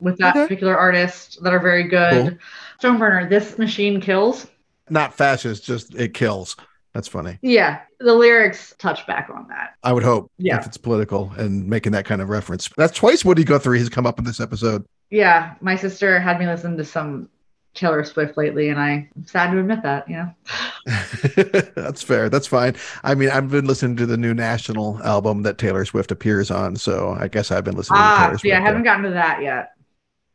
with 0.00 0.18
that 0.18 0.34
Okay. 0.34 0.42
particular 0.46 0.76
artist 0.76 1.38
that 1.44 1.54
are 1.54 1.60
very 1.60 1.84
good. 1.84 2.40
Stoneburner, 2.82 3.28
This 3.30 3.56
Machine 3.56 4.00
Kills. 4.00 4.48
Not 4.90 5.16
fascist, 5.16 5.64
just 5.64 5.94
it 5.94 6.12
kills. 6.12 6.56
That's 6.94 7.08
funny. 7.08 7.38
Yeah, 7.42 7.80
the 8.00 8.12
lyrics 8.14 8.74
touch 8.78 9.06
back 9.06 9.30
on 9.34 9.46
that. 9.48 9.74
I 9.82 9.92
would 9.92 10.02
hope. 10.02 10.30
Yeah. 10.38 10.58
If 10.58 10.66
it's 10.66 10.76
political 10.76 11.32
and 11.38 11.66
making 11.66 11.92
that 11.92 12.04
kind 12.04 12.20
of 12.20 12.28
reference. 12.28 12.68
That's 12.76 12.96
twice 12.96 13.24
Woody 13.24 13.44
Guthrie 13.44 13.78
has 13.78 13.88
come 13.88 14.06
up 14.06 14.18
in 14.18 14.24
this 14.26 14.40
episode. 14.40 14.84
Yeah, 15.10 15.54
my 15.60 15.74
sister 15.76 16.20
had 16.20 16.38
me 16.38 16.46
listen 16.46 16.76
to 16.76 16.84
some 16.84 17.28
Taylor 17.74 18.04
Swift 18.04 18.36
lately, 18.36 18.68
and 18.68 18.78
I'm 18.78 19.08
sad 19.24 19.50
to 19.52 19.58
admit 19.58 19.82
that, 19.82 20.08
you 20.08 20.16
know. 20.16 20.34
That's 21.74 22.02
fair. 22.02 22.28
That's 22.28 22.46
fine. 22.46 22.76
I 23.02 23.14
mean, 23.14 23.30
I've 23.30 23.50
been 23.50 23.64
listening 23.66 23.96
to 23.96 24.06
the 24.06 24.16
new 24.18 24.34
National 24.34 25.02
album 25.02 25.42
that 25.44 25.56
Taylor 25.58 25.84
Swift 25.86 26.10
appears 26.10 26.50
on, 26.50 26.76
so 26.76 27.16
I 27.18 27.28
guess 27.28 27.50
I've 27.50 27.64
been 27.64 27.76
listening 27.76 27.96
to 27.98 28.02
Ah, 28.02 28.16
Taylor 28.18 28.30
Swift. 28.32 28.42
see, 28.42 28.52
I 28.52 28.60
haven't 28.60 28.82
gotten 28.82 29.04
to 29.04 29.10
that 29.10 29.42
yet. 29.42 29.72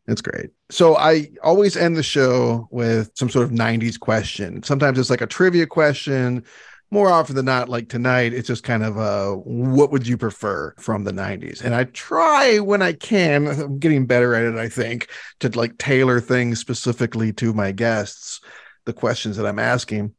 It's 0.07 0.21
great. 0.21 0.51
So 0.69 0.95
I 0.95 1.29
always 1.43 1.75
end 1.75 1.97
the 1.97 2.03
show 2.03 2.67
with 2.71 3.11
some 3.15 3.29
sort 3.29 3.45
of 3.45 3.51
90s 3.51 3.99
question. 3.99 4.63
Sometimes 4.63 4.97
it's 4.97 5.09
like 5.09 5.21
a 5.21 5.27
trivia 5.27 5.67
question. 5.67 6.43
More 6.89 7.09
often 7.09 7.35
than 7.35 7.43
not, 7.43 7.67
like 7.67 7.89
tonight, 7.89 8.33
it's 8.33 8.47
just 8.47 8.63
kind 8.63 8.83
of 8.83 8.95
a 8.95 9.35
what 9.35 9.91
would 9.91 10.07
you 10.07 10.17
prefer 10.17 10.73
from 10.79 11.03
the 11.03 11.11
90s? 11.11 11.61
And 11.61 11.75
I 11.75 11.83
try 11.85 12.59
when 12.59 12.81
I 12.81 12.93
can, 12.93 13.47
I'm 13.47 13.79
getting 13.79 14.05
better 14.05 14.33
at 14.33 14.45
it, 14.45 14.55
I 14.57 14.69
think, 14.69 15.09
to 15.41 15.49
like 15.49 15.77
tailor 15.77 16.21
things 16.21 16.59
specifically 16.59 17.33
to 17.33 17.53
my 17.53 17.73
guests, 17.73 18.39
the 18.85 18.93
questions 18.93 19.35
that 19.35 19.45
I'm 19.45 19.59
asking. 19.59 20.13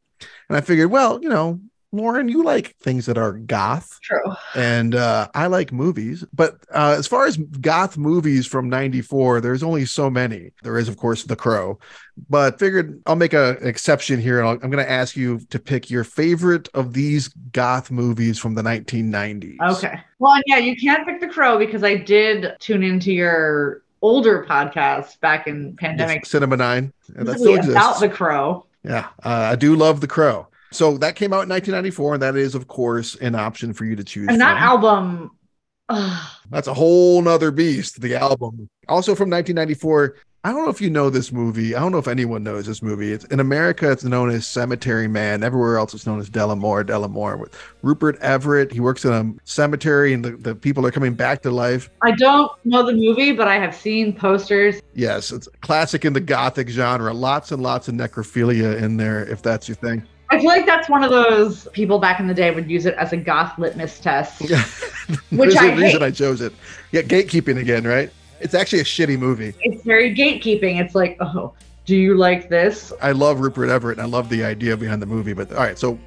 And 0.49 0.57
I 0.57 0.61
figured, 0.61 0.91
well, 0.91 1.19
you 1.23 1.29
know, 1.29 1.59
Lauren, 1.91 2.29
you 2.29 2.43
like 2.43 2.75
things 2.77 3.07
that 3.07 3.17
are 3.17 3.33
goth 3.33 3.99
True. 4.03 4.33
and 4.55 4.93
uh, 4.93 5.27
I 5.33 5.47
like 5.47 5.71
movies. 5.71 6.23
But 6.33 6.57
uh, 6.73 6.95
as 6.97 7.07
far 7.07 7.25
as 7.25 7.37
goth 7.37 7.97
movies 7.97 8.45
from 8.45 8.69
'94, 8.69 9.41
there's 9.41 9.63
only 9.63 9.85
so 9.85 10.09
many. 10.09 10.51
There 10.61 10.77
is, 10.77 10.87
of 10.87 10.97
course, 10.97 11.23
The 11.23 11.35
Crow, 11.35 11.79
but 12.29 12.59
figured 12.59 13.01
I'll 13.07 13.15
make 13.15 13.33
a, 13.33 13.57
an 13.57 13.67
exception 13.67 14.19
here. 14.19 14.39
And 14.39 14.47
I'll, 14.47 14.53
I'm 14.55 14.69
going 14.69 14.83
to 14.83 14.89
ask 14.89 15.15
you 15.15 15.39
to 15.49 15.59
pick 15.59 15.89
your 15.89 16.03
favorite 16.03 16.69
of 16.75 16.93
these 16.93 17.29
goth 17.51 17.89
movies 17.89 18.37
from 18.37 18.53
the 18.53 18.61
1990s. 18.61 19.57
Okay. 19.77 19.99
Well, 20.19 20.33
and 20.33 20.43
yeah, 20.45 20.57
you 20.57 20.75
can't 20.75 21.07
pick 21.07 21.19
the 21.19 21.27
crow 21.27 21.57
because 21.57 21.83
I 21.83 21.95
did 21.95 22.55
tune 22.59 22.83
into 22.83 23.11
your 23.11 23.83
older 24.01 24.45
podcast 24.47 25.19
back 25.21 25.47
in 25.47 25.75
pandemic 25.75 26.21
Yes, 26.21 26.29
Cinema 26.29 26.57
Nine. 26.57 26.93
And 27.15 27.27
that 27.27 27.39
still 27.39 27.59
about 27.71 27.99
the 27.99 28.09
crow. 28.09 28.65
Yeah, 28.83 29.07
uh, 29.23 29.49
I 29.51 29.55
do 29.55 29.75
love 29.75 29.99
The 29.99 30.07
Crow. 30.07 30.47
So 30.71 30.97
that 30.97 31.15
came 31.15 31.33
out 31.33 31.43
in 31.43 31.49
1994, 31.49 32.13
and 32.15 32.23
that 32.23 32.35
is, 32.35 32.55
of 32.55 32.67
course, 32.67 33.15
an 33.15 33.35
option 33.35 33.73
for 33.73 33.85
you 33.85 33.95
to 33.95 34.03
choose. 34.03 34.27
And 34.29 34.41
that 34.41 34.59
from. 34.59 34.63
album, 34.63 35.31
ugh, 35.89 36.27
That's 36.49 36.67
a 36.67 36.73
whole 36.73 37.21
nother 37.21 37.51
beast, 37.51 38.01
the 38.01 38.15
album. 38.15 38.69
Also 38.87 39.15
from 39.15 39.29
1994. 39.29 40.15
I 40.41 40.53
don't 40.53 40.63
know 40.63 40.69
if 40.69 40.79
you 40.79 40.89
know 40.89 41.09
this 41.09 41.33
movie. 41.33 41.75
I 41.75 41.81
don't 41.81 41.91
know 41.91 41.97
if 41.97 42.07
anyone 42.07 42.43
knows 42.43 42.65
this 42.65 42.81
movie. 42.81 43.11
It's 43.11 43.25
in 43.25 43.41
America, 43.41 43.91
it's 43.91 44.05
known 44.05 44.29
as 44.29 44.47
Cemetery 44.47 45.09
Man. 45.09 45.43
Everywhere 45.43 45.75
else, 45.75 45.93
it's 45.93 46.07
known 46.07 46.21
as 46.21 46.29
Dellamore. 46.29 46.85
Dellamore 46.85 47.37
with 47.37 47.53
Rupert 47.81 48.17
Everett. 48.21 48.71
He 48.71 48.79
works 48.79 49.03
in 49.03 49.11
a 49.11 49.33
cemetery, 49.43 50.13
and 50.13 50.23
the, 50.23 50.31
the 50.31 50.55
people 50.55 50.85
are 50.85 50.91
coming 50.91 51.13
back 51.13 51.41
to 51.41 51.51
life. 51.51 51.89
I 52.03 52.11
don't 52.11 52.49
know 52.63 52.83
the 52.83 52.93
movie, 52.93 53.33
but 53.33 53.49
I 53.49 53.55
have 53.55 53.75
seen 53.75 54.13
posters. 54.13 54.81
Yes, 54.93 55.33
it's 55.33 55.49
classic 55.59 56.05
in 56.05 56.13
the 56.13 56.21
gothic 56.21 56.69
genre. 56.69 57.13
Lots 57.13 57.51
and 57.51 57.61
lots 57.61 57.89
of 57.89 57.95
necrophilia 57.95 58.81
in 58.81 58.95
there, 58.95 59.25
if 59.25 59.41
that's 59.41 59.67
your 59.67 59.75
thing. 59.75 60.07
I 60.31 60.37
feel 60.37 60.47
like 60.47 60.65
that's 60.65 60.89
one 60.89 61.03
of 61.03 61.09
those 61.09 61.67
people 61.73 61.97
back 61.97 62.19
in 62.19 62.27
the 62.27 62.33
day 62.33 62.51
would 62.51 62.69
use 62.69 62.85
it 62.85 62.93
as 62.95 63.13
a 63.13 63.17
goth 63.17 63.57
litmus 63.57 63.99
test. 63.99 64.41
Yeah, 64.49 64.63
Which 65.31 65.55
there's 65.55 65.71
the 65.71 65.81
reason 65.81 66.01
hate. 66.01 66.07
I 66.07 66.11
chose 66.11 66.39
it. 66.41 66.53
Yeah, 66.91 67.01
gatekeeping 67.01 67.59
again, 67.59 67.83
right? 67.83 68.11
It's 68.39 68.53
actually 68.53 68.81
a 68.81 68.83
shitty 68.83 69.17
movie. 69.17 69.55
It's 69.61 69.83
very 69.83 70.13
gatekeeping. 70.15 70.79
It's 70.79 70.93
like, 70.93 71.17
oh, 71.19 71.53
do 71.85 71.95
you 71.95 72.15
like 72.15 72.47
this? 72.49 72.93
I 73.01 73.11
love 73.11 73.39
Rupert 73.39 73.69
Everett 73.69 73.97
and 73.97 74.05
I 74.05 74.09
love 74.09 74.29
the 74.29 74.43
idea 74.43 74.77
behind 74.77 75.01
the 75.01 75.07
movie. 75.07 75.33
But 75.33 75.51
all 75.51 75.57
right, 75.63 75.79
so 75.79 75.97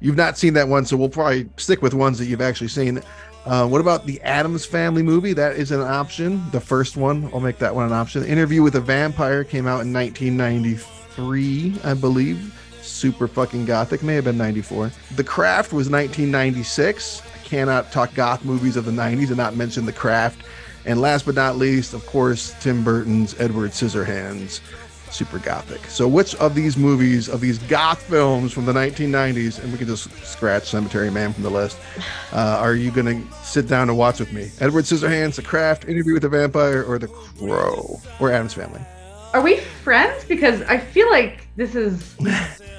you've 0.00 0.16
not 0.16 0.36
seen 0.36 0.52
that 0.54 0.68
one, 0.68 0.84
so 0.84 0.98
we'll 0.98 1.08
probably 1.08 1.48
stick 1.56 1.80
with 1.80 1.94
ones 1.94 2.18
that 2.18 2.26
you've 2.26 2.42
actually 2.42 2.68
seen. 2.68 3.02
Uh, 3.46 3.66
what 3.66 3.80
about 3.80 4.04
the 4.04 4.20
Addams 4.20 4.66
Family 4.66 5.02
movie? 5.02 5.32
That 5.32 5.56
is 5.56 5.70
an 5.70 5.80
option. 5.80 6.42
The 6.50 6.60
first 6.60 6.98
one, 6.98 7.30
I'll 7.32 7.40
make 7.40 7.56
that 7.58 7.74
one 7.74 7.86
an 7.86 7.92
option. 7.92 8.22
Interview 8.24 8.62
with 8.62 8.74
a 8.74 8.80
Vampire 8.80 9.42
came 9.44 9.66
out 9.66 9.80
in 9.80 9.90
1993, 9.94 11.80
I 11.82 11.94
believe. 11.94 12.54
Super 12.90 13.28
fucking 13.28 13.64
gothic. 13.64 14.02
May 14.02 14.14
have 14.14 14.24
been 14.24 14.38
94. 14.38 14.90
The 15.16 15.24
Craft 15.24 15.72
was 15.72 15.88
1996. 15.88 17.22
I 17.22 17.38
cannot 17.46 17.92
talk 17.92 18.14
goth 18.14 18.44
movies 18.44 18.76
of 18.76 18.84
the 18.84 18.92
90s 18.92 19.28
and 19.28 19.36
not 19.36 19.56
mention 19.56 19.86
The 19.86 19.92
Craft. 19.92 20.44
And 20.84 21.00
last 21.00 21.26
but 21.26 21.34
not 21.34 21.56
least, 21.56 21.94
of 21.94 22.04
course, 22.06 22.54
Tim 22.60 22.82
Burton's 22.82 23.38
Edward 23.38 23.72
Scissorhands 23.72 24.60
super 25.12 25.38
gothic. 25.38 25.84
So, 25.86 26.08
which 26.08 26.34
of 26.36 26.54
these 26.54 26.76
movies, 26.76 27.28
of 27.28 27.40
these 27.40 27.58
goth 27.58 28.02
films 28.02 28.52
from 28.52 28.66
the 28.66 28.72
1990s, 28.72 29.62
and 29.62 29.72
we 29.72 29.78
can 29.78 29.86
just 29.86 30.10
scratch 30.24 30.70
Cemetery 30.70 31.10
Man 31.10 31.32
from 31.32 31.42
the 31.42 31.50
list, 31.50 31.78
uh, 32.32 32.58
are 32.60 32.74
you 32.74 32.90
going 32.90 33.06
to 33.06 33.34
sit 33.42 33.68
down 33.68 33.88
and 33.88 33.98
watch 33.98 34.20
with 34.20 34.32
me? 34.32 34.50
Edward 34.60 34.84
Scissorhands, 34.84 35.36
The 35.36 35.42
Craft, 35.42 35.86
Interview 35.86 36.14
with 36.14 36.22
the 36.22 36.28
Vampire, 36.28 36.82
or 36.84 36.98
The 36.98 37.08
Crow, 37.08 38.00
or 38.18 38.30
Addams 38.30 38.54
Family? 38.54 38.80
Are 39.32 39.42
we 39.42 39.58
friends? 39.58 40.24
Because 40.24 40.62
I 40.62 40.78
feel 40.78 41.10
like 41.10 41.46
this 41.56 41.74
is 41.74 42.16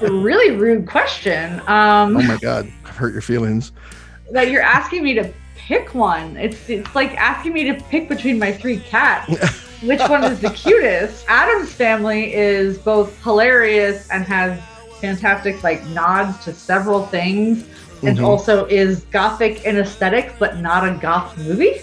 a 0.00 0.10
really 0.10 0.56
rude 0.56 0.86
question. 0.86 1.60
Um, 1.66 2.16
Oh 2.16 2.22
my 2.22 2.38
God, 2.40 2.70
I've 2.84 2.96
hurt 2.96 3.12
your 3.12 3.22
feelings. 3.22 3.72
that 4.32 4.50
you're 4.50 4.62
asking 4.62 5.02
me 5.02 5.14
to 5.14 5.32
pick 5.56 5.94
one. 5.94 6.36
It's 6.36 6.68
it's 6.68 6.94
like 6.94 7.16
asking 7.16 7.52
me 7.52 7.64
to 7.64 7.74
pick 7.84 8.08
between 8.08 8.38
my 8.38 8.52
three 8.52 8.78
cats. 8.78 9.60
Which 9.82 10.00
one 10.00 10.24
is 10.24 10.40
the 10.40 10.50
cutest? 10.50 11.24
Addams 11.28 11.72
family 11.72 12.34
is 12.34 12.76
both 12.78 13.22
hilarious 13.24 14.08
and 14.10 14.24
has 14.24 14.60
fantastic 15.00 15.62
like 15.62 15.84
nods 15.88 16.44
to 16.44 16.52
several 16.52 17.06
things. 17.06 17.64
And 18.02 18.16
Mhm. 18.18 18.24
also 18.26 18.64
is 18.66 19.00
gothic 19.10 19.64
in 19.64 19.76
aesthetic, 19.76 20.34
but 20.38 20.58
not 20.58 20.86
a 20.88 20.92
goth 21.00 21.36
movie. 21.38 21.80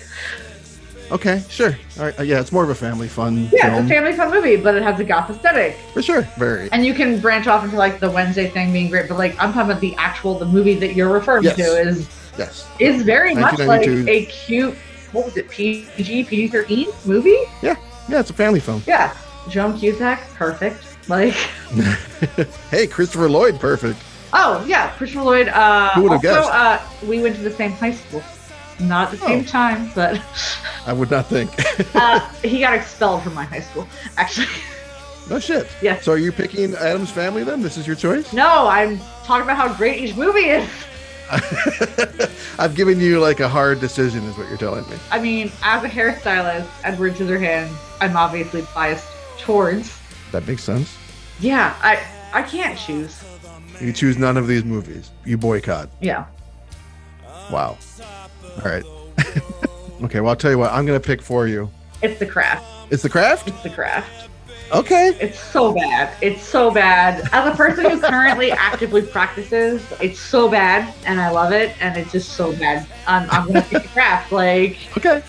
Okay, 1.11 1.41
sure. 1.49 1.77
All 1.97 2.05
right, 2.05 2.19
uh, 2.19 2.23
yeah, 2.23 2.39
it's 2.41 2.51
more 2.51 2.63
of 2.63 2.69
a 2.69 2.75
family 2.75 3.07
fun 3.07 3.49
Yeah, 3.53 3.69
film 3.69 3.83
it's 3.83 3.85
a 3.85 3.93
family 3.93 4.13
fun 4.13 4.29
movie, 4.31 4.57
but 4.57 4.75
it 4.75 4.83
has 4.83 4.99
a 4.99 5.03
goth 5.05 5.29
aesthetic. 5.29 5.77
for 5.93 6.01
sure. 6.01 6.23
Very. 6.37 6.69
And 6.73 6.85
you 6.85 6.93
can 6.93 7.19
branch 7.21 7.47
off 7.47 7.63
into 7.63 7.77
like 7.77 7.99
the 7.99 8.09
Wednesday 8.11 8.49
thing 8.49 8.73
being 8.73 8.89
great, 8.89 9.07
but 9.07 9.17
like 9.17 9.31
I'm 9.41 9.53
talking 9.53 9.71
about 9.71 9.79
the 9.81 9.95
actual 9.95 10.37
the 10.37 10.45
movie 10.45 10.75
that 10.75 10.95
you're 10.95 11.09
referring 11.11 11.43
Yes. 11.43 11.55
to 11.55 11.63
is 11.63 12.09
Yes. 12.37 12.67
is 12.79 13.03
very 13.03 13.33
much 13.33 13.57
like 13.59 13.87
a 13.87 14.25
cute 14.25 14.75
what 15.13 15.23
was 15.25 15.37
it 15.37 15.49
PG 15.49 16.25
PG 16.25 16.49
thirteen 16.49 16.87
movie? 17.05 17.37
Yeah, 17.61 17.75
yeah, 18.09 18.19
it's 18.19 18.29
a 18.29 18.33
family 18.33 18.59
film. 18.59 18.83
Yeah, 18.85 19.15
Joan 19.49 19.77
Cusack, 19.77 20.19
perfect. 20.35 20.83
Like 21.07 21.33
Hey, 22.69 22.85
Christopher 22.87 23.29
Lloyd, 23.29 23.59
perfect. 23.61 23.97
oh 24.33 24.63
yeah, 24.67 24.89
Christopher 24.97 25.23
Lloyd. 25.23 25.47
Uh, 25.47 25.91
Who 25.91 26.03
would've 26.03 26.21
guessed? 26.21 26.49
uh, 26.51 26.79
we 27.07 27.21
went 27.21 27.37
to 27.37 27.41
the 27.41 27.51
same 27.51 27.71
high 27.71 27.93
school, 27.93 28.21
not 28.81 29.05
at 29.13 29.19
the 29.19 29.25
same 29.25 29.39
Oh. 29.39 29.43
time, 29.43 29.89
but 29.95 30.21
I 30.87 30.93
would 30.93 31.11
not 31.11 31.27
think. 31.27 31.51
uh, 31.95 32.19
he 32.41 32.61
got 32.61 32.73
expelled 32.73 33.21
from 33.21 33.33
my 33.33 33.43
high 33.43 33.59
school. 33.59 33.85
Actually, 34.15 34.47
no 35.29 35.37
shit. 35.37 35.67
Yeah. 35.81 35.99
So 35.99 36.13
are 36.13 36.17
you 36.17 36.31
picking 36.31 36.73
Addams 36.75 37.11
Family 37.11 37.43
then? 37.43 37.61
This 37.61 37.77
is 37.77 37.85
your 37.85 37.97
choice? 37.97 38.31
no, 38.33 38.67
I'm 38.67 38.97
talking 39.25 39.43
about 39.43 39.57
how 39.57 39.73
great 39.75 40.01
each 40.01 40.15
movie 40.15 40.49
is. 40.49 40.69
I've 42.57 42.73
given 42.73 43.01
you 43.01 43.19
like 43.19 43.41
a 43.41 43.49
hard 43.49 43.81
decision, 43.81 44.23
is 44.23 44.37
what 44.37 44.47
you're 44.47 44.57
telling 44.57 44.89
me. 44.89 44.95
I 45.11 45.19
mean, 45.19 45.51
as 45.61 45.83
a 45.83 45.89
hairstylist, 45.89 46.69
Edward 46.85 47.15
Scissorhands, 47.15 47.75
I'm 47.99 48.15
obviously 48.15 48.65
biased 48.73 49.09
towards. 49.37 49.99
That 50.31 50.47
makes 50.47 50.63
sense. 50.63 50.95
Yeah, 51.41 51.75
I 51.81 52.01
I 52.31 52.43
can't 52.43 52.79
choose. 52.79 53.21
You 53.81 53.91
choose 53.91 54.17
none 54.17 54.37
of 54.37 54.47
these 54.47 54.63
movies. 54.63 55.11
You 55.25 55.37
boycott. 55.37 55.89
Yeah. 55.99 56.25
Wow. 57.51 57.77
All 58.43 58.63
right. 58.63 58.83
okay, 60.03 60.19
well, 60.19 60.29
I'll 60.29 60.35
tell 60.35 60.51
you 60.51 60.57
what. 60.57 60.71
I'm 60.71 60.85
going 60.85 60.99
to 60.99 61.05
pick 61.05 61.21
for 61.21 61.47
you. 61.47 61.69
It's 62.01 62.19
the 62.19 62.25
craft. 62.25 62.65
It's 62.91 63.03
The 63.03 63.09
Craft? 63.09 63.47
It's 63.49 63.63
the 63.63 63.69
craft. 63.69 64.29
Okay. 64.71 65.17
It's 65.21 65.39
so 65.39 65.73
bad. 65.73 66.15
It's 66.21 66.41
so 66.41 66.71
bad. 66.71 67.27
As 67.31 67.53
a 67.53 67.55
person 67.55 67.89
who 67.89 67.99
currently 68.01 68.51
actively 68.69 69.01
practices, 69.01 69.81
it's 70.01 70.19
so 70.19 70.49
bad, 70.49 70.93
and 71.05 71.19
I 71.21 71.29
love 71.29 71.51
it, 71.53 71.75
and 71.81 71.97
it's 71.97 72.11
just 72.11 72.33
so 72.33 72.53
bad. 72.53 72.85
I'm, 73.07 73.29
I'm 73.29 73.47
gonna 73.47 73.61
pick 73.61 73.83
the 73.83 73.89
craft. 73.89 74.31
Like, 74.31 74.77
Okay. 74.97 75.21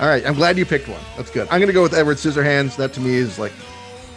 All 0.00 0.08
right. 0.08 0.26
I'm 0.26 0.34
glad 0.34 0.58
you 0.58 0.66
picked 0.66 0.88
one. 0.88 1.00
That's 1.16 1.30
good. 1.30 1.46
I'm 1.50 1.60
going 1.60 1.68
to 1.68 1.72
go 1.72 1.82
with 1.82 1.94
Edward 1.94 2.16
Scissorhands. 2.16 2.76
That 2.76 2.92
to 2.94 3.00
me 3.00 3.14
is 3.14 3.38
like 3.38 3.52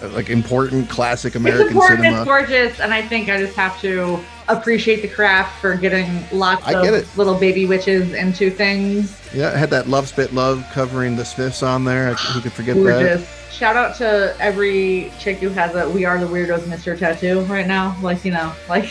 uh, 0.01 0.09
like 0.09 0.29
important 0.29 0.89
classic 0.89 1.29
it's 1.29 1.35
American 1.37 1.67
important, 1.67 1.99
cinema. 1.99 2.17
it's 2.17 2.25
gorgeous, 2.25 2.79
and 2.79 2.93
I 2.93 3.01
think 3.01 3.29
I 3.29 3.37
just 3.39 3.55
have 3.55 3.79
to 3.81 4.19
appreciate 4.49 5.01
the 5.01 5.07
craft 5.07 5.59
for 5.59 5.75
getting 5.75 6.23
lots 6.31 6.65
I 6.65 6.81
get 6.81 6.93
it. 6.93 7.03
of 7.03 7.17
little 7.17 7.35
baby 7.35 7.65
witches 7.65 8.13
into 8.13 8.49
things. 8.49 9.19
Yeah, 9.33 9.51
it 9.51 9.57
had 9.57 9.69
that 9.71 9.87
Love 9.87 10.07
Spit 10.07 10.33
Love 10.33 10.65
covering 10.73 11.15
the 11.15 11.25
Smiths 11.25 11.63
on 11.63 11.83
there. 11.83 12.13
Who 12.13 12.41
could 12.41 12.53
forget 12.53 12.75
that? 12.75 12.81
Gorgeous. 12.81 13.51
Shout 13.51 13.75
out 13.75 13.95
to 13.97 14.35
every 14.39 15.11
chick 15.19 15.37
who 15.37 15.49
has 15.49 15.75
a 15.75 15.89
"We 15.89 16.05
Are 16.05 16.19
the 16.19 16.27
Weirdos" 16.27 16.59
Mr. 16.61 16.97
tattoo 16.97 17.41
right 17.41 17.67
now. 17.67 17.97
Like 18.01 18.23
you 18.23 18.31
know, 18.31 18.53
like 18.69 18.89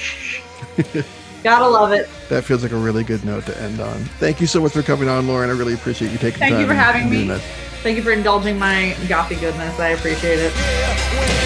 gotta 1.42 1.66
love 1.68 1.92
it. 1.92 2.08
That 2.28 2.44
feels 2.44 2.62
like 2.62 2.72
a 2.72 2.76
really 2.76 3.04
good 3.04 3.24
note 3.24 3.46
to 3.46 3.56
end 3.60 3.80
on. 3.80 3.98
Thank 4.18 4.40
you 4.40 4.46
so 4.46 4.60
much 4.60 4.72
for 4.72 4.82
coming 4.82 5.08
on, 5.08 5.26
Lauren. 5.28 5.50
I 5.50 5.52
really 5.52 5.74
appreciate 5.74 6.10
you 6.10 6.18
taking 6.18 6.40
Thank 6.40 6.52
time. 6.52 6.60
you 6.60 6.66
for 6.66 6.74
having 6.74 7.08
me. 7.08 7.28
that. 7.28 7.40
Thank 7.82 7.96
you 7.96 8.02
for 8.02 8.10
indulging 8.10 8.58
my 8.58 8.94
gothy 9.02 9.38
goodness. 9.40 9.78
I 9.78 9.88
appreciate 9.90 10.38
it. 10.40 11.45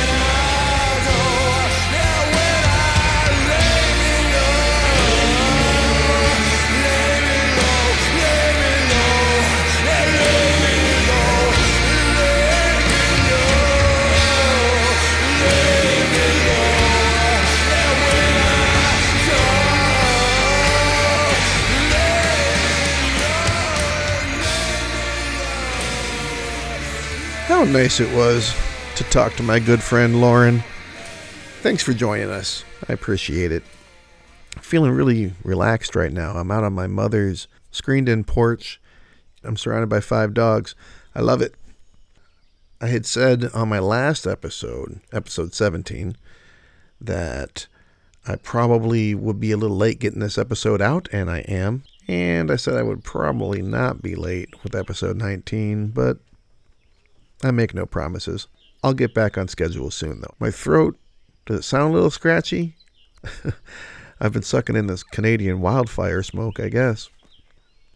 How 27.61 27.67
nice 27.67 28.01
it 28.01 28.17
was 28.17 28.57
to 28.97 29.05
talk 29.05 29.35
to 29.35 29.43
my 29.43 29.59
good 29.59 29.83
friend 29.83 30.19
Lauren. 30.19 30.65
Thanks 31.61 31.83
for 31.83 31.93
joining 31.93 32.31
us. 32.31 32.65
I 32.89 32.95
appreciate 32.95 33.53
it. 33.53 33.63
Feeling 34.63 34.93
really 34.93 35.35
relaxed 35.45 35.95
right 35.95 36.11
now. 36.11 36.31
I'm 36.31 36.51
out 36.51 36.65
on 36.65 36.73
my 36.73 36.87
mother's 36.87 37.49
screened 37.71 38.09
in 38.09 38.25
porch. 38.25 38.81
I'm 39.45 39.59
surrounded 39.59 39.91
by 39.91 40.01
five 40.01 40.33
dogs. 40.33 40.75
I 41.15 41.21
love 41.21 41.43
it. 41.43 41.55
I 42.81 42.87
had 42.87 43.05
said 43.05 43.51
on 43.53 43.69
my 43.69 43.79
last 43.79 44.27
episode, 44.27 45.01
episode 45.13 45.53
17, 45.53 46.17
that 46.99 47.67
I 48.27 48.37
probably 48.37 49.15
would 49.15 49.39
be 49.39 49.53
a 49.53 49.59
little 49.59 49.77
late 49.77 49.99
getting 49.99 50.21
this 50.21 50.39
episode 50.39 50.81
out, 50.81 51.11
and 51.13 51.31
I 51.31 51.41
am. 51.41 51.83
And 52.09 52.51
I 52.51 52.57
said 52.57 52.77
I 52.77 52.83
would 52.83 53.05
probably 53.05 53.61
not 53.61 54.01
be 54.01 54.15
late 54.15 54.49
with 54.63 54.75
episode 54.75 55.19
19, 55.19 55.89
but 55.89 56.21
I 57.43 57.51
make 57.51 57.74
no 57.74 57.86
promises. 57.86 58.47
I'll 58.82 58.95
get 58.95 59.14
back 59.14 59.36
on 59.36 59.49
schedule 59.49 59.91
soon, 59.91 60.20
though. 60.20 60.34
My 60.38 60.51
throat, 60.51 60.99
does 61.47 61.61
it 61.61 61.62
sound 61.62 61.93
a 61.93 61.95
little 61.95 62.11
scratchy? 62.11 62.76
I've 64.20 64.32
been 64.32 64.43
sucking 64.43 64.76
in 64.76 64.86
this 64.86 65.03
Canadian 65.03 65.61
wildfire 65.61 66.22
smoke, 66.22 66.61
I 66.61 66.68
guess. 66.68 67.09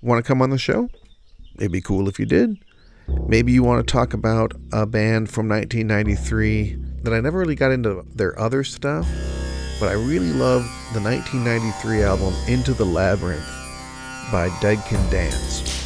Want 0.02 0.24
to 0.24 0.26
come 0.26 0.42
on 0.42 0.50
the 0.50 0.58
show? 0.58 0.88
It'd 1.56 1.72
be 1.72 1.80
cool 1.80 2.08
if 2.08 2.18
you 2.18 2.26
did. 2.26 2.58
Maybe 3.26 3.52
you 3.52 3.62
want 3.62 3.86
to 3.86 3.92
talk 3.92 4.14
about 4.14 4.52
a 4.72 4.86
band 4.86 5.30
from 5.30 5.48
1993 5.48 6.78
that 7.02 7.12
I 7.12 7.20
never 7.20 7.38
really 7.38 7.54
got 7.54 7.70
into 7.70 8.04
their 8.14 8.38
other 8.38 8.64
stuff, 8.64 9.06
but 9.78 9.90
I 9.90 9.92
really 9.92 10.32
love 10.32 10.62
the 10.94 11.00
1993 11.00 12.02
album 12.02 12.34
Into 12.48 12.72
the 12.72 12.86
Labyrinth 12.86 13.44
by 14.32 14.50
Dead 14.60 14.82
Can 14.86 15.10
Dance. 15.10 15.83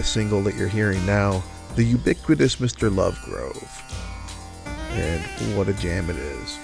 The 0.00 0.06
single 0.06 0.40
that 0.40 0.54
you're 0.54 0.66
hearing 0.66 1.04
now, 1.04 1.42
the 1.76 1.84
ubiquitous 1.84 2.56
Mr. 2.56 2.88
Lovegrove. 2.88 3.68
And 4.92 5.58
what 5.58 5.68
a 5.68 5.74
jam 5.74 6.08
it 6.08 6.16
is. 6.16 6.58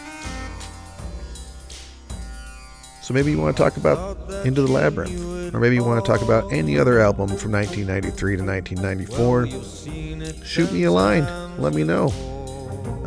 So 3.03 3.13
maybe 3.13 3.31
you 3.31 3.39
want 3.39 3.55
to 3.55 3.63
talk 3.63 3.77
about 3.77 4.17
Into 4.47 4.63
the 4.63 4.73
Labyrinth, 4.73 5.55
or 5.55 5.61
maybe 5.61 5.75
you 5.75 5.85
want 5.85 6.03
to 6.03 6.11
talk 6.11 6.23
about 6.23 6.51
any 6.51 6.79
other 6.79 6.99
album 6.99 7.29
from 7.37 7.53
1993 7.53 8.37
to 8.39 8.43
1994. 8.43 10.43
Shoot 10.43 10.73
me 10.73 10.85
a 10.85 10.91
line, 10.91 11.27
let 11.59 11.75
me 11.75 11.85
know. 11.85 12.09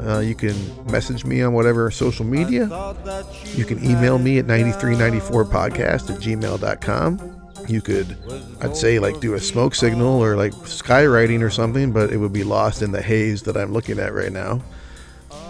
Uh, 0.06 0.20
you 0.20 0.36
can 0.36 0.56
message 0.92 1.26
me 1.26 1.42
on 1.42 1.54
whatever 1.54 1.90
social 1.90 2.24
media. 2.24 2.66
You 3.56 3.66
can 3.66 3.84
email 3.84 4.20
me 4.20 4.38
at 4.38 4.46
9394podcast 4.46 6.12
at 6.12 6.20
gmail.com. 6.22 7.39
You 7.70 7.82
could, 7.82 8.18
I'd 8.62 8.76
say, 8.76 8.98
like 8.98 9.20
do 9.20 9.36
a 9.36 9.40
smoke 9.40 9.76
signal 9.76 10.24
or 10.24 10.36
like 10.36 10.54
skywriting 10.54 11.44
or 11.44 11.52
something, 11.52 11.92
but 11.92 12.12
it 12.12 12.18
would 12.18 12.34
be 12.34 12.44
lost 12.44 12.82
in 12.82 12.92
the 12.92 13.02
haze 13.02 13.44
that 13.44 13.56
I'm 13.56 13.72
looking 13.72 14.00
at 14.00 14.14
right 14.14 14.32
now. 14.32 14.62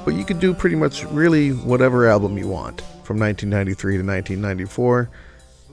But 0.03 0.15
you 0.15 0.25
could 0.25 0.39
do 0.39 0.53
pretty 0.53 0.75
much 0.75 1.05
really 1.05 1.51
whatever 1.51 2.07
album 2.07 2.37
you 2.37 2.47
want 2.47 2.81
from 3.03 3.19
1993 3.19 3.93
to 3.93 4.03
1994. 4.03 5.09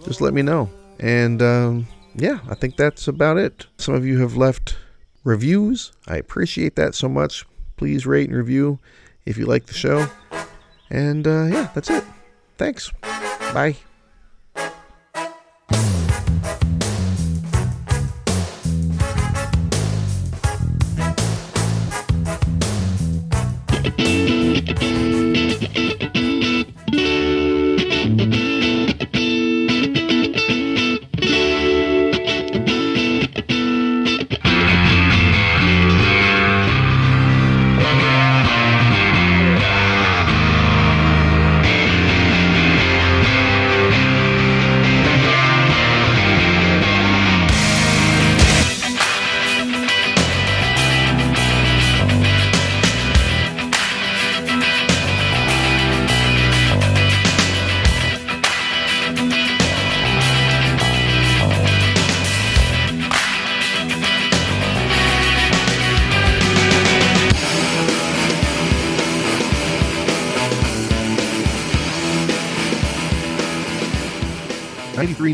Just 0.05 0.21
let 0.21 0.35
me 0.35 0.43
know. 0.43 0.71
And 1.01 1.43
um, 1.43 1.87
yeah, 2.15 2.39
I 2.49 2.55
think 2.55 2.77
that's 2.77 3.09
about 3.09 3.39
it. 3.39 3.67
Some 3.79 3.95
of 3.95 4.07
you 4.07 4.21
have 4.21 4.37
left 4.37 4.77
reviews. 5.25 5.93
I 6.07 6.17
appreciate 6.17 6.77
that 6.77 6.95
so 6.95 7.09
much. 7.09 7.45
Please 7.77 8.07
rate 8.07 8.29
and 8.29 8.39
review 8.39 8.79
if 9.25 9.37
you 9.37 9.47
like 9.47 9.67
the 9.67 9.75
show. 9.75 10.07
And 10.91 11.27
uh, 11.27 11.47
yeah, 11.47 11.71
that's 11.75 11.91
it. 11.91 12.05
Thanks. 12.57 12.91
Bye. 13.53 13.77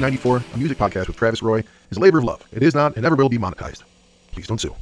Ninety-three, 0.03 0.33
ninety-four, 0.33 0.55
a 0.55 0.59
music 0.59 0.79
podcast 0.79 1.07
with 1.07 1.17
Travis 1.17 1.43
Roy, 1.43 1.63
is 1.91 1.97
a 1.97 2.01
labor 2.01 2.19
of 2.19 2.25
love. 2.25 2.43
It 2.51 2.65
is 2.65 2.75
not 2.75 2.97
and 2.97 3.05
never 3.05 3.15
will 3.15 3.29
be 3.29 3.39
monetized. 3.39 3.85
Please 4.33 4.49
don't 4.49 4.61
sue. 4.61 4.75